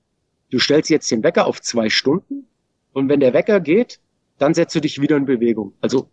du 0.52 0.60
stellst 0.60 0.90
jetzt 0.90 1.10
den 1.10 1.24
Wecker 1.24 1.48
auf 1.48 1.62
zwei 1.62 1.90
Stunden 1.90 2.48
und 2.94 3.10
wenn 3.10 3.20
der 3.20 3.34
Wecker 3.34 3.60
geht, 3.60 4.00
dann 4.38 4.54
setzt 4.54 4.76
du 4.76 4.80
dich 4.80 5.02
wieder 5.02 5.18
in 5.18 5.26
Bewegung. 5.26 5.74
Also 5.82 6.10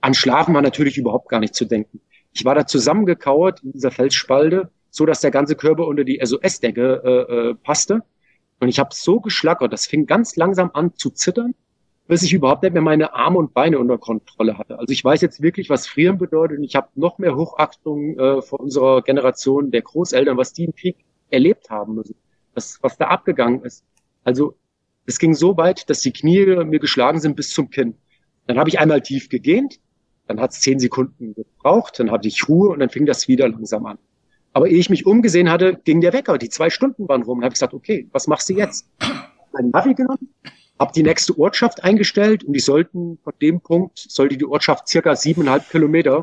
an 0.00 0.14
Schlafen 0.14 0.54
war 0.54 0.62
natürlich 0.62 0.96
überhaupt 0.96 1.28
gar 1.28 1.40
nicht 1.40 1.54
zu 1.54 1.66
denken. 1.66 2.00
Ich 2.32 2.44
war 2.44 2.54
da 2.54 2.66
zusammengekauert 2.66 3.62
in 3.62 3.72
dieser 3.72 3.90
Felsspalte, 3.90 4.70
so 4.90 5.04
dass 5.04 5.20
der 5.20 5.30
ganze 5.30 5.56
Körper 5.56 5.86
unter 5.86 6.04
die 6.04 6.20
SOS-Decke 6.22 7.02
äh, 7.04 7.34
äh, 7.34 7.54
passte. 7.54 8.02
Und 8.60 8.68
ich 8.68 8.78
habe 8.78 8.90
so 8.92 9.20
geschlackert, 9.20 9.72
das 9.72 9.86
fing 9.86 10.06
ganz 10.06 10.36
langsam 10.36 10.70
an 10.72 10.94
zu 10.94 11.10
zittern 11.10 11.54
bis 12.10 12.24
ich 12.24 12.32
überhaupt 12.32 12.64
nicht 12.64 12.72
mehr 12.72 12.82
meine 12.82 13.14
Arme 13.14 13.38
und 13.38 13.54
Beine 13.54 13.78
unter 13.78 13.96
Kontrolle 13.96 14.58
hatte. 14.58 14.80
Also 14.80 14.90
ich 14.92 15.04
weiß 15.04 15.20
jetzt 15.20 15.42
wirklich, 15.42 15.70
was 15.70 15.86
Frieren 15.86 16.18
bedeutet 16.18 16.58
und 16.58 16.64
ich 16.64 16.74
habe 16.74 16.88
noch 16.96 17.18
mehr 17.18 17.36
Hochachtung 17.36 18.18
äh, 18.18 18.42
vor 18.42 18.58
unserer 18.58 19.02
Generation 19.02 19.70
der 19.70 19.82
Großeltern, 19.82 20.36
was 20.36 20.52
die 20.52 20.64
im 20.64 20.74
Krieg 20.74 20.96
erlebt 21.30 21.70
haben 21.70 21.94
müssen, 21.94 22.16
was, 22.54 22.78
was 22.82 22.96
da 22.96 23.06
abgegangen 23.06 23.62
ist. 23.62 23.84
Also 24.24 24.56
es 25.06 25.18
ging 25.18 25.34
so 25.34 25.56
weit, 25.56 25.88
dass 25.90 26.00
die 26.00 26.12
Knie 26.12 26.44
mir 26.64 26.78
geschlagen 26.78 27.20
sind 27.20 27.36
bis 27.36 27.50
zum 27.50 27.70
Kinn. 27.70 27.94
Dann 28.46 28.58
habe 28.58 28.68
ich 28.68 28.78
einmal 28.78 29.00
tief 29.00 29.28
gegähnt, 29.28 29.80
dann 30.26 30.40
hat 30.40 30.52
es 30.52 30.60
zehn 30.60 30.78
Sekunden 30.78 31.34
gebraucht, 31.34 31.98
dann 31.98 32.10
hatte 32.10 32.28
ich 32.28 32.48
Ruhe 32.48 32.70
und 32.70 32.80
dann 32.80 32.90
fing 32.90 33.06
das 33.06 33.28
wieder 33.28 33.48
langsam 33.48 33.86
an. 33.86 33.98
Aber 34.52 34.68
ehe 34.68 34.78
ich 34.78 34.90
mich 34.90 35.06
umgesehen 35.06 35.50
hatte, 35.50 35.80
ging 35.84 36.00
der 36.00 36.12
Wecker. 36.12 36.38
Die 36.38 36.48
zwei 36.48 36.70
Stunden 36.70 37.08
waren 37.08 37.22
rum 37.22 37.38
und 37.38 37.44
habe 37.44 37.52
gesagt, 37.52 37.74
okay, 37.74 38.08
was 38.12 38.26
machst 38.26 38.48
du 38.48 38.54
jetzt? 38.54 38.88
Mein 39.52 39.70
Navi 39.70 39.94
genommen, 39.94 40.28
habe 40.78 40.92
die 40.92 41.02
nächste 41.02 41.38
Ortschaft 41.38 41.84
eingestellt 41.84 42.42
und 42.44 42.52
die 42.52 42.60
sollten 42.60 43.18
von 43.22 43.32
dem 43.40 43.60
Punkt, 43.60 43.98
sollte 43.98 44.36
die 44.36 44.46
Ortschaft 44.46 44.88
circa 44.88 45.14
siebeneinhalb 45.14 45.68
Kilometer 45.68 46.20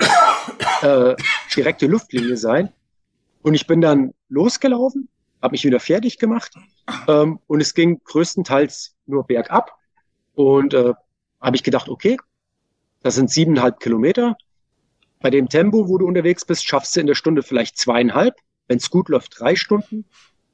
äh, 0.82 1.16
direkte 1.56 1.88
Luftlinie 1.88 2.38
sein. 2.38 2.70
Und 3.44 3.54
ich 3.54 3.68
bin 3.68 3.82
dann 3.82 4.14
losgelaufen, 4.30 5.10
habe 5.42 5.54
mich 5.54 5.64
wieder 5.64 5.80
fertig 5.80 6.18
gemacht 6.18 6.54
ähm, 7.08 7.40
und 7.48 7.62
es 7.62 7.74
ging 7.74 8.02
größtenteils 8.04 8.96
nur 9.06 9.26
bergab. 9.26 9.72
Und 10.36 10.74
äh, 10.74 10.94
habe 11.42 11.56
ich 11.56 11.64
gedacht, 11.64 11.90
okay, 11.90 12.18
das 13.02 13.16
sind 13.16 13.30
siebeneinhalb 13.30 13.80
Kilometer. 13.80 14.38
Bei 15.20 15.30
dem 15.30 15.50
Tempo, 15.50 15.88
wo 15.90 15.98
du 15.98 16.08
unterwegs 16.08 16.46
bist, 16.46 16.68
schaffst 16.68 16.96
du 16.96 17.00
in 17.00 17.08
der 17.08 17.16
Stunde 17.16 17.42
vielleicht 17.42 17.78
zweieinhalb. 17.78 18.36
Wenn 18.68 18.78
es 18.78 18.90
gut 18.90 19.10
läuft, 19.10 19.40
drei 19.40 19.56
Stunden. 19.56 20.06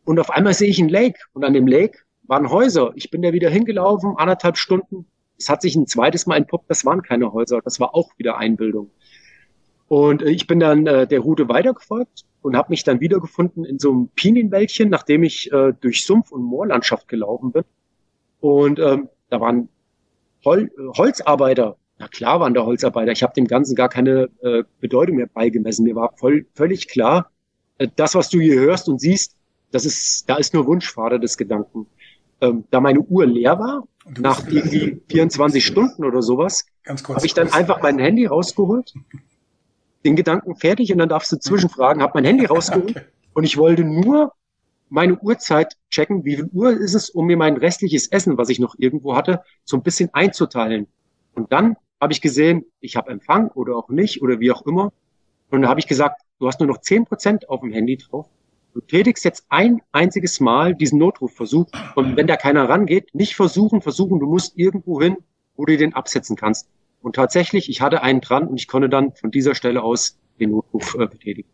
Und 0.06 0.20
auf 0.20 0.30
einmal 0.30 0.54
sehe 0.54 0.70
ich 0.70 0.80
einen 0.80 0.90
Lake. 0.90 1.20
Und 1.34 1.44
an 1.44 1.54
dem 1.54 1.68
Lake 1.68 2.00
waren 2.24 2.50
Häuser. 2.50 2.92
Ich 2.96 3.10
bin 3.12 3.22
da 3.22 3.34
wieder 3.34 3.50
hingelaufen, 3.50 4.16
anderthalb 4.18 4.58
Stunden. 4.58 5.06
Es 5.38 5.50
hat 5.50 5.62
sich 5.62 5.76
ein 5.76 5.88
zweites 5.88 6.26
Mal 6.26 6.38
entpuppt, 6.38 6.70
das 6.70 6.86
waren 6.86 7.02
keine 7.02 7.34
Häuser. 7.34 7.62
Das 7.62 7.80
war 7.80 7.96
auch 7.96 8.12
wieder 8.18 8.38
Einbildung. 8.38 8.92
Und 9.94 10.24
äh, 10.24 10.32
ich 10.32 10.48
bin 10.48 10.60
dann 10.60 10.88
äh, 10.88 11.06
der 11.06 11.20
Route 11.20 11.48
weitergefolgt 11.50 12.26
und 12.42 12.58
habe 12.58 12.72
mich 12.72 12.84
dann 12.84 13.00
wiedergefunden 13.00 13.64
in 13.64 13.78
so 13.78 13.92
einem 13.92 14.08
Pinienwäldchen, 14.16 14.90
nachdem 14.90 15.22
ich 15.22 15.52
äh, 15.52 15.72
durch 15.80 16.04
Sumpf- 16.04 16.32
und 16.32 16.42
Moorlandschaft 16.42 17.08
gelaufen 17.08 17.52
bin. 17.52 17.64
Und 18.40 18.80
ähm, 18.80 19.08
da 19.30 19.40
waren 19.40 19.70
Hol 20.44 20.72
Holzarbeiter. 20.98 21.78
Na 22.00 22.08
klar 22.08 22.40
waren 22.40 22.56
da 22.56 22.66
Holzarbeiter. 22.66 23.12
Ich 23.12 23.22
habe 23.22 23.36
dem 23.36 23.46
Ganzen 23.46 23.76
gar 23.76 23.88
keine 23.88 24.30
äh, 24.42 24.64
Bedeutung 24.80 25.18
mehr 25.18 25.28
beigemessen. 25.28 25.84
Mir 25.84 25.96
war 25.96 26.12
voll, 26.18 26.48
völlig 26.56 26.88
klar, 26.88 27.30
äh, 27.78 27.88
das, 27.96 28.16
was 28.16 28.30
du 28.30 28.40
hier 28.40 28.60
hörst 28.60 28.90
und 28.90 29.00
siehst, 29.00 29.38
das 29.70 29.86
ist, 29.86 30.28
da 30.28 30.38
ist 30.38 30.56
nur 30.56 30.66
Wunschvater 30.66 31.20
des 31.20 31.38
Gedanken 31.38 31.86
ähm, 32.42 32.66
da 32.72 32.82
meine 32.82 33.00
Uhr 33.00 33.26
leer 33.26 33.58
war, 33.60 33.88
nach 34.20 34.48
irgendwie 34.48 35.02
24 35.08 35.64
Stunden 35.64 36.04
oder 36.04 36.22
sowas, 36.22 36.66
habe 36.86 37.26
ich 37.26 37.34
dann 37.34 37.54
einfach 37.54 37.82
mein 37.82 38.00
Handy 38.00 38.26
rausgeholt, 38.26 38.94
den 40.04 40.16
Gedanken 40.16 40.56
fertig 40.56 40.92
und 40.92 41.00
dann 41.00 41.10
darfst 41.10 41.32
du 41.32 41.38
zwischenfragen, 41.38 42.02
habe 42.02 42.14
mein 42.16 42.26
Handy 42.26 42.46
rausgeholt 42.54 42.98
okay. 42.98 43.06
und 43.34 43.44
ich 43.44 43.58
wollte 43.58 43.84
nur 43.84 44.34
meine 44.90 45.18
Uhrzeit 45.20 45.76
checken, 45.90 46.24
wie 46.24 46.36
viel 46.36 46.50
Uhr 46.54 46.72
ist 46.72 46.94
es, 46.94 47.10
um 47.10 47.26
mir 47.26 47.38
mein 47.38 47.58
restliches 47.58 48.12
Essen, 48.12 48.38
was 48.38 48.50
ich 48.50 48.60
noch 48.60 48.76
irgendwo 48.78 49.16
hatte, 49.16 49.42
so 49.64 49.76
ein 49.76 49.82
bisschen 49.82 50.14
einzuteilen. 50.14 50.88
Und 51.34 51.52
dann 51.52 51.78
habe 52.00 52.14
ich 52.14 52.22
gesehen, 52.22 52.66
ich 52.80 52.96
habe 52.96 53.10
Empfang 53.10 53.48
oder 53.50 53.76
auch 53.76 53.90
nicht 53.90 54.22
oder 54.22 54.40
wie 54.40 54.52
auch 54.52 54.66
immer. 54.68 54.94
Und 55.50 55.62
dann 55.62 55.70
habe 55.70 55.80
ich 55.80 55.88
gesagt, 55.88 56.22
du 56.40 56.48
hast 56.48 56.60
nur 56.60 56.68
noch 56.68 56.80
zehn 56.82 57.06
Prozent 57.06 57.50
auf 57.50 57.62
dem 57.62 57.72
Handy 57.72 57.98
drauf. 57.98 58.30
Du 58.74 58.82
tätigst 58.82 59.24
jetzt 59.24 59.46
ein 59.50 59.82
einziges 59.92 60.40
Mal 60.40 60.76
diesen 60.76 61.00
Notrufversuch 61.00 61.68
und 61.96 62.18
wenn 62.18 62.28
da 62.28 62.36
keiner 62.36 62.68
rangeht, 62.68 63.14
nicht 63.14 63.36
versuchen, 63.36 63.82
versuchen, 63.82 64.20
du 64.20 64.28
musst 64.28 64.58
irgendwo 64.58 65.02
hin, 65.02 65.18
wo 65.56 65.66
du 65.66 65.78
den 65.78 65.94
absetzen 65.94 66.36
kannst. 66.36 66.70
Und 67.04 67.18
tatsächlich, 67.18 67.70
ich 67.70 67.82
hatte 67.82 68.02
einen 68.02 68.22
dran 68.22 68.48
und 68.48 68.56
ich 68.56 68.68
konnte 68.68 68.88
dann 68.88 69.12
von 69.14 69.30
dieser 69.30 69.56
Stelle 69.56 69.84
aus 69.84 70.18
den 70.40 70.52
Notruf 70.52 70.96
äh, 70.96 71.06
betätigen. 71.06 71.50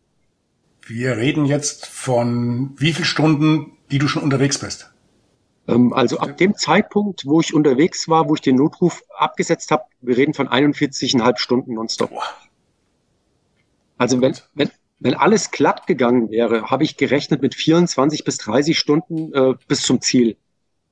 Wir 0.86 1.18
reden 1.18 1.46
jetzt 1.46 1.88
von 1.88 2.76
wie 2.78 2.94
viel 2.94 3.04
Stunden, 3.04 3.74
die 3.90 3.98
du 3.98 4.08
schon 4.08 4.22
unterwegs 4.22 4.60
bist? 4.60 4.94
Ähm, 5.68 5.92
also 5.92 6.20
ab 6.20 6.38
dem 6.38 6.54
Zeitpunkt, 6.54 7.26
wo 7.26 7.42
ich 7.42 7.56
unterwegs 7.56 8.08
war, 8.08 8.30
wo 8.30 8.36
ich 8.36 8.42
den 8.42 8.58
Notruf 8.58 9.04
abgesetzt 9.18 9.72
habe, 9.72 9.86
wir 10.02 10.18
reden 10.18 10.36
von 10.36 10.48
41,5 10.48 11.40
Stunden 11.40 11.74
nonstop. 11.74 12.12
Also 13.98 14.22
wenn, 14.22 14.36
wenn, 14.54 14.70
wenn 15.00 15.16
alles 15.16 15.50
glatt 15.50 15.88
gegangen 15.88 16.30
wäre, 16.30 16.70
habe 16.70 16.84
ich 16.84 16.96
gerechnet 16.96 17.42
mit 17.42 17.56
24 17.56 18.24
bis 18.24 18.38
30 18.38 18.78
Stunden 18.78 19.34
äh, 19.34 19.56
bis 19.68 19.82
zum 19.82 20.00
Ziel. 20.00 20.38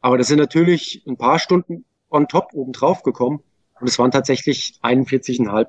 Aber 0.02 0.18
das 0.18 0.28
sind 0.28 0.40
natürlich 0.40 1.04
ein 1.08 1.16
paar 1.16 1.38
Stunden 1.38 1.86
on 2.10 2.28
top 2.28 2.54
oben 2.54 2.74
drauf 2.74 3.04
gekommen 3.04 3.44
und 3.80 3.88
es 3.88 4.00
waren 4.00 4.12
tatsächlich 4.12 4.80
41,5. 4.82 5.68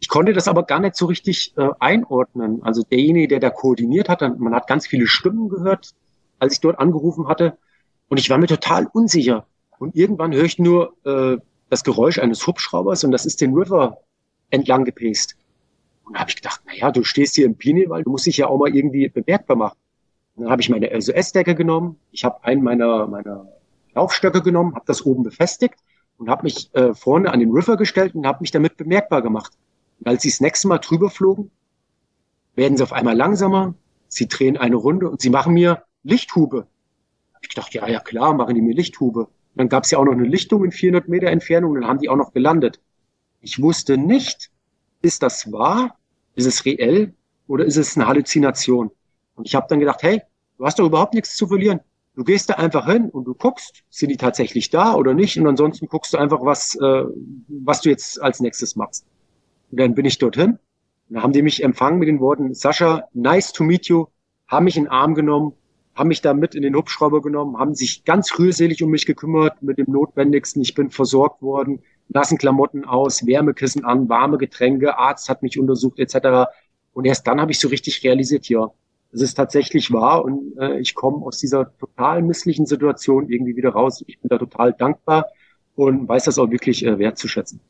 Ich 0.00 0.08
konnte 0.08 0.32
das 0.32 0.48
aber 0.48 0.62
gar 0.62 0.80
nicht 0.80 0.94
so 0.94 1.06
richtig 1.06 1.54
äh, 1.56 1.68
einordnen. 1.80 2.62
Also 2.62 2.82
derjenige, 2.82 3.28
der 3.28 3.40
da 3.40 3.50
koordiniert 3.50 4.08
hat, 4.08 4.20
man 4.38 4.54
hat 4.54 4.68
ganz 4.68 4.86
viele 4.86 5.06
Stimmen 5.06 5.48
gehört, 5.48 5.92
als 6.38 6.54
ich 6.54 6.60
dort 6.60 6.78
angerufen 6.78 7.28
hatte 7.28 7.58
und 8.08 8.18
ich 8.18 8.30
war 8.30 8.38
mir 8.38 8.46
total 8.46 8.86
unsicher. 8.92 9.46
Und 9.78 9.96
irgendwann 9.96 10.32
höre 10.32 10.44
ich 10.44 10.58
nur 10.58 10.94
äh, 11.04 11.36
das 11.68 11.84
Geräusch 11.84 12.18
eines 12.18 12.46
Hubschraubers 12.46 13.04
und 13.04 13.10
das 13.10 13.26
ist 13.26 13.40
den 13.40 13.54
River 13.54 13.98
entlang 14.50 14.84
gepaced. 14.84 15.36
Und 16.04 16.14
da 16.14 16.20
habe 16.20 16.30
ich 16.30 16.36
gedacht, 16.36 16.60
na 16.66 16.74
ja, 16.74 16.90
du 16.90 17.04
stehst 17.04 17.34
hier 17.34 17.46
im 17.46 17.56
Pinienwald, 17.56 18.06
du 18.06 18.10
musst 18.10 18.26
dich 18.26 18.38
ja 18.38 18.46
auch 18.46 18.58
mal 18.58 18.74
irgendwie 18.74 19.08
bemerkbar 19.08 19.56
machen. 19.56 19.78
Und 20.34 20.44
dann 20.44 20.50
habe 20.50 20.62
ich 20.62 20.70
meine 20.70 20.88
SOS-Decke 21.00 21.54
genommen, 21.54 21.96
ich 22.12 22.24
habe 22.24 22.42
einen 22.44 22.62
meiner, 22.62 23.06
meiner 23.06 23.46
Laufstöcke 23.94 24.42
genommen, 24.42 24.74
habe 24.74 24.86
das 24.86 25.04
oben 25.04 25.22
befestigt 25.22 25.78
und 26.18 26.28
habe 26.28 26.42
mich 26.42 26.74
äh, 26.74 26.94
vorne 26.94 27.32
an 27.32 27.40
den 27.40 27.50
River 27.50 27.76
gestellt 27.76 28.14
und 28.14 28.26
habe 28.26 28.40
mich 28.42 28.50
damit 28.50 28.76
bemerkbar 28.76 29.22
gemacht. 29.22 29.52
Und 30.00 30.08
als 30.08 30.22
sie 30.22 30.30
das 30.30 30.40
nächste 30.40 30.68
Mal 30.68 30.78
drüber 30.78 31.10
flogen, 31.10 31.50
werden 32.54 32.76
sie 32.76 32.82
auf 32.82 32.92
einmal 32.92 33.16
langsamer, 33.16 33.74
sie 34.08 34.28
drehen 34.28 34.56
eine 34.56 34.76
Runde 34.76 35.08
und 35.08 35.20
sie 35.20 35.30
machen 35.30 35.54
mir 35.54 35.84
Lichthube. 36.02 36.66
Ich 37.40 37.48
gedacht, 37.48 37.72
ja, 37.72 37.88
ja 37.88 38.00
klar, 38.00 38.34
machen 38.34 38.54
die 38.54 38.62
mir 38.62 38.74
Lichthube. 38.74 39.20
Und 39.20 39.30
dann 39.54 39.68
gab 39.68 39.84
es 39.84 39.90
ja 39.92 39.98
auch 39.98 40.04
noch 40.04 40.12
eine 40.12 40.24
Lichtung 40.24 40.64
in 40.64 40.72
400 40.72 41.08
Meter 41.08 41.28
Entfernung 41.28 41.72
und 41.72 41.80
dann 41.80 41.88
haben 41.88 42.00
die 42.00 42.08
auch 42.08 42.16
noch 42.16 42.32
gelandet. 42.32 42.80
Ich 43.40 43.62
wusste 43.62 43.96
nicht, 43.96 44.50
ist 45.02 45.22
das 45.22 45.52
wahr? 45.52 45.96
Ist 46.34 46.46
es 46.46 46.64
reell 46.64 47.14
oder 47.46 47.64
ist 47.64 47.76
es 47.76 47.96
eine 47.96 48.08
Halluzination? 48.08 48.90
Und 49.36 49.46
ich 49.46 49.54
habe 49.54 49.66
dann 49.68 49.78
gedacht, 49.78 50.02
hey, 50.02 50.22
du 50.56 50.66
hast 50.66 50.78
doch 50.78 50.86
überhaupt 50.86 51.14
nichts 51.14 51.36
zu 51.36 51.46
verlieren. 51.46 51.80
Du 52.18 52.24
gehst 52.24 52.50
da 52.50 52.54
einfach 52.54 52.86
hin 52.86 53.10
und 53.10 53.26
du 53.26 53.34
guckst, 53.34 53.84
sind 53.90 54.08
die 54.08 54.16
tatsächlich 54.16 54.70
da 54.70 54.94
oder 54.94 55.14
nicht? 55.14 55.38
Und 55.38 55.46
ansonsten 55.46 55.86
guckst 55.86 56.12
du 56.12 56.18
einfach, 56.18 56.40
was, 56.42 56.74
äh, 56.74 57.04
was 57.46 57.80
du 57.82 57.90
jetzt 57.90 58.20
als 58.20 58.40
nächstes 58.40 58.74
machst. 58.74 59.06
Und 59.70 59.78
dann 59.78 59.94
bin 59.94 60.04
ich 60.04 60.18
dorthin. 60.18 60.58
Dann 61.08 61.22
haben 61.22 61.32
die 61.32 61.42
mich 61.42 61.62
empfangen 61.62 62.00
mit 62.00 62.08
den 62.08 62.18
Worten, 62.18 62.54
Sascha, 62.54 63.04
nice 63.14 63.52
to 63.52 63.62
meet 63.62 63.86
you, 63.86 64.06
haben 64.48 64.64
mich 64.64 64.76
in 64.76 64.84
den 64.84 64.90
Arm 64.90 65.14
genommen, 65.14 65.52
haben 65.94 66.08
mich 66.08 66.20
da 66.20 66.34
mit 66.34 66.56
in 66.56 66.62
den 66.62 66.74
Hubschrauber 66.74 67.22
genommen, 67.22 67.56
haben 67.56 67.76
sich 67.76 68.04
ganz 68.04 68.36
rührselig 68.36 68.82
um 68.82 68.90
mich 68.90 69.06
gekümmert 69.06 69.62
mit 69.62 69.78
dem 69.78 69.86
Notwendigsten. 69.88 70.60
Ich 70.60 70.74
bin 70.74 70.90
versorgt 70.90 71.40
worden 71.40 71.84
nassen 72.08 72.36
Klamotten 72.36 72.84
aus, 72.84 73.26
Wärmekissen 73.26 73.84
an, 73.84 74.08
warme 74.08 74.38
Getränke, 74.38 74.98
Arzt 74.98 75.28
hat 75.28 75.44
mich 75.44 75.56
untersucht 75.56 76.00
etc. 76.00 76.50
Und 76.94 77.04
erst 77.04 77.28
dann 77.28 77.40
habe 77.40 77.52
ich 77.52 77.60
so 77.60 77.68
richtig 77.68 78.02
realisiert, 78.02 78.48
ja, 78.48 78.72
es 79.12 79.22
ist 79.22 79.34
tatsächlich 79.34 79.92
wahr 79.92 80.24
und 80.24 80.58
äh, 80.58 80.78
ich 80.78 80.94
komme 80.94 81.24
aus 81.24 81.38
dieser 81.38 81.76
total 81.78 82.22
misslichen 82.22 82.66
Situation 82.66 83.28
irgendwie 83.28 83.56
wieder 83.56 83.70
raus. 83.70 84.04
Ich 84.06 84.18
bin 84.18 84.28
da 84.28 84.38
total 84.38 84.72
dankbar 84.72 85.26
und 85.76 86.08
weiß 86.08 86.24
das 86.24 86.38
auch 86.38 86.50
wirklich 86.50 86.84
äh, 86.84 86.98
wertzuschätzen. 86.98 87.60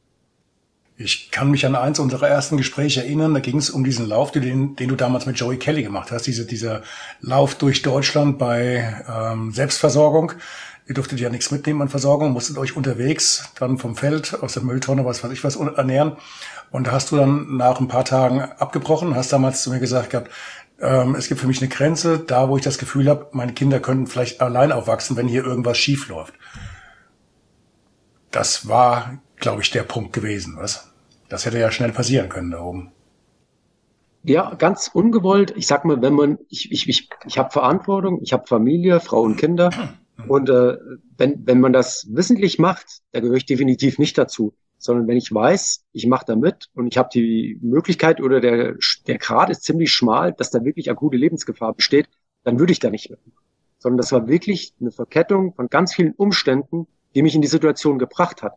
Ich 1.00 1.30
kann 1.30 1.52
mich 1.52 1.64
an 1.64 1.76
eins 1.76 2.00
unserer 2.00 2.26
ersten 2.26 2.56
Gespräche 2.56 3.04
erinnern, 3.04 3.32
da 3.32 3.38
ging 3.38 3.58
es 3.58 3.70
um 3.70 3.84
diesen 3.84 4.08
Lauf, 4.08 4.32
den, 4.32 4.74
den 4.74 4.88
du 4.88 4.96
damals 4.96 5.26
mit 5.26 5.38
Joey 5.38 5.56
Kelly 5.56 5.84
gemacht 5.84 6.10
hast, 6.10 6.26
diese, 6.26 6.44
dieser 6.44 6.82
Lauf 7.20 7.54
durch 7.54 7.82
Deutschland 7.82 8.36
bei 8.36 9.00
ähm, 9.08 9.52
Selbstversorgung. 9.52 10.32
Ihr 10.88 10.94
durftet 10.94 11.20
ja 11.20 11.28
nichts 11.28 11.52
mitnehmen 11.52 11.82
an 11.82 11.88
Versorgung, 11.88 12.32
musstet 12.32 12.58
euch 12.58 12.74
unterwegs 12.74 13.52
dann 13.60 13.78
vom 13.78 13.94
Feld 13.94 14.42
aus 14.42 14.54
der 14.54 14.64
Mülltonne, 14.64 15.04
was 15.04 15.22
weiß 15.22 15.30
ich 15.30 15.44
was, 15.44 15.54
ernähren. 15.54 16.16
Und 16.70 16.86
da 16.86 16.92
hast 16.92 17.12
du 17.12 17.16
dann 17.16 17.56
nach 17.56 17.78
ein 17.78 17.88
paar 17.88 18.04
Tagen 18.04 18.40
abgebrochen, 18.40 19.14
hast 19.14 19.32
damals 19.32 19.62
zu 19.62 19.70
mir 19.70 19.78
gesagt 19.78 20.10
gehabt, 20.10 20.30
ähm, 20.80 21.14
es 21.14 21.28
gibt 21.28 21.40
für 21.40 21.46
mich 21.46 21.60
eine 21.60 21.68
Grenze, 21.68 22.18
da 22.18 22.48
wo 22.48 22.56
ich 22.56 22.62
das 22.62 22.78
Gefühl 22.78 23.08
habe, 23.08 23.28
meine 23.32 23.52
Kinder 23.52 23.80
könnten 23.80 24.06
vielleicht 24.06 24.40
allein 24.40 24.72
aufwachsen, 24.72 25.16
wenn 25.16 25.28
hier 25.28 25.44
irgendwas 25.44 25.78
schief 25.78 26.08
läuft. 26.08 26.34
Das 28.30 28.68
war, 28.68 29.18
glaube 29.36 29.62
ich, 29.62 29.70
der 29.70 29.82
Punkt 29.82 30.12
gewesen, 30.12 30.56
was? 30.58 30.92
Das 31.28 31.44
hätte 31.46 31.58
ja 31.58 31.70
schnell 31.70 31.92
passieren 31.92 32.28
können 32.28 32.50
da 32.50 32.60
oben. 32.60 32.92
Ja, 34.22 34.54
ganz 34.54 34.88
ungewollt. 34.92 35.54
Ich 35.56 35.66
sag 35.66 35.84
mal, 35.84 36.02
wenn 36.02 36.14
man, 36.14 36.38
ich, 36.48 36.70
ich, 36.70 36.88
ich, 36.88 37.08
ich 37.26 37.38
habe 37.38 37.50
Verantwortung, 37.50 38.20
ich 38.22 38.32
habe 38.32 38.46
Familie, 38.46 39.00
Frau 39.00 39.22
und 39.22 39.36
Kinder. 39.36 39.70
Und 40.26 40.50
äh, 40.50 40.76
wenn, 41.16 41.46
wenn 41.46 41.60
man 41.60 41.72
das 41.72 42.08
wissentlich 42.10 42.58
macht, 42.58 43.02
da 43.12 43.20
gehöre 43.20 43.36
ich 43.36 43.46
definitiv 43.46 44.00
nicht 44.00 44.18
dazu. 44.18 44.52
Sondern 44.78 45.08
wenn 45.08 45.16
ich 45.16 45.32
weiß, 45.32 45.84
ich 45.92 46.06
mache 46.06 46.24
da 46.26 46.36
mit 46.36 46.68
und 46.74 46.86
ich 46.86 46.98
habe 46.98 47.08
die 47.12 47.58
Möglichkeit 47.60 48.20
oder 48.20 48.40
der, 48.40 48.76
der 49.06 49.18
Grad 49.18 49.50
ist 49.50 49.64
ziemlich 49.64 49.92
schmal, 49.92 50.32
dass 50.32 50.50
da 50.50 50.64
wirklich 50.64 50.90
akute 50.90 51.16
Lebensgefahr 51.16 51.74
besteht, 51.74 52.08
dann 52.44 52.58
würde 52.58 52.72
ich 52.72 52.78
da 52.78 52.90
nicht 52.90 53.10
mit. 53.10 53.18
Sondern 53.78 53.98
das 53.98 54.12
war 54.12 54.28
wirklich 54.28 54.74
eine 54.80 54.92
Verkettung 54.92 55.54
von 55.54 55.68
ganz 55.68 55.94
vielen 55.94 56.14
Umständen, 56.14 56.86
die 57.14 57.22
mich 57.22 57.34
in 57.34 57.42
die 57.42 57.48
Situation 57.48 57.98
gebracht 57.98 58.42
hat. 58.42 58.54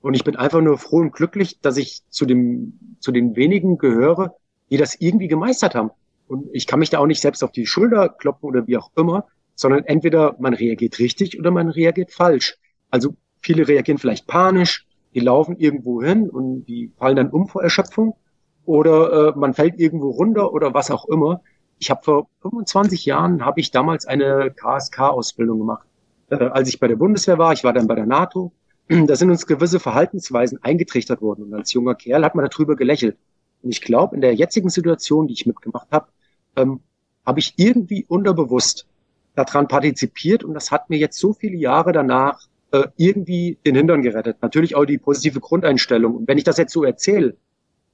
Und 0.00 0.14
ich 0.14 0.22
bin 0.22 0.36
einfach 0.36 0.60
nur 0.60 0.78
froh 0.78 0.98
und 0.98 1.12
glücklich, 1.12 1.60
dass 1.60 1.76
ich 1.76 2.02
zu 2.08 2.26
dem, 2.26 2.96
zu 3.00 3.10
den 3.10 3.36
wenigen 3.36 3.78
gehöre, 3.78 4.36
die 4.70 4.76
das 4.76 4.94
irgendwie 5.00 5.28
gemeistert 5.28 5.74
haben. 5.74 5.90
Und 6.28 6.48
ich 6.52 6.66
kann 6.66 6.78
mich 6.78 6.90
da 6.90 6.98
auch 6.98 7.06
nicht 7.06 7.20
selbst 7.20 7.42
auf 7.42 7.52
die 7.52 7.66
Schulter 7.66 8.08
kloppen 8.08 8.48
oder 8.48 8.66
wie 8.66 8.76
auch 8.76 8.90
immer, 8.96 9.26
sondern 9.54 9.84
entweder 9.84 10.36
man 10.38 10.54
reagiert 10.54 10.98
richtig 10.98 11.38
oder 11.38 11.50
man 11.50 11.68
reagiert 11.68 12.12
falsch. 12.12 12.56
Also 12.90 13.16
viele 13.40 13.66
reagieren 13.66 13.98
vielleicht 13.98 14.26
panisch, 14.26 14.86
die 15.14 15.20
laufen 15.20 15.56
irgendwo 15.56 16.02
hin 16.02 16.28
und 16.28 16.64
die 16.64 16.92
fallen 16.96 17.16
dann 17.16 17.30
um 17.30 17.48
vor 17.48 17.62
Erschöpfung 17.62 18.16
oder 18.64 19.34
äh, 19.34 19.38
man 19.38 19.54
fällt 19.54 19.78
irgendwo 19.78 20.10
runter 20.10 20.52
oder 20.52 20.74
was 20.74 20.90
auch 20.90 21.06
immer. 21.06 21.42
Ich 21.78 21.90
habe 21.90 22.02
vor 22.02 22.28
25 22.42 23.04
Jahren 23.04 23.44
habe 23.44 23.60
ich 23.60 23.70
damals 23.70 24.06
eine 24.06 24.50
KSK-Ausbildung 24.50 25.58
gemacht. 25.58 25.86
Äh, 26.30 26.36
als 26.46 26.68
ich 26.68 26.80
bei 26.80 26.88
der 26.88 26.96
Bundeswehr 26.96 27.38
war, 27.38 27.52
ich 27.52 27.64
war 27.64 27.72
dann 27.72 27.86
bei 27.86 27.94
der 27.94 28.06
NATO 28.06 28.52
da 29.06 29.16
sind 29.16 29.30
uns 29.30 29.46
gewisse 29.46 29.80
Verhaltensweisen 29.80 30.62
eingetrichtert 30.62 31.22
worden. 31.22 31.44
Und 31.44 31.54
als 31.54 31.72
junger 31.72 31.94
Kerl 31.94 32.24
hat 32.24 32.34
man 32.34 32.48
darüber 32.48 32.76
gelächelt. 32.76 33.16
Und 33.62 33.70
ich 33.70 33.80
glaube, 33.80 34.14
in 34.14 34.20
der 34.20 34.34
jetzigen 34.34 34.68
Situation, 34.68 35.26
die 35.26 35.34
ich 35.34 35.46
mitgemacht 35.46 35.88
habe, 35.90 36.08
ähm, 36.56 36.80
habe 37.24 37.40
ich 37.40 37.54
irgendwie 37.56 38.04
unterbewusst 38.06 38.86
daran 39.34 39.66
partizipiert 39.68 40.44
und 40.44 40.54
das 40.54 40.70
hat 40.70 40.90
mir 40.90 40.98
jetzt 40.98 41.18
so 41.18 41.32
viele 41.32 41.56
Jahre 41.56 41.92
danach 41.92 42.46
äh, 42.74 42.88
irgendwie 42.96 43.56
den 43.64 43.76
Hintern 43.76 44.02
gerettet. 44.02 44.38
Natürlich 44.42 44.74
auch 44.74 44.84
die 44.84 44.98
positive 44.98 45.38
Grundeinstellung. 45.38 46.16
Und 46.16 46.26
wenn 46.26 46.38
ich 46.38 46.44
das 46.44 46.56
jetzt 46.56 46.72
so 46.72 46.82
erzähle, 46.82 47.36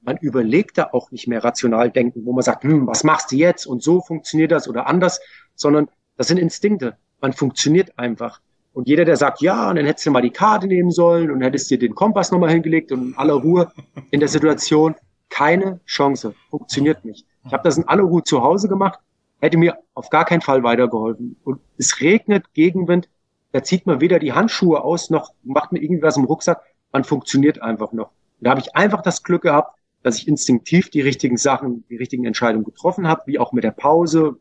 man 0.01 0.17
überlegt 0.17 0.79
da 0.79 0.89
auch 0.93 1.11
nicht 1.11 1.29
mehr 1.29 1.45
rational 1.45 1.91
denken, 1.91 2.25
wo 2.25 2.33
man 2.33 2.43
sagt, 2.43 2.65
hm, 2.65 2.87
was 2.87 3.05
machst 3.05 3.31
du 3.31 3.37
jetzt 3.37 3.67
und 3.67 3.83
so 3.83 4.01
funktioniert 4.01 4.53
das 4.53 4.69
oder 4.69 4.87
anders, 4.87 5.21
sondern 5.55 5.89
das 6.17 6.29
sind 6.29 6.39
Instinkte. 6.39 6.97
Man 7.21 7.35
funktioniert 7.35 7.99
einfach. 7.99 8.41
Und 8.73 8.89
jeder, 8.89 9.05
der 9.05 9.17
sagt, 9.17 9.43
ja, 9.43 9.69
und 9.69 9.77
dann 9.77 9.85
hättest 9.85 10.07
du 10.07 10.13
mal 10.13 10.23
die 10.23 10.31
Karte 10.31 10.67
nehmen 10.67 10.91
sollen 10.91 11.31
und 11.31 11.43
hättest 11.43 11.71
dir 11.71 11.79
den 11.79 11.95
Kompass 11.95 12.31
nochmal 12.31 12.51
hingelegt 12.51 12.91
und 12.91 13.09
in 13.09 13.19
aller 13.19 13.35
Ruhe 13.35 13.71
in 14.11 14.21
der 14.21 14.31
Situation, 14.31 14.95
keine 15.29 15.81
Chance. 15.85 16.35
Funktioniert 16.49 17.05
nicht. 17.05 17.27
Ich 17.45 17.53
habe 17.53 17.65
das 17.65 17.77
in 17.77 17.87
aller 17.87 18.05
Ruhe 18.05 18.23
zu 18.23 18.43
Hause 18.43 18.69
gemacht, 18.69 18.99
hätte 19.43 19.59
mir 19.59 19.77
auf 19.93 20.09
gar 20.09 20.25
keinen 20.25 20.41
Fall 20.41 20.63
weitergeholfen. 20.63 21.37
Und 21.45 21.61
es 21.77 22.01
regnet, 22.01 22.55
Gegenwind, 22.55 23.11
da 23.53 23.63
zieht 23.63 23.87
man 23.87 24.01
weder 24.01 24.19
die 24.19 24.33
Handschuhe 24.33 24.83
aus, 24.83 25.11
noch 25.11 25.33
macht 25.43 25.73
mir 25.73 25.81
irgendwie 25.81 26.03
was 26.03 26.17
im 26.17 26.25
Rucksack. 26.25 26.63
Man 26.93 27.05
funktioniert 27.05 27.63
einfach 27.63 27.93
noch. 27.93 28.11
Da 28.41 28.51
habe 28.51 28.61
ich 28.61 28.75
einfach 28.75 29.03
das 29.03 29.23
Glück 29.23 29.43
gehabt, 29.43 29.77
dass 30.03 30.17
ich 30.19 30.29
instinktiv 30.29 30.91
die 30.91 31.01
richtigen 31.01 31.37
Sachen, 31.37 31.85
die 31.89 31.97
richtigen 31.97 32.25
Entscheidungen 32.25 32.65
getroffen 32.65 33.07
habe, 33.07 33.23
wie 33.27 33.39
auch 33.39 33.53
mit 33.53 33.65
der 33.65 33.73
Pause, 33.73 34.37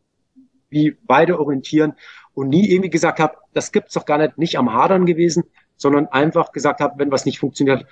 wie 0.70 0.98
beide 1.04 1.40
orientieren 1.40 1.94
und 2.34 2.50
nie 2.50 2.70
irgendwie 2.70 2.90
gesagt 2.90 3.20
habe, 3.20 3.38
das 3.54 3.72
gibt's 3.72 3.94
doch 3.94 4.06
gar 4.06 4.18
nicht, 4.18 4.38
nicht 4.38 4.58
am 4.58 4.72
Hadern 4.72 5.06
gewesen, 5.06 5.44
sondern 5.76 6.08
einfach 6.08 6.52
gesagt 6.52 6.80
habe, 6.80 6.98
wenn 6.98 7.12
was 7.12 7.26
nicht 7.26 7.40
funktioniert, 7.40 7.86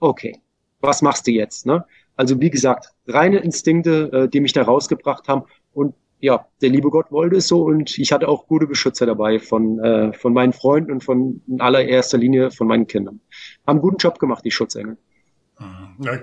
okay, 0.00 0.40
was 0.80 1.02
machst 1.02 1.26
du 1.26 1.30
jetzt? 1.30 1.66
Ne? 1.66 1.84
Also 2.16 2.40
wie 2.40 2.50
gesagt, 2.50 2.92
reine 3.06 3.38
Instinkte, 3.38 4.10
äh, 4.12 4.28
die 4.28 4.40
mich 4.40 4.52
da 4.52 4.62
rausgebracht 4.62 5.28
haben 5.28 5.44
und 5.72 5.94
ja, 6.20 6.46
der 6.62 6.70
liebe 6.70 6.90
Gott 6.90 7.10
wollte 7.10 7.36
es 7.36 7.48
so 7.48 7.62
und 7.62 7.98
ich 7.98 8.12
hatte 8.12 8.28
auch 8.28 8.46
gute 8.46 8.66
Beschützer 8.66 9.06
dabei 9.06 9.38
von, 9.38 9.78
äh, 9.80 10.12
von 10.12 10.32
meinen 10.32 10.52
Freunden 10.52 10.92
und 10.92 11.04
von 11.04 11.42
in 11.46 11.60
allererster 11.60 12.18
Linie 12.18 12.50
von 12.50 12.66
meinen 12.66 12.86
Kindern. 12.86 13.20
Haben 13.66 13.80
guten 13.80 13.98
Job 13.98 14.18
gemacht, 14.18 14.44
die 14.44 14.50
Schutzengel. 14.50 14.96
Ja, 16.00 16.18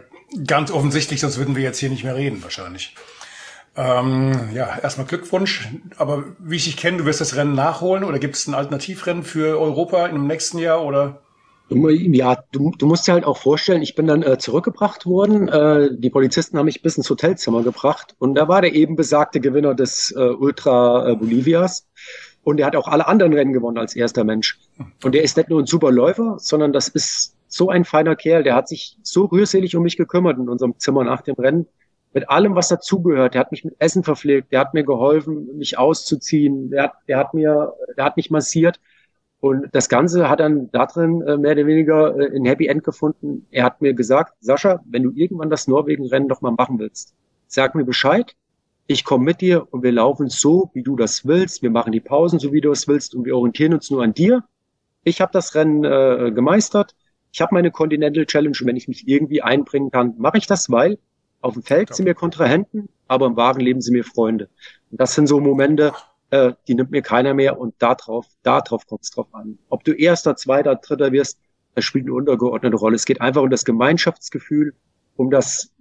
ganz 0.45 0.71
offensichtlich, 0.71 1.19
sonst 1.19 1.37
würden 1.37 1.55
wir 1.55 1.63
jetzt 1.63 1.79
hier 1.79 1.89
nicht 1.89 2.03
mehr 2.03 2.15
reden, 2.15 2.43
wahrscheinlich. 2.43 2.95
Ähm, 3.75 4.49
ja, 4.53 4.77
erstmal 4.79 5.07
Glückwunsch. 5.07 5.69
Aber 5.97 6.23
wie 6.37 6.57
ich 6.57 6.65
dich 6.65 6.77
kenne, 6.77 6.97
du 6.97 7.05
wirst 7.05 7.21
das 7.21 7.35
Rennen 7.35 7.55
nachholen 7.55 8.03
oder 8.03 8.19
gibt 8.19 8.35
es 8.35 8.47
ein 8.47 8.53
Alternativrennen 8.53 9.23
für 9.23 9.59
Europa 9.59 10.07
im 10.07 10.27
nächsten 10.27 10.59
Jahr 10.59 10.83
oder? 10.83 11.22
Ja, 11.73 12.43
du, 12.51 12.71
du 12.77 12.85
musst 12.85 13.07
dir 13.07 13.13
halt 13.13 13.25
auch 13.25 13.37
vorstellen, 13.37 13.81
ich 13.81 13.95
bin 13.95 14.07
dann 14.07 14.23
äh, 14.23 14.37
zurückgebracht 14.37 15.05
worden. 15.05 15.47
Äh, 15.47 15.89
die 15.97 16.09
Polizisten 16.09 16.57
haben 16.57 16.65
mich 16.65 16.81
bis 16.81 16.97
ins 16.97 17.09
Hotelzimmer 17.09 17.63
gebracht 17.63 18.15
und 18.19 18.35
da 18.35 18.47
war 18.47 18.61
der 18.61 18.73
eben 18.73 18.95
besagte 18.95 19.39
Gewinner 19.39 19.73
des 19.73 20.13
äh, 20.15 20.19
Ultra 20.19 21.09
äh, 21.09 21.15
Bolivias. 21.15 21.87
Und 22.43 22.59
er 22.59 22.65
hat 22.67 22.75
auch 22.75 22.87
alle 22.87 23.07
anderen 23.07 23.33
Rennen 23.33 23.53
gewonnen 23.53 23.77
als 23.77 23.95
erster 23.95 24.25
Mensch. 24.25 24.59
Und 25.03 25.15
der 25.15 25.23
ist 25.23 25.37
nicht 25.37 25.49
nur 25.49 25.61
ein 25.61 25.65
super 25.65 25.91
Läufer, 25.91 26.35
sondern 26.39 26.73
das 26.73 26.89
ist 26.89 27.35
so 27.47 27.69
ein 27.69 27.85
feiner 27.85 28.17
Kerl. 28.17 28.43
Der 28.43 28.55
hat 28.55 28.67
sich 28.67 28.97
so 29.01 29.25
rührselig 29.25 29.75
um 29.77 29.83
mich 29.83 29.95
gekümmert 29.95 30.37
in 30.37 30.49
unserem 30.49 30.77
Zimmer 30.77 31.05
nach 31.05 31.21
dem 31.21 31.35
Rennen 31.35 31.67
mit 32.13 32.29
allem, 32.29 32.55
was 32.55 32.67
dazugehört. 32.67 33.33
Der 33.33 33.41
hat 33.41 33.51
mich 33.51 33.63
mit 33.63 33.75
Essen 33.79 34.03
verpflegt, 34.03 34.51
der 34.51 34.59
hat 34.59 34.73
mir 34.73 34.83
geholfen, 34.83 35.57
mich 35.57 35.77
auszuziehen, 35.77 36.69
der 36.69 36.83
hat, 36.83 36.93
der 37.07 37.17
hat 37.17 37.33
mir, 37.33 37.73
der 37.97 38.05
hat 38.05 38.17
mich 38.17 38.29
massiert. 38.29 38.79
Und 39.43 39.67
das 39.73 39.89
Ganze 39.89 40.29
hat 40.29 40.39
dann 40.39 40.71
da 40.71 40.85
drin 40.85 41.21
äh, 41.23 41.35
mehr 41.35 41.51
oder 41.51 41.67
weniger 41.67 42.17
äh, 42.17 42.33
ein 42.33 42.45
Happy 42.45 42.67
End 42.67 42.81
gefunden. 42.81 43.45
Er 43.51 43.65
hat 43.65 43.81
mir 43.81 43.93
gesagt, 43.93 44.35
Sascha, 44.39 44.79
wenn 44.85 45.03
du 45.03 45.11
irgendwann 45.11 45.49
das 45.49 45.67
Norwegen-Rennen 45.67 46.29
doch 46.29 46.39
mal 46.39 46.51
machen 46.51 46.79
willst, 46.79 47.13
sag 47.47 47.75
mir 47.75 47.83
Bescheid. 47.83 48.37
Ich 48.87 49.03
komme 49.03 49.25
mit 49.25 49.41
dir 49.41 49.67
und 49.69 49.83
wir 49.83 49.91
laufen 49.91 50.29
so, 50.29 50.71
wie 50.73 50.81
du 50.81 50.95
das 50.95 51.27
willst. 51.27 51.61
Wir 51.61 51.71
machen 51.71 51.91
die 51.91 51.99
Pausen 51.99 52.39
so, 52.39 52.53
wie 52.53 52.61
du 52.61 52.71
es 52.71 52.87
willst 52.87 53.15
und 53.15 53.25
wir 53.25 53.35
orientieren 53.35 53.73
uns 53.73 53.91
nur 53.91 54.01
an 54.01 54.13
dir. 54.13 54.45
Ich 55.03 55.19
habe 55.19 55.33
das 55.33 55.55
Rennen 55.55 55.83
äh, 55.83 56.31
gemeistert. 56.33 56.95
Ich 57.33 57.41
habe 57.41 57.53
meine 57.53 57.69
Continental 57.69 58.25
Challenge 58.25 58.55
und 58.61 58.67
wenn 58.67 58.77
ich 58.77 58.87
mich 58.87 59.09
irgendwie 59.09 59.41
einbringen 59.41 59.91
kann, 59.91 60.13
mache 60.19 60.37
ich 60.37 60.47
das, 60.47 60.71
weil 60.71 60.99
auf 61.41 61.55
dem 61.55 61.63
Feld 61.63 61.93
sind 61.93 62.05
mir 62.05 62.15
Kontrahenten, 62.15 62.87
aber 63.09 63.25
im 63.25 63.35
wahren 63.35 63.59
Leben 63.59 63.81
sind 63.81 63.95
mir 63.95 64.05
Freunde. 64.05 64.47
Und 64.89 65.01
das 65.01 65.15
sind 65.15 65.27
so 65.27 65.41
Momente, 65.41 65.91
äh, 66.33 66.53
die 66.67 66.73
nimmt 66.73 66.89
mir 66.89 67.03
keiner 67.03 67.35
mehr 67.35 67.59
und 67.59 67.75
darauf, 67.77 68.25
darauf 68.41 68.87
kommt 68.87 69.03
es 69.03 69.11
drauf 69.11 69.27
an. 69.33 69.59
Ob 69.69 69.83
du 69.83 69.91
erster, 69.91 70.35
zweiter, 70.35 70.75
dritter 70.75 71.11
wirst, 71.11 71.37
das 71.75 71.85
spielt 71.85 72.05
eine 72.05 72.15
untergeordnete 72.15 72.75
Rolle. 72.75 72.95
Es 72.95 73.05
geht 73.05 73.21
einfach 73.21 73.43
um 73.43 73.51
das 73.51 73.65
Gemeinschaftsgefühl, 73.65 74.73
um 75.15 75.29
das, 75.29 75.71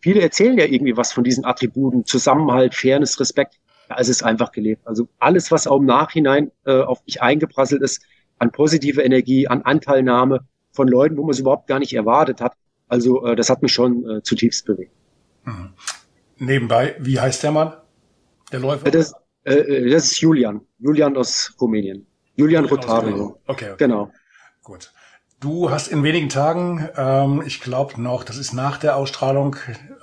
viele 0.00 0.20
erzählen 0.20 0.56
ja 0.56 0.66
irgendwie 0.66 0.96
was 0.96 1.12
von 1.12 1.24
diesen 1.24 1.44
Attributen, 1.44 2.04
Zusammenhalt, 2.04 2.76
Fairness, 2.76 3.18
Respekt. 3.18 3.58
Ja, 3.90 3.96
es 3.98 4.08
ist 4.08 4.22
einfach 4.22 4.52
gelebt. 4.52 4.86
Also 4.86 5.08
alles, 5.18 5.50
was 5.50 5.66
auch 5.66 5.78
im 5.78 5.86
Nachhinein 5.86 6.52
äh, 6.64 6.80
auf 6.80 7.04
mich 7.04 7.20
eingeprasselt 7.20 7.82
ist, 7.82 8.00
an 8.38 8.52
positive 8.52 9.02
Energie, 9.02 9.48
an 9.48 9.62
Anteilnahme 9.62 10.46
von 10.70 10.86
Leuten, 10.86 11.16
wo 11.16 11.22
man 11.22 11.30
es 11.30 11.40
überhaupt 11.40 11.66
gar 11.66 11.80
nicht 11.80 11.92
erwartet 11.92 12.40
hat. 12.40 12.52
Also 12.86 13.26
äh, 13.26 13.34
das 13.34 13.50
hat 13.50 13.62
mich 13.62 13.72
schon 13.72 14.08
äh, 14.08 14.22
zutiefst 14.22 14.64
bewegt. 14.64 14.92
Mhm. 15.44 15.70
Nebenbei, 16.36 16.94
wie 17.00 17.18
heißt 17.18 17.42
der 17.42 17.50
Mann? 17.50 17.72
Der 18.52 18.60
Läufer? 18.60 18.92
Das, 18.92 19.12
äh, 19.44 19.54
äh, 19.54 19.90
das 19.90 20.04
ist 20.04 20.20
Julian. 20.20 20.60
Julian 20.78 21.16
aus 21.16 21.54
Rumänien. 21.60 22.06
Julian 22.36 22.64
Rotario. 22.66 23.40
Okay, 23.46 23.66
okay. 23.66 23.74
Genau. 23.78 24.10
Gut. 24.62 24.92
Du 25.40 25.70
hast 25.70 25.86
in 25.88 26.02
wenigen 26.02 26.28
Tagen, 26.28 26.88
ähm, 26.96 27.42
ich 27.46 27.60
glaube 27.60 28.00
noch, 28.00 28.24
das 28.24 28.36
ist 28.38 28.52
nach 28.52 28.76
der 28.76 28.96
Ausstrahlung, 28.96 29.54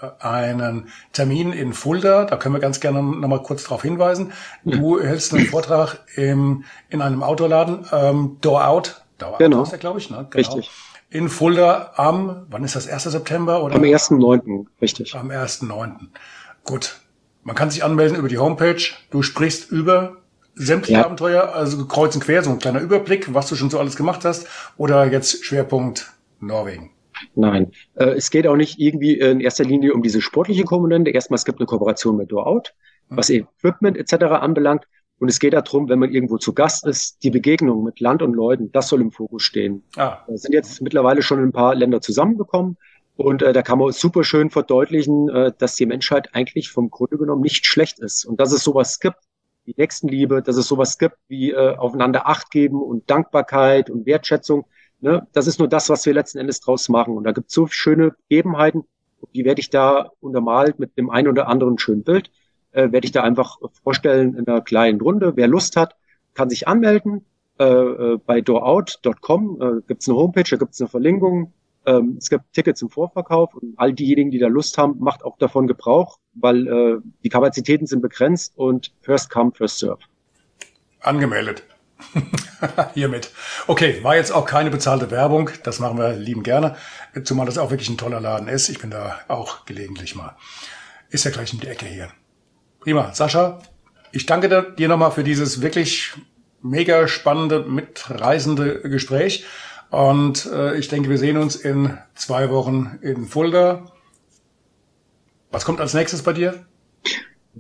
äh, 0.02 0.24
einen 0.26 0.88
Termin 1.12 1.52
in 1.52 1.74
Fulda. 1.74 2.24
Da 2.24 2.38
können 2.38 2.56
wir 2.56 2.62
ganz 2.62 2.80
gerne 2.80 3.04
noch 3.04 3.28
mal 3.28 3.44
kurz 3.44 3.64
darauf 3.64 3.82
hinweisen. 3.82 4.32
Du 4.64 5.02
hältst 5.02 5.34
einen 5.34 5.46
Vortrag 5.46 6.00
im, 6.16 6.64
in 6.90 7.02
einem 7.02 7.22
Autoladen, 7.22 7.86
ähm, 7.92 8.38
Door 8.40 8.68
Out. 8.68 9.06
Door 9.18 9.38
genau. 9.40 9.58
Out 9.60 9.64
ist 9.66 9.72
der, 9.72 9.80
glaube 9.80 10.00
ich. 10.00 10.10
Ne? 10.10 10.26
Genau. 10.30 10.36
Richtig 10.36 10.72
in 11.16 11.30
Fulda 11.30 11.94
am, 11.96 12.46
wann 12.50 12.64
ist 12.66 12.76
das, 12.76 12.90
1. 12.90 13.04
September? 13.04 13.64
Oder? 13.64 13.76
Am 13.76 13.84
1.9., 13.84 14.66
richtig. 14.82 15.16
Am 15.16 15.30
1.9. 15.30 16.08
Gut. 16.66 17.00
Man 17.46 17.56
kann 17.56 17.70
sich 17.70 17.84
anmelden 17.84 18.18
über 18.18 18.28
die 18.28 18.40
Homepage. 18.40 18.82
Du 19.12 19.22
sprichst 19.22 19.72
über 19.72 20.18
sämtliche 20.56 21.00
ja. 21.00 21.06
Abenteuer, 21.06 21.54
also 21.54 21.86
kreuz 21.86 22.16
und 22.16 22.24
quer, 22.24 22.44
so 22.44 22.50
ein 22.50 22.58
kleiner 22.58 22.82
Überblick, 22.82 23.36
was 23.36 23.48
du 23.48 23.56
schon 23.56 23.70
so 23.70 23.78
alles 23.78 23.96
gemacht 23.96 24.26
hast, 24.26 24.48
oder 24.78 25.06
jetzt 25.06 25.46
Schwerpunkt 25.46 26.12
Norwegen? 26.40 26.90
Nein, 27.36 27.72
äh, 27.94 28.06
es 28.06 28.32
geht 28.32 28.48
auch 28.48 28.56
nicht 28.56 28.80
irgendwie 28.80 29.20
in 29.20 29.42
erster 29.42 29.64
Linie 29.64 29.94
um 29.94 30.02
diese 30.02 30.22
sportliche 30.22 30.64
Komponente. 30.64 31.12
Erstmal, 31.12 31.36
es 31.36 31.46
gibt 31.46 31.60
eine 31.60 31.68
Kooperation 31.68 32.18
mit 32.18 32.32
Door-Out, 32.32 32.74
hm. 33.10 33.18
was 33.18 33.30
Equipment 33.30 33.96
etc. 33.96 34.24
anbelangt. 34.24 34.86
Und 35.20 35.30
es 35.30 35.40
geht 35.40 35.54
darum, 35.54 35.88
wenn 35.88 36.00
man 36.00 36.12
irgendwo 36.12 36.38
zu 36.38 36.52
Gast 36.52 36.86
ist, 36.88 37.24
die 37.24 37.30
Begegnung 37.30 37.84
mit 37.84 38.00
Land 38.00 38.24
und 38.24 38.34
Leuten, 38.34 38.72
das 38.72 38.88
soll 38.90 39.02
im 39.02 39.12
Fokus 39.12 39.44
stehen. 39.44 39.84
Ah. 39.96 40.18
Da 40.28 40.36
sind 40.36 40.54
jetzt 40.54 40.82
mittlerweile 40.82 41.22
schon 41.22 41.42
ein 41.44 41.52
paar 41.52 41.76
Länder 41.76 42.02
zusammengekommen. 42.02 42.78
Und 43.18 43.42
äh, 43.42 43.54
da 43.54 43.62
kann 43.62 43.80
man 43.80 43.92
super 43.92 44.24
schön 44.24 44.50
verdeutlichen, 44.50 45.30
äh, 45.30 45.52
dass 45.58 45.76
die 45.76 45.86
Menschheit 45.86 46.30
eigentlich 46.34 46.70
vom 46.70 46.90
Grunde 46.90 47.18
genommen 47.18 47.42
nicht 47.42 47.66
schlecht 47.66 48.00
ist 48.00 48.26
und 48.26 48.40
dass 48.40 48.52
es 48.52 48.64
sowas 48.64 49.00
gibt 49.00 49.18
wie 49.64 49.74
Nächstenliebe, 49.78 50.42
dass 50.42 50.58
es 50.58 50.68
sowas 50.68 50.98
gibt 50.98 51.18
wie 51.28 51.52
äh, 51.52 51.76
aufeinander 51.76 52.28
Acht 52.28 52.52
geben 52.52 52.82
und 52.82 53.10
Dankbarkeit 53.10 53.90
und 53.90 54.06
Wertschätzung. 54.06 54.66
Ne? 55.00 55.28
Das 55.34 55.48
ist 55.48 55.60
nur 55.60 55.68
das, 55.68 55.90
was 55.90 56.06
wir 56.06 56.14
letzten 56.14 56.38
Endes 56.38 56.60
draus 56.60 56.90
machen. 56.90 57.18
Und 57.18 57.24
da 57.24 57.32
gibt 57.32 57.48
es 57.50 57.54
so 57.54 57.68
schöne 57.68 58.16
Gegebenheiten, 58.30 58.84
die 59.34 59.46
werde 59.46 59.60
ich 59.60 59.70
da 59.70 60.12
untermalt 60.20 60.78
mit 60.80 60.98
dem 60.98 61.10
einen 61.10 61.28
oder 61.28 61.48
anderen 61.48 61.80
schönen 61.80 62.04
Bild, 62.04 62.32
äh, 62.72 62.92
werde 62.92 63.06
ich 63.06 63.12
da 63.12 63.24
einfach 63.24 63.58
vorstellen 63.84 64.36
in 64.36 64.48
einer 64.48 64.62
kleinen 64.62 65.02
Runde. 65.02 65.36
Wer 65.36 65.48
Lust 65.48 65.78
hat, 65.78 65.96
kann 66.34 66.50
sich 66.50 66.68
anmelden. 66.68 67.26
Äh, 67.58 67.64
äh 67.66 68.18
bei 68.24 68.42
doorout.com 68.42 69.62
äh, 69.62 69.82
gibt 69.88 70.02
es 70.02 70.10
eine 70.10 70.18
Homepage, 70.18 70.44
da 70.50 70.58
gibt 70.58 70.74
es 70.74 70.82
eine 70.82 70.90
Verlinkung. 70.90 71.54
Ähm, 71.86 72.18
es 72.20 72.30
gibt 72.30 72.46
Tickets 72.54 72.82
im 72.82 72.90
Vorverkauf 72.90 73.54
und 73.54 73.74
all 73.78 73.94
diejenigen, 73.94 74.32
die 74.32 74.40
da 74.40 74.48
Lust 74.48 74.78
haben, 74.78 75.00
macht 75.00 75.24
auch 75.24 75.38
davon 75.38 75.68
Gebrauch, 75.68 76.20
weil 76.34 76.68
äh, 76.68 76.98
die 77.24 77.30
Kapazitäten 77.30 77.86
sind 77.86 78.02
begrenzt 78.02 78.54
und 78.56 78.94
first 79.02 79.30
come, 79.30 79.52
first 79.54 79.80
serve. 79.80 80.00
Angemeldet. 81.00 81.64
Hiermit. 82.94 83.32
Okay, 83.68 84.04
war 84.04 84.16
jetzt 84.16 84.32
auch 84.32 84.46
keine 84.46 84.70
bezahlte 84.70 85.12
Werbung. 85.12 85.50
Das 85.64 85.80
machen 85.80 85.98
wir 85.98 86.14
lieben 86.14 86.44
gerne. 86.44 86.76
Zumal 87.24 87.46
das 87.46 87.58
auch 87.58 87.72
wirklich 87.72 87.90
ein 87.90 87.98
toller 87.98 88.20
Laden 88.20 88.48
ist. 88.48 88.70
Ich 88.70 88.80
bin 88.80 88.90
da 88.90 89.20
auch 89.28 89.66
gelegentlich 89.66 90.16
mal. 90.16 90.36
Ist 91.10 91.26
ja 91.26 91.32
gleich 91.32 91.54
um 91.54 91.60
die 91.60 91.68
Ecke 91.68 91.86
hier. 91.86 92.10
Prima. 92.80 93.14
Sascha, 93.14 93.62
ich 94.12 94.26
danke 94.26 94.74
dir 94.78 94.88
nochmal 94.88 95.12
für 95.12 95.24
dieses 95.24 95.62
wirklich 95.62 96.14
mega 96.62 97.08
spannende, 97.08 97.60
mitreisende 97.62 98.82
Gespräch. 98.82 99.46
Und 99.90 100.46
äh, 100.52 100.78
ich 100.78 100.88
denke, 100.88 101.10
wir 101.10 101.18
sehen 101.18 101.38
uns 101.38 101.56
in 101.56 101.98
zwei 102.16 102.50
Wochen 102.50 103.00
in 103.02 103.26
Fulda. 103.26 103.92
Was 105.52 105.66
kommt 105.66 105.80
als 105.80 105.94
nächstes 105.94 106.24
bei 106.24 106.34
dir? 106.34 106.66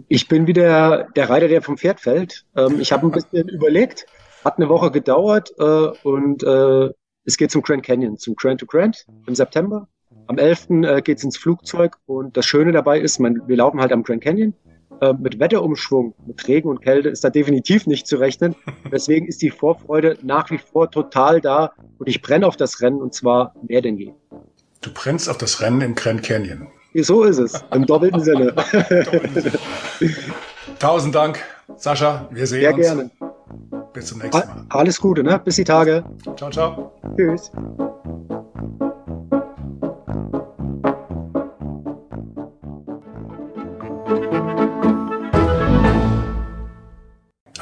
Ich 0.08 0.28
bin 0.28 0.48
wieder 0.48 1.08
der 1.16 1.30
Reiter, 1.30 1.48
der 1.48 1.62
vom 1.62 1.78
Pferd 1.78 2.02
fällt. 2.02 2.46
Ähm, 2.56 2.80
ich 2.80 2.92
habe 2.92 3.08
ein 3.08 3.12
bisschen 3.12 3.48
überlegt, 3.48 4.06
hat 4.44 4.58
eine 4.58 4.68
Woche 4.68 4.92
gedauert 4.92 5.54
äh, 5.58 5.64
und 5.64 6.44
äh, 6.44 6.90
es 7.24 7.38
geht 7.38 7.52
zum 7.52 7.62
Grand 7.62 7.84
Canyon, 7.84 8.18
zum 8.18 8.36
Grand 8.36 8.60
to 8.60 8.66
Grand 8.66 9.06
im 9.28 9.36
September. 9.36 9.88
Am 10.28 10.38
11. 10.38 10.70
Äh, 10.70 11.02
geht 11.02 11.20
es 11.20 11.24
ins 11.24 11.38
Flugzeug 11.38 11.98
und 12.06 12.36
das 12.36 12.46
Schöne 12.46 12.72
dabei 12.72 13.00
ist, 13.00 13.20
man, 13.20 13.48
wir 13.48 13.58
laufen 13.58 13.80
halt 13.80 13.92
am 13.92 14.04
Grand 14.04 14.24
Canyon 14.24 14.54
äh, 15.02 15.14
mit 15.14 15.40
Wetterumschwung, 15.40 16.14
mit 16.26 16.48
Regen 16.48 16.70
und 16.70 16.82
Kälte 16.82 17.10
ist 17.10 17.24
da 17.24 17.30
definitiv 17.30 17.88
nicht 17.88 18.08
zu 18.08 18.18
rechnen. 18.18 18.56
Deswegen 18.92 19.28
ist 19.28 19.42
die 19.42 19.50
Vorfreude 19.50 20.18
nach 20.22 20.50
wie 20.52 20.58
vor 20.58 20.90
total 20.92 21.42
da 21.42 21.74
und 21.98 22.08
ich 22.08 22.22
brenne 22.22 22.48
auf 22.48 22.58
das 22.58 22.82
Rennen 22.82 23.02
und 23.02 23.14
zwar 23.14 23.56
mehr 23.68 23.82
denn 23.82 23.98
je. 23.98 24.14
Du 24.82 24.92
brennst 24.94 25.30
auf 25.30 25.38
das 25.38 25.62
Rennen 25.62 25.82
im 25.82 25.96
Grand 25.96 26.24
Canyon. 26.24 26.68
So 26.94 27.24
ist 27.24 27.40
es, 27.40 27.64
im 27.74 27.86
doppelten 27.86 28.22
Sinne. 28.22 28.56
Tausend 30.80 31.16
Dank, 31.16 31.44
Sascha. 31.76 32.28
Wir 32.32 32.48
sehen 32.48 32.62
Sehr 32.62 32.74
uns. 32.74 32.86
Sehr 32.86 32.96
gerne. 32.96 33.12
Bis 33.94 34.06
zum 34.08 34.20
nächsten 34.20 34.38
Mal. 34.38 34.66
Alles 34.70 35.00
Gute, 35.00 35.24
ne? 35.24 35.40
Bis 35.44 35.56
die 35.56 35.64
Tage. 35.64 36.04
Ciao, 36.36 36.50
ciao. 36.50 36.92
Tschüss. 37.16 37.52